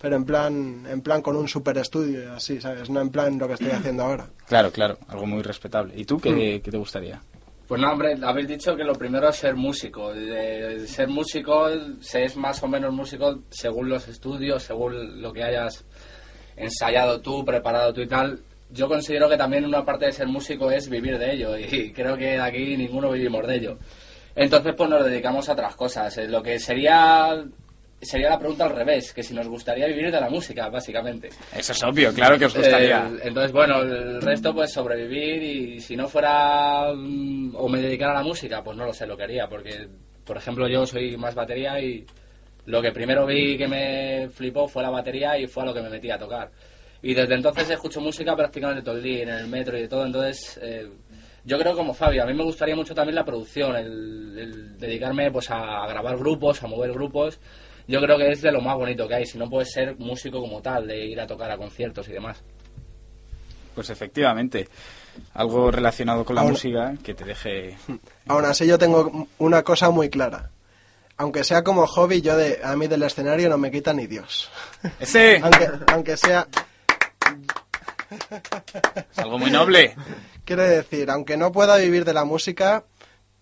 Pero 0.00 0.14
en 0.16 0.24
plan, 0.24 0.86
en 0.88 1.00
plan 1.00 1.22
con 1.22 1.34
un 1.36 1.48
super 1.48 1.76
estudio 1.78 2.32
así, 2.32 2.60
¿sabes? 2.60 2.88
No 2.88 3.00
en 3.00 3.10
plan 3.10 3.36
lo 3.38 3.48
que 3.48 3.54
estoy 3.54 3.70
haciendo 3.70 4.04
ahora. 4.04 4.28
Claro, 4.46 4.70
claro, 4.70 4.96
algo 5.08 5.26
muy 5.26 5.42
respetable. 5.42 5.94
¿Y 5.96 6.04
tú 6.04 6.18
qué, 6.20 6.30
Hmm. 6.30 6.62
qué 6.62 6.70
te 6.70 6.76
gustaría? 6.78 7.20
Pues 7.66 7.80
no, 7.80 7.92
hombre, 7.92 8.16
habéis 8.22 8.48
dicho 8.48 8.74
que 8.76 8.84
lo 8.84 8.94
primero 8.94 9.28
es 9.28 9.36
ser 9.36 9.54
músico. 9.56 10.14
De 10.14 10.86
ser 10.86 11.08
músico, 11.08 11.68
se 12.00 12.24
es 12.24 12.36
más 12.36 12.62
o 12.62 12.68
menos 12.68 12.94
músico 12.94 13.40
según 13.50 13.88
los 13.88 14.06
estudios, 14.08 14.62
según 14.62 15.20
lo 15.20 15.32
que 15.32 15.42
hayas 15.42 15.84
ensayado 16.56 17.20
tú, 17.20 17.44
preparado 17.44 17.92
tú 17.92 18.00
y 18.00 18.06
tal. 18.08 18.40
Yo 18.70 18.88
considero 18.88 19.28
que 19.28 19.36
también 19.36 19.64
una 19.64 19.84
parte 19.84 20.06
de 20.06 20.12
ser 20.12 20.28
músico 20.28 20.70
es 20.70 20.88
vivir 20.88 21.18
de 21.18 21.32
ello 21.34 21.56
y 21.58 21.92
creo 21.94 22.16
que 22.16 22.32
de 22.32 22.40
aquí 22.40 22.76
ninguno 22.76 23.10
vivimos 23.10 23.46
de 23.46 23.56
ello. 23.56 23.78
Entonces, 24.34 24.74
pues 24.76 24.88
nos 24.88 25.04
dedicamos 25.04 25.48
a 25.48 25.52
otras 25.52 25.74
cosas. 25.74 26.16
Eh, 26.18 26.28
Lo 26.28 26.42
que 26.42 26.58
sería 26.60 27.44
sería 28.00 28.30
la 28.30 28.38
pregunta 28.38 28.64
al 28.64 28.74
revés, 28.76 29.12
que 29.12 29.22
si 29.22 29.34
nos 29.34 29.48
gustaría 29.48 29.86
vivir 29.86 30.10
de 30.10 30.20
la 30.20 30.30
música, 30.30 30.68
básicamente. 30.68 31.28
Eso 31.56 31.72
es 31.72 31.82
obvio, 31.82 32.12
claro 32.12 32.38
que 32.38 32.46
os 32.46 32.54
gustaría. 32.56 33.08
Eh, 33.08 33.20
entonces, 33.24 33.52
bueno, 33.52 33.80
el 33.82 34.20
resto, 34.22 34.54
pues 34.54 34.72
sobrevivir 34.72 35.42
y 35.42 35.80
si 35.80 35.96
no 35.96 36.08
fuera 36.08 36.92
mm, 36.94 37.56
o 37.56 37.68
me 37.68 37.80
dedicara 37.80 38.12
a 38.12 38.16
la 38.16 38.22
música, 38.22 38.62
pues 38.62 38.76
no 38.76 38.84
lo 38.86 38.92
sé 38.92 39.06
lo 39.06 39.16
que 39.16 39.24
haría, 39.24 39.48
porque, 39.48 39.88
por 40.24 40.36
ejemplo, 40.36 40.68
yo 40.68 40.86
soy 40.86 41.16
más 41.16 41.34
batería 41.34 41.80
y 41.80 42.04
lo 42.66 42.80
que 42.82 42.92
primero 42.92 43.26
vi 43.26 43.56
que 43.56 43.66
me 43.66 44.28
flipó 44.28 44.68
fue 44.68 44.82
la 44.82 44.90
batería 44.90 45.38
y 45.38 45.46
fue 45.46 45.62
a 45.64 45.66
lo 45.66 45.74
que 45.74 45.82
me 45.82 45.90
metí 45.90 46.10
a 46.10 46.18
tocar. 46.18 46.50
Y 47.02 47.14
desde 47.14 47.34
entonces 47.34 47.68
escucho 47.70 48.00
música 48.00 48.34
prácticamente 48.36 48.82
todo 48.82 48.96
el 48.96 49.02
día, 49.02 49.22
en 49.22 49.28
el 49.30 49.46
metro 49.48 49.76
y 49.78 49.82
de 49.82 49.88
todo, 49.88 50.04
entonces... 50.06 50.58
eh, 50.62 50.88
yo 51.44 51.58
creo 51.58 51.74
como 51.74 51.94
Fabio, 51.94 52.24
a 52.24 52.26
mí 52.26 52.34
me 52.34 52.42
gustaría 52.42 52.76
mucho 52.76 52.94
también 52.94 53.14
la 53.14 53.24
producción, 53.24 53.74
el, 53.74 54.36
el 54.38 54.78
dedicarme 54.78 55.30
pues 55.30 55.50
a 55.50 55.86
grabar 55.86 56.18
grupos, 56.18 56.62
a 56.62 56.66
mover 56.66 56.92
grupos. 56.92 57.40
Yo 57.88 58.00
creo 58.00 58.16
que 58.18 58.30
es 58.30 58.42
de 58.42 58.52
lo 58.52 58.60
más 58.60 58.76
bonito 58.76 59.08
que 59.08 59.14
hay, 59.16 59.26
si 59.26 59.38
no 59.38 59.48
puedes 59.50 59.72
ser 59.72 59.96
músico 59.98 60.40
como 60.40 60.60
tal, 60.62 60.86
de 60.86 61.06
ir 61.06 61.20
a 61.20 61.26
tocar 61.26 61.50
a 61.50 61.56
conciertos 61.56 62.06
y 62.08 62.12
demás. 62.12 62.42
Pues 63.74 63.90
efectivamente, 63.90 64.68
algo 65.34 65.70
relacionado 65.70 66.24
con 66.24 66.36
la 66.36 66.42
Ahora- 66.42 66.52
música 66.52 66.94
que 67.02 67.14
te 67.14 67.24
deje... 67.24 67.76
Aún 68.28 68.44
así 68.44 68.66
yo 68.66 68.78
tengo 68.78 69.28
una 69.38 69.62
cosa 69.62 69.90
muy 69.90 70.10
clara. 70.10 70.50
Aunque 71.16 71.42
sea 71.42 71.64
como 71.64 71.86
hobby, 71.86 72.20
yo 72.20 72.36
de, 72.36 72.60
a 72.62 72.76
mí 72.76 72.86
del 72.86 73.02
escenario 73.02 73.48
no 73.48 73.58
me 73.58 73.70
quita 73.72 73.92
ni 73.92 74.06
Dios. 74.06 74.50
¡Ese! 75.00 75.40
aunque, 75.42 75.68
aunque 75.92 76.16
sea, 76.16 76.46
Es 79.10 79.18
algo 79.18 79.38
muy 79.38 79.50
noble. 79.50 79.94
quiero 80.44 80.62
decir, 80.62 81.10
aunque 81.10 81.36
no 81.36 81.52
pueda 81.52 81.76
vivir 81.76 82.04
de 82.04 82.12
la 82.14 82.24
música, 82.24 82.84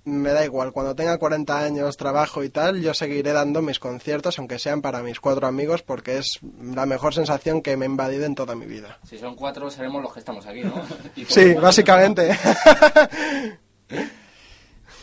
me 0.06 0.30
da 0.30 0.44
igual. 0.44 0.72
Cuando 0.72 0.94
tenga 0.94 1.18
40 1.18 1.58
años, 1.58 1.96
trabajo 1.98 2.42
y 2.44 2.48
tal, 2.48 2.80
yo 2.80 2.94
seguiré 2.94 3.32
dando 3.32 3.60
mis 3.60 3.78
conciertos, 3.78 4.38
aunque 4.38 4.58
sean 4.58 4.80
para 4.80 5.02
mis 5.02 5.20
cuatro 5.20 5.46
amigos, 5.46 5.82
porque 5.82 6.16
es 6.18 6.38
la 6.74 6.86
mejor 6.86 7.12
sensación 7.12 7.60
que 7.60 7.76
me 7.76 7.84
he 7.84 7.88
invadido 7.88 8.24
en 8.24 8.34
toda 8.34 8.54
mi 8.54 8.66
vida. 8.66 8.98
Si 9.06 9.18
son 9.18 9.34
cuatro, 9.34 9.68
seremos 9.70 10.02
los 10.02 10.12
que 10.14 10.20
estamos 10.20 10.46
aquí, 10.46 10.62
¿no? 10.62 10.74
Sí, 11.28 11.52
básicamente. 11.54 12.36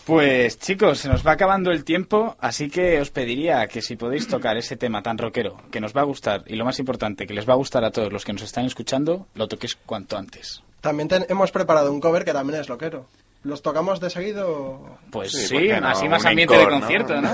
Pues 0.05 0.59
chicos, 0.59 0.99
se 0.99 1.07
nos 1.07 1.25
va 1.25 1.31
acabando 1.31 1.71
el 1.71 1.85
tiempo, 1.85 2.35
así 2.41 2.69
que 2.69 2.99
os 2.99 3.09
pediría 3.09 3.65
que 3.67 3.81
si 3.81 3.95
podéis 3.95 4.27
tocar 4.27 4.57
ese 4.57 4.75
tema 4.75 5.01
tan 5.01 5.17
rockero, 5.17 5.61
que 5.71 5.79
nos 5.79 5.95
va 5.95 6.01
a 6.01 6.03
gustar, 6.03 6.43
y 6.47 6.55
lo 6.57 6.65
más 6.65 6.77
importante, 6.79 7.25
que 7.25 7.33
les 7.33 7.47
va 7.47 7.53
a 7.53 7.57
gustar 7.57 7.85
a 7.85 7.91
todos 7.91 8.11
los 8.11 8.25
que 8.25 8.33
nos 8.33 8.41
están 8.41 8.65
escuchando, 8.65 9.27
lo 9.33 9.47
toquéis 9.47 9.77
cuanto 9.85 10.17
antes. 10.17 10.61
También 10.81 11.07
ten- 11.07 11.25
hemos 11.29 11.51
preparado 11.53 11.89
un 11.93 12.01
cover 12.01 12.25
que 12.25 12.33
también 12.33 12.59
es 12.59 12.67
loquero. 12.67 13.05
¿Los 13.43 13.61
tocamos 13.61 13.99
de 13.99 14.09
seguido? 14.09 14.97
Pues 15.11 15.31
Sí, 15.31 15.69
así 15.69 16.07
más 16.07 16.25
ambiente 16.25 16.57
de 16.57 16.67
concierto, 16.67 17.21
¿no? 17.21 17.29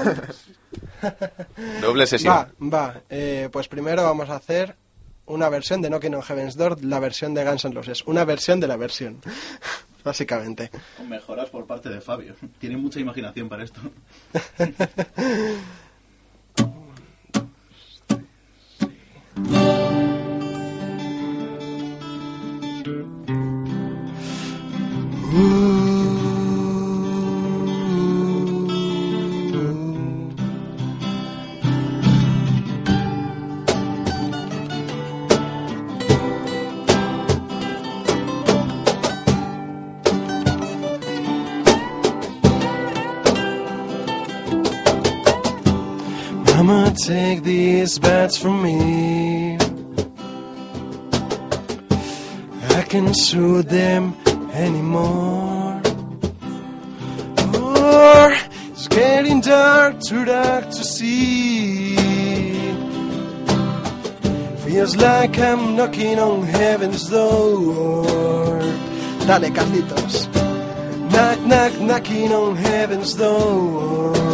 Doble 1.82 2.08
sesión. 2.08 2.34
Va, 2.34 2.50
va. 2.60 3.02
Eh, 3.10 3.50
pues 3.52 3.68
primero 3.68 4.04
vamos 4.04 4.30
a 4.30 4.36
hacer 4.38 4.76
una 5.28 5.50
versión 5.50 5.82
de 5.82 5.90
Knocking 5.90 6.16
on 6.16 6.24
Heaven's 6.24 6.58
Door, 6.58 6.84
la 6.84 7.00
versión 7.00 7.34
de 7.36 7.46
Guns 7.46 7.66
N' 7.66 7.76
Roses. 7.76 8.04
Una 8.08 8.26
versión 8.26 8.60
de 8.60 8.68
la 8.68 8.76
versión, 8.76 9.22
básicamente. 10.04 10.72
Con 10.98 11.10
mejoras 11.10 11.50
por 11.50 11.68
parte 11.68 11.90
de 11.90 12.02
Fabio. 12.02 12.34
Tiene 12.58 12.78
mucha 12.78 13.00
imaginación 13.00 13.48
para 13.48 13.64
esto. 13.64 13.80
take 14.54 14.90
these 47.50 47.98
bats 47.98 48.38
from 48.38 48.62
me. 48.62 49.58
I 52.78 52.82
can't 52.92 53.16
shoot 53.16 53.68
them 53.68 54.04
anymore. 54.54 55.82
Or 57.56 58.26
it's 58.72 58.88
getting 58.88 59.42
dark, 59.42 60.00
too 60.00 60.26
dark 60.26 60.66
to 60.78 60.84
see. 60.96 61.96
Feels 64.66 64.96
like 64.98 65.40
I'm 65.40 65.76
knocking 65.76 66.20
on 66.20 66.44
heaven's 66.44 67.10
door. 67.10 68.60
Dale, 69.28 69.50
Carlitos. 69.58 70.16
Knock, 71.14 71.40
knock, 71.52 71.74
knocking 71.88 72.32
on 72.32 72.56
heaven's 72.56 73.16
door. 73.16 74.30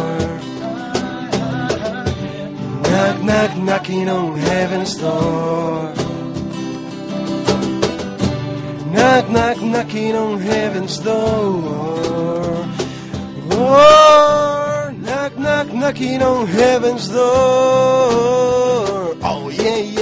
Knock, 2.90 3.22
knock, 3.22 3.56
knocking 3.56 4.08
on 4.08 4.36
heaven's 4.38 4.94
door. 4.94 5.94
Knock, 8.92 9.28
knock, 9.30 9.60
knocking 9.60 10.16
on 10.16 10.40
heaven's 10.40 10.98
door. 10.98 12.66
Oh, 13.50 14.94
knock, 15.00 15.38
knock, 15.38 15.72
knocking 15.72 16.22
on 16.22 16.46
heaven's 16.46 17.08
door. 17.08 17.26
Oh, 19.22 19.48
yeah, 19.52 19.76
yeah. 19.76 19.95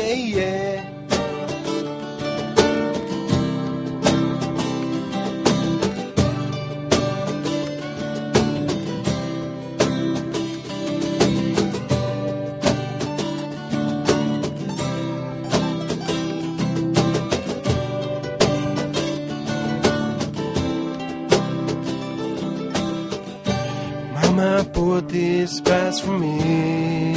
These 25.45 25.61
bats 25.61 26.01
for 26.01 26.18
me. 26.18 27.14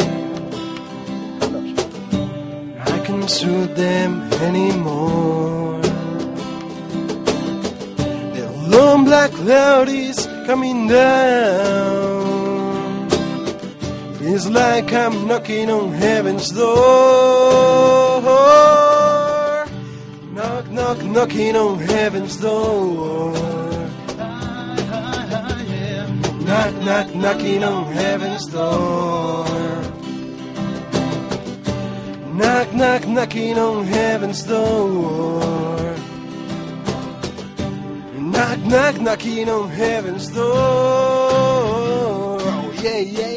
I 2.93 2.99
can't 3.05 3.29
shoot 3.29 3.73
them 3.73 4.11
anymore. 4.47 5.81
The 8.35 8.45
long 8.67 9.05
black 9.05 9.31
cloud 9.31 9.87
is 9.87 10.27
coming 10.45 10.89
down. 10.89 12.17
Feels 14.19 14.47
like 14.49 14.91
I'm 14.91 15.25
knocking 15.27 15.69
on 15.69 15.93
heaven's 15.93 16.49
door. 16.49 16.67
Knock, 20.33 20.69
knock, 20.69 21.01
knocking 21.15 21.55
on 21.55 21.79
heaven's 21.79 22.35
door. 22.35 23.46
Knock, 26.47 26.73
knock, 26.75 27.13
knocking 27.13 27.61
on 27.61 27.91
heaven's 27.91 28.45
door. 28.45 29.45
Knock, 32.33 32.73
knock, 32.73 33.05
knocking 33.05 33.57
on 33.59 33.83
heaven's 33.83 34.43
door. 34.43 35.93
Knock, 38.15 38.59
knock, 38.59 39.01
knocking 39.01 39.49
on 39.49 39.69
heaven's 39.69 40.29
door. 40.29 40.47
Oh, 42.39 42.71
yeah, 42.81 42.99
yeah, 42.99 43.36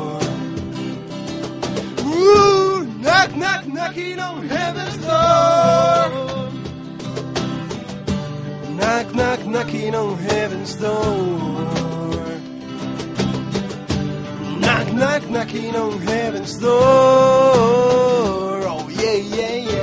Knock, 8.77 9.15
knock, 9.15 9.45
knocking 9.45 9.95
on 9.95 10.17
heaven's 10.17 10.75
door. 10.75 11.01
Knock, 14.59 14.93
knock, 14.93 15.29
knocking 15.29 15.75
on 15.75 16.01
heaven's 16.01 16.57
door. 16.57 16.71
Oh, 18.73 18.89
yeah, 18.89 19.13
yeah, 19.13 19.55
yeah. 19.55 19.80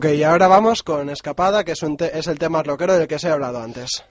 Ok, 0.00 0.06
y 0.14 0.22
ahora 0.22 0.48
vamos 0.48 0.82
con 0.82 1.10
Escapada, 1.10 1.62
que 1.62 1.72
es, 1.72 1.82
un 1.82 1.98
te- 1.98 2.18
es 2.18 2.26
el 2.26 2.38
tema 2.38 2.62
rockero 2.62 2.94
del 2.96 3.06
que 3.06 3.18
se 3.18 3.28
ha 3.28 3.34
hablado 3.34 3.60
antes. 3.62 4.02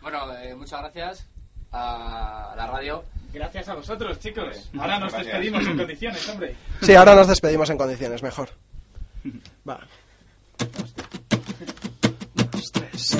Bueno, 0.00 0.34
eh, 0.38 0.54
muchas 0.54 0.80
gracias 0.80 1.26
a 1.70 2.54
la 2.56 2.66
radio. 2.66 3.04
Gracias 3.30 3.68
a 3.68 3.74
vosotros, 3.74 4.18
chicos. 4.20 4.70
Ahora 4.78 4.98
nos 4.98 5.12
despedimos 5.12 5.66
en 5.66 5.76
condiciones, 5.76 6.26
hombre. 6.30 6.56
Sí, 6.80 6.94
ahora 6.94 7.14
nos 7.14 7.28
despedimos 7.28 7.68
en 7.68 7.76
condiciones, 7.76 8.22
mejor. 8.22 8.48
Va. 9.68 9.80
Dos, 12.34 12.72
tres. 12.72 13.18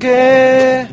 Que 0.00 0.88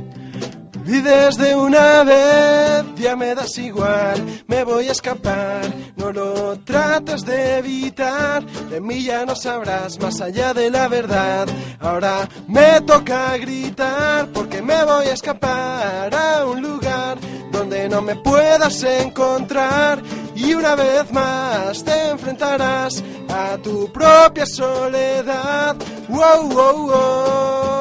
olvides 0.75 1.37
de 1.37 1.55
una 1.55 2.03
vez, 2.03 2.83
ya 2.97 3.15
me 3.15 3.33
das 3.33 3.57
igual, 3.57 4.43
me 4.47 4.65
voy 4.65 4.89
a 4.89 4.91
escapar. 4.91 5.61
No 5.95 6.11
lo 6.11 6.59
trates 6.59 7.25
de 7.25 7.59
evitar, 7.59 8.45
de 8.45 8.81
mí 8.81 9.01
ya 9.03 9.25
no 9.25 9.33
sabrás 9.33 9.97
más 10.01 10.19
allá 10.19 10.53
de 10.53 10.69
la 10.69 10.89
verdad. 10.89 11.47
Ahora 11.79 12.27
me 12.49 12.81
toca 12.81 13.37
gritar 13.37 14.27
porque 14.33 14.61
me 14.61 14.83
voy 14.83 15.05
a 15.05 15.13
escapar 15.13 16.13
a 16.13 16.45
un 16.45 16.61
lugar 16.61 17.17
donde 17.49 17.87
no 17.87 18.01
me 18.01 18.17
puedas 18.17 18.83
encontrar 18.83 20.03
y 20.35 20.53
una 20.53 20.75
vez 20.75 21.09
más 21.13 21.81
te 21.81 22.09
enfrentarás 22.09 23.01
a 23.29 23.57
tu 23.57 23.89
propia 23.93 24.45
soledad. 24.45 25.77
Wow, 26.09 26.49
wow, 26.49 26.87
wow. 26.87 27.76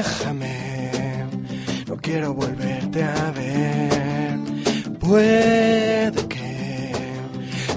Déjame, 0.00 1.26
no 1.86 1.96
quiero 1.98 2.34
volverte 2.34 3.04
a 3.04 3.30
ver. 3.30 4.36
Puede 4.98 6.26
que 6.26 6.92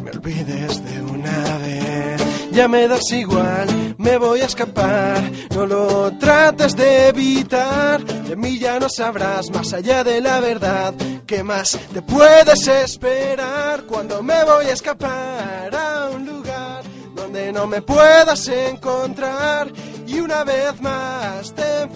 me 0.04 0.10
olvides 0.10 0.84
de 0.86 1.02
una 1.04 1.58
vez. 1.60 2.50
Ya 2.52 2.68
me 2.68 2.88
das 2.88 3.12
igual, 3.12 3.68
me 4.04 4.18
voy 4.18 4.42
a 4.42 4.46
escapar. 4.46 5.22
No 5.56 5.66
lo 5.66 6.18
trates 6.18 6.76
de 6.76 7.08
evitar. 7.08 8.04
De 8.04 8.36
mí 8.36 8.60
ya 8.60 8.80
no 8.80 8.90
sabrás 8.90 9.50
más 9.50 9.74
allá 9.74 10.04
de 10.04 10.22
la 10.22 10.40
verdad. 10.40 10.94
¿Qué 11.26 11.44
más 11.44 11.80
te 11.94 12.02
puedes 12.02 12.68
esperar 12.68 13.84
cuando 13.84 14.22
me 14.22 14.44
voy 14.44 14.66
a 14.66 14.74
escapar 14.74 15.74
a 15.74 16.10
un 16.10 16.26
lugar 16.26 16.84
donde 17.16 17.52
no 17.52 17.66
me 17.66 17.82
puedas 17.82 18.48
encontrar? 18.48 19.72
Y 20.06 20.20
una 20.20 20.44
vez 20.44 20.80
más 20.82 21.54
te 21.54 21.88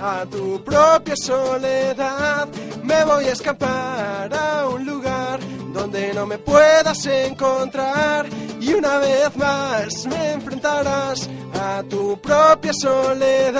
a 0.00 0.26
tu 0.26 0.62
propia 0.62 1.14
soledad. 1.16 2.48
Me 2.82 3.04
voy 3.04 3.24
a 3.24 3.32
escapar 3.32 4.32
a 4.32 4.68
un 4.68 4.84
lugar 4.84 5.40
donde 5.72 6.12
no 6.12 6.26
me 6.26 6.38
puedas 6.38 7.04
encontrar. 7.06 8.26
Una 8.78 8.98
vez 8.98 9.36
más 9.36 10.06
me 10.06 10.32
enfrentarás 10.34 11.28
a 11.52 11.82
tu 11.90 12.16
propia 12.20 12.72
soledad. 12.72 13.58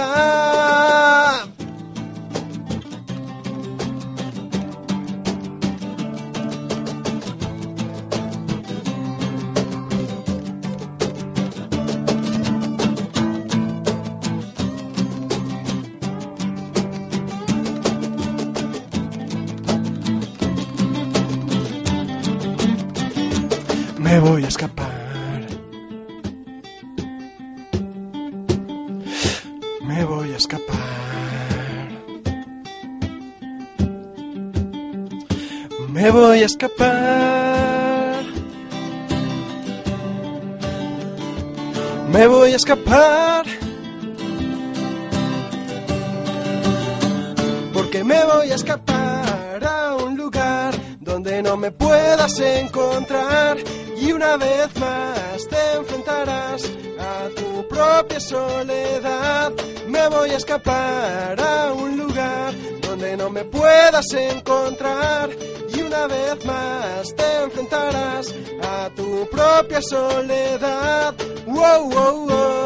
Me 23.99 24.21
voy 24.21 24.45
a 24.45 24.49
escapar. 24.49 24.98
Me 36.09 36.13
voy 36.13 36.41
a 36.41 36.47
escapar. 36.47 38.25
Me 42.11 42.27
voy 42.27 42.53
a 42.55 42.57
escapar. 42.57 43.45
Porque 47.75 48.03
me 48.05 48.25
voy 48.25 48.51
a 48.51 48.55
escapar 48.55 49.63
a 49.63 49.97
un 49.97 50.17
lugar 50.17 50.75
donde 51.01 51.43
no 51.43 51.59
me 51.59 51.73
puedas 51.73 52.41
encontrar. 52.41 53.59
Y 54.01 54.11
una 54.11 54.39
vez 54.39 54.75
más 54.81 55.47
te 55.51 55.77
enfrentarás 55.77 56.73
a 56.99 57.29
tu 57.37 57.69
propia 57.69 58.19
soledad. 58.19 59.53
Me 59.87 60.09
voy 60.09 60.31
a 60.31 60.39
escapar 60.39 61.39
a 61.39 61.75
un 61.75 61.99
lugar 61.99 62.55
donde 62.81 63.15
no 63.15 63.29
me 63.29 63.45
puedas 63.45 64.11
encontrar. 64.15 65.58
Una 65.89 66.07
vez 66.07 66.45
más 66.45 67.15
te 67.17 67.43
enfrentarás 67.45 68.35
a 68.63 68.91
tu 68.95 69.27
propia 69.31 69.81
soledad. 69.81 71.15
Wow, 71.47 71.91
wow, 71.91 72.27
wow. 72.29 72.59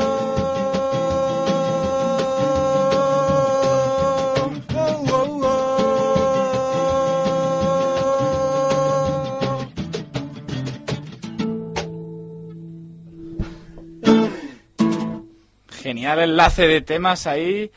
Genial 15.70 16.20
enlace 16.20 16.66
de 16.66 16.81
temas 16.81 17.29
ahí. 17.29 17.70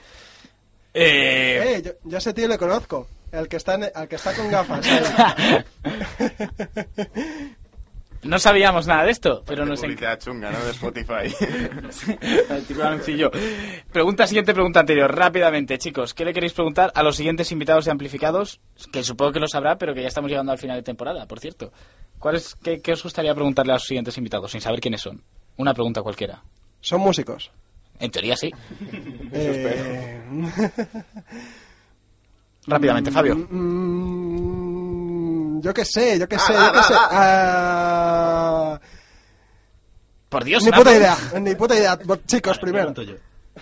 Eh, 0.94 1.76
Eh, 1.76 1.82
yo, 1.84 1.92
yo 2.04 2.18
ese 2.18 2.34
tío 2.34 2.48
le 2.48 2.58
conozco. 2.58 3.08
El 3.36 3.48
que 3.48 3.58
está, 3.58 3.76
en- 3.76 3.92
al 3.94 4.08
que 4.08 4.16
está 4.16 4.34
con 4.34 4.50
gafas. 4.50 4.86
no 8.24 8.40
sabíamos 8.40 8.88
nada 8.88 9.04
de 9.04 9.12
esto, 9.12 9.44
pero 9.46 9.66
nos 9.66 9.82
Publicidad 9.82 10.20
chunga, 10.20 10.52
¿no? 10.52 10.64
De 10.66 10.72
Spotify. 10.72 11.36
El 12.50 12.66
típico 12.66 12.84
anuncillo. 12.84 13.30
Pregunta 13.92 14.26
siguiente, 14.26 14.54
pregunta 14.54 14.80
anterior. 14.80 15.14
Rápidamente, 15.16 15.78
chicos, 15.78 16.14
¿qué 16.14 16.26
le 16.26 16.34
queréis 16.34 16.54
preguntar 16.54 16.92
a 16.96 17.04
los 17.04 17.16
siguientes 17.18 17.52
invitados 17.52 17.86
de 17.86 17.92
Amplificados? 17.92 18.60
Que 18.92 19.04
supongo 19.04 19.34
que 19.34 19.40
lo 19.40 19.48
sabrá, 19.48 19.78
pero 19.78 19.94
que 19.94 20.02
ya 20.02 20.08
estamos 20.08 20.30
llegando 20.32 20.52
al 20.52 20.58
final 20.58 20.78
de 20.78 20.84
temporada, 20.84 21.28
por 21.28 21.40
cierto. 21.40 21.72
¿Cuál 22.18 22.36
es, 22.38 22.56
qué, 22.56 22.82
qué 22.82 22.94
os 22.94 23.04
gustaría 23.04 23.36
preguntarle 23.36 23.74
a 23.74 23.76
los 23.76 23.84
siguientes 23.84 24.18
invitados 24.18 24.52
sin 24.52 24.62
saber 24.62 24.80
quiénes 24.80 25.02
son? 25.02 25.22
Una 25.58 25.74
pregunta 25.74 26.02
cualquiera. 26.02 26.42
Son 26.82 27.02
músicos. 27.02 27.52
En 28.00 28.12
teoría 28.12 28.36
sí. 28.36 28.52
Eh, 29.32 30.22
Rápidamente, 32.68 33.12
Fabio. 33.12 33.36
mm, 33.50 35.62
yo 35.62 35.74
qué 35.74 35.86
sé, 35.86 36.20
yo 36.20 36.28
qué 36.28 36.38
sé, 36.40 36.54
yo 36.54 36.72
qué 36.74 36.84
sé. 36.84 36.94
Ah, 37.12 38.80
Por 40.30 40.44
Dios, 40.44 40.64
ni 40.64 40.72
puta 40.72 40.96
idea, 40.96 41.16
ni 41.40 41.56
puta 41.56 41.76
idea. 41.78 41.98
Chicos, 42.26 42.58
Vale, 42.60 42.72
primero. 42.72 42.94
yo. 43.04 43.16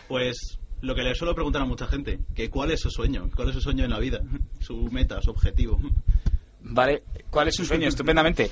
Pues 0.07 0.57
lo 0.81 0.95
que 0.95 1.03
le 1.03 1.15
suelo 1.15 1.35
preguntar 1.35 1.61
a 1.61 1.65
mucha 1.65 1.85
gente, 1.87 2.19
que 2.35 2.49
cuál 2.49 2.71
es 2.71 2.81
su 2.81 2.89
sueño, 2.89 3.29
cuál 3.35 3.49
es 3.49 3.55
su 3.55 3.61
sueño 3.61 3.83
en 3.85 3.91
la 3.91 3.99
vida, 3.99 4.19
su 4.59 4.89
meta, 4.91 5.21
su 5.21 5.31
objetivo. 5.31 5.79
Vale, 6.65 7.03
¿cuál 7.29 7.49
es 7.49 7.55
su 7.55 7.65
sueño? 7.65 7.87
Estupendamente. 7.89 8.49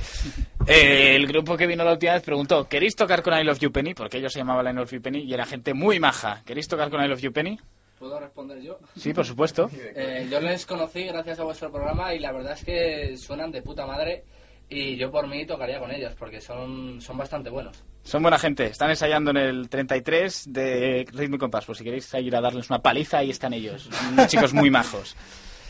Eh, 0.67 1.15
el 1.15 1.25
grupo 1.27 1.55
que 1.57 1.65
vino 1.65 1.83
la 1.83 1.93
última 1.93 2.13
vez 2.13 2.23
preguntó, 2.23 2.67
¿queréis 2.67 2.95
tocar 2.95 3.23
con 3.23 3.33
I 3.39 3.43
Love 3.43 3.59
You 3.59 3.71
Penny? 3.71 3.93
Porque 3.93 4.17
ellos 4.17 4.33
se 4.33 4.39
llamaban 4.39 4.67
I 4.67 4.73
Love 4.77 4.91
You 4.91 5.01
Penny 5.01 5.19
y 5.23 5.33
era 5.33 5.45
gente 5.45 5.73
muy 5.73 5.99
maja. 5.99 6.41
¿Queréis 6.45 6.67
tocar 6.67 6.89
con 6.89 7.03
I 7.03 7.07
Love 7.07 7.21
You 7.21 7.31
Penny? 7.31 7.57
¿Puedo 8.01 8.19
responder 8.19 8.59
yo? 8.61 8.79
Sí, 8.97 9.13
por 9.13 9.23
supuesto. 9.25 9.69
Eh, 9.95 10.27
yo 10.31 10.39
les 10.41 10.65
conocí 10.65 11.03
gracias 11.03 11.39
a 11.39 11.43
vuestro 11.43 11.71
programa 11.71 12.13
y 12.15 12.19
la 12.19 12.31
verdad 12.31 12.53
es 12.53 12.65
que 12.65 13.15
suenan 13.15 13.51
de 13.51 13.61
puta 13.61 13.85
madre 13.85 14.23
y 14.69 14.97
yo 14.97 15.11
por 15.11 15.27
mí 15.27 15.45
tocaría 15.45 15.79
con 15.79 15.91
ellos 15.91 16.13
porque 16.17 16.41
son, 16.41 16.99
son 16.99 17.17
bastante 17.17 17.51
buenos. 17.51 17.83
Son 18.03 18.23
buena 18.23 18.39
gente. 18.39 18.65
Están 18.65 18.89
ensayando 18.89 19.29
en 19.29 19.37
el 19.37 19.69
33 19.69 20.45
de 20.51 21.05
Ritmo 21.13 21.35
y 21.35 21.39
Compás. 21.39 21.65
Por 21.65 21.77
si 21.77 21.83
queréis 21.83 22.11
ir 22.15 22.35
a 22.35 22.41
darles 22.41 22.69
una 22.71 22.79
paliza, 22.81 23.19
ahí 23.19 23.29
están 23.29 23.53
ellos. 23.53 23.87
Unos 24.11 24.27
chicos 24.31 24.51
muy 24.53 24.71
majos. 24.71 25.15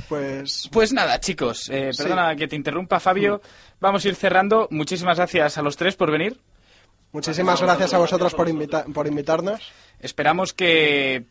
Pues 0.08 0.70
Pues 0.72 0.94
nada, 0.94 1.20
chicos. 1.20 1.70
eh, 1.70 1.92
Sí. 1.92 2.04
perdona 2.04 2.34
que 2.38 2.48
te 2.48 2.56
interrumpa, 2.56 3.00
Fabio. 3.02 3.42
Vamos 3.82 4.06
a 4.06 4.08
ir 4.08 4.16
cerrando. 4.16 4.68
Muchísimas 4.72 5.18
gracias 5.18 5.58
a 5.58 5.62
los 5.62 5.76
tres 5.76 5.96
por 5.98 6.10
venir. 6.12 6.40
muchísimas 7.12 7.62
gracias 7.62 7.94
a 7.94 7.98
vosotros 7.98 8.34
por, 8.34 8.48
invita- 8.48 8.86
por 8.94 9.06
invitarnos. 9.08 9.62
Esperamos 10.00 10.54
que 10.54 11.26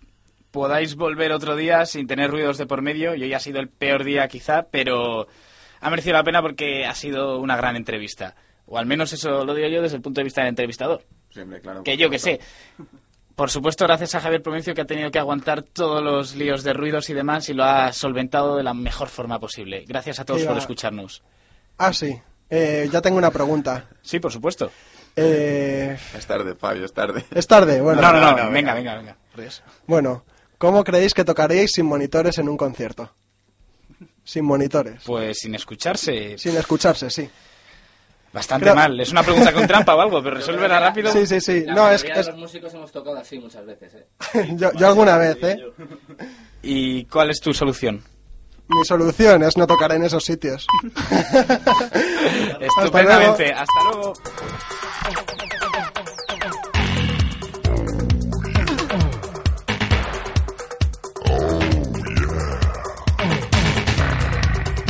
podáis 0.50 0.96
volver 0.96 1.32
otro 1.32 1.56
día 1.56 1.86
sin 1.86 2.06
tener 2.06 2.30
ruidos 2.30 2.58
de 2.58 2.66
por 2.66 2.82
medio. 2.82 3.14
Y 3.14 3.22
hoy 3.22 3.34
ha 3.34 3.40
sido 3.40 3.60
el 3.60 3.68
peor 3.68 4.04
día 4.04 4.28
quizá, 4.28 4.64
pero 4.70 5.26
ha 5.80 5.90
merecido 5.90 6.14
la 6.14 6.24
pena 6.24 6.42
porque 6.42 6.84
ha 6.86 6.94
sido 6.94 7.38
una 7.40 7.56
gran 7.56 7.76
entrevista. 7.76 8.34
O 8.66 8.78
al 8.78 8.86
menos 8.86 9.12
eso 9.12 9.44
lo 9.44 9.54
digo 9.54 9.68
yo 9.68 9.82
desde 9.82 9.96
el 9.96 10.02
punto 10.02 10.20
de 10.20 10.24
vista 10.24 10.40
del 10.42 10.48
entrevistador. 10.50 11.02
Siempre, 11.30 11.60
claro. 11.60 11.82
Que 11.82 11.96
yo 11.96 12.08
que 12.10 12.18
sé. 12.18 12.40
Por 13.34 13.50
supuesto, 13.50 13.86
gracias 13.86 14.14
a 14.14 14.20
Javier 14.20 14.42
Provencio 14.42 14.74
que 14.74 14.82
ha 14.82 14.86
tenido 14.86 15.10
que 15.10 15.18
aguantar 15.18 15.62
todos 15.62 16.02
los 16.02 16.34
líos 16.36 16.62
de 16.62 16.72
ruidos 16.74 17.08
y 17.08 17.14
demás 17.14 17.48
y 17.48 17.54
lo 17.54 17.64
ha 17.64 17.92
solventado 17.92 18.56
de 18.56 18.62
la 18.62 18.74
mejor 18.74 19.08
forma 19.08 19.38
posible. 19.40 19.84
Gracias 19.88 20.20
a 20.20 20.24
todos 20.24 20.42
por 20.42 20.58
escucharnos. 20.58 21.22
Ah, 21.78 21.92
sí. 21.92 22.20
Eh, 22.50 22.88
ya 22.92 23.00
tengo 23.00 23.16
una 23.16 23.30
pregunta. 23.30 23.86
Sí, 24.02 24.20
por 24.20 24.30
supuesto. 24.32 24.70
Eh, 25.16 25.96
Es 26.16 26.26
tarde, 26.26 26.54
Fabio, 26.54 26.84
es 26.84 26.92
tarde. 26.92 27.24
es 27.34 27.46
tarde, 27.46 27.80
bueno. 27.80 28.02
no, 28.02 28.12
no, 28.12 28.20
no, 28.20 28.30
no, 28.36 28.44
no, 28.44 28.50
venga, 28.50 28.74
venga. 28.74 28.94
venga, 28.94 28.96
venga. 28.96 29.16
Por 29.32 29.40
Dios. 29.40 29.62
Bueno, 29.86 30.24
¿cómo 30.60 30.84
creéis 30.84 31.14
que 31.14 31.24
tocaríais 31.24 31.72
sin 31.72 31.86
monitores 31.86 32.36
en 32.38 32.48
un 32.48 32.56
concierto? 32.56 33.10
Sin 34.22 34.44
monitores. 34.44 35.02
Pues 35.04 35.38
sin 35.38 35.54
escucharse, 35.56 36.36
Sin 36.38 36.56
escucharse, 36.56 37.10
sí. 37.10 37.28
bastante 38.32 38.64
Creo- 38.66 38.76
mal. 38.76 39.00
Es 39.00 39.10
una 39.10 39.22
pregunta 39.24 39.52
con 39.52 39.66
trampa 39.66 39.94
o 39.96 40.00
algo, 40.00 40.22
pero 40.22 40.36
resuélvela 40.36 40.78
rápido. 40.78 41.10
Sí, 41.12 41.26
sí, 41.26 41.40
sí. 41.40 41.64
La 41.64 41.74
No, 41.74 41.90
es, 41.90 42.04
es- 42.04 42.26
los 42.28 42.36
músicos 42.36 42.72
hemos 42.74 42.92
tocado 42.92 43.16
así 43.18 43.38
muchas 43.40 43.64
veces, 43.66 43.92
¿eh? 43.94 44.06
yo, 44.56 44.70
yo 44.74 44.86
alguna 44.86 45.16
vez, 45.16 45.36
¿eh? 45.42 45.58
¿Y 46.62 47.04
cuál 47.06 47.30
es 47.30 47.40
tu 47.40 47.52
solución? 47.54 48.04
Mi 48.68 48.84
solución 48.84 49.42
es 49.42 49.56
no 49.56 49.66
tocar 49.66 49.90
en 49.92 50.04
esos 50.04 50.22
sitios. 50.22 50.64
Estupendamente. 52.60 53.52
Hasta 53.52 53.82
luego. 53.84 54.12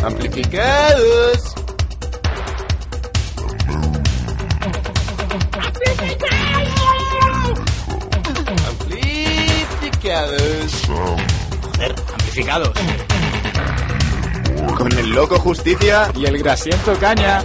Amplificados. 0.03 1.55
Amplificados. 9.61 10.82
Joder, 10.86 11.94
amplificados. 12.12 12.72
Con 14.76 14.98
el 14.98 15.11
loco 15.11 15.38
Justicia. 15.38 16.11
Y 16.16 16.24
el 16.24 16.38
grasiento 16.38 16.94
caña. 16.98 17.44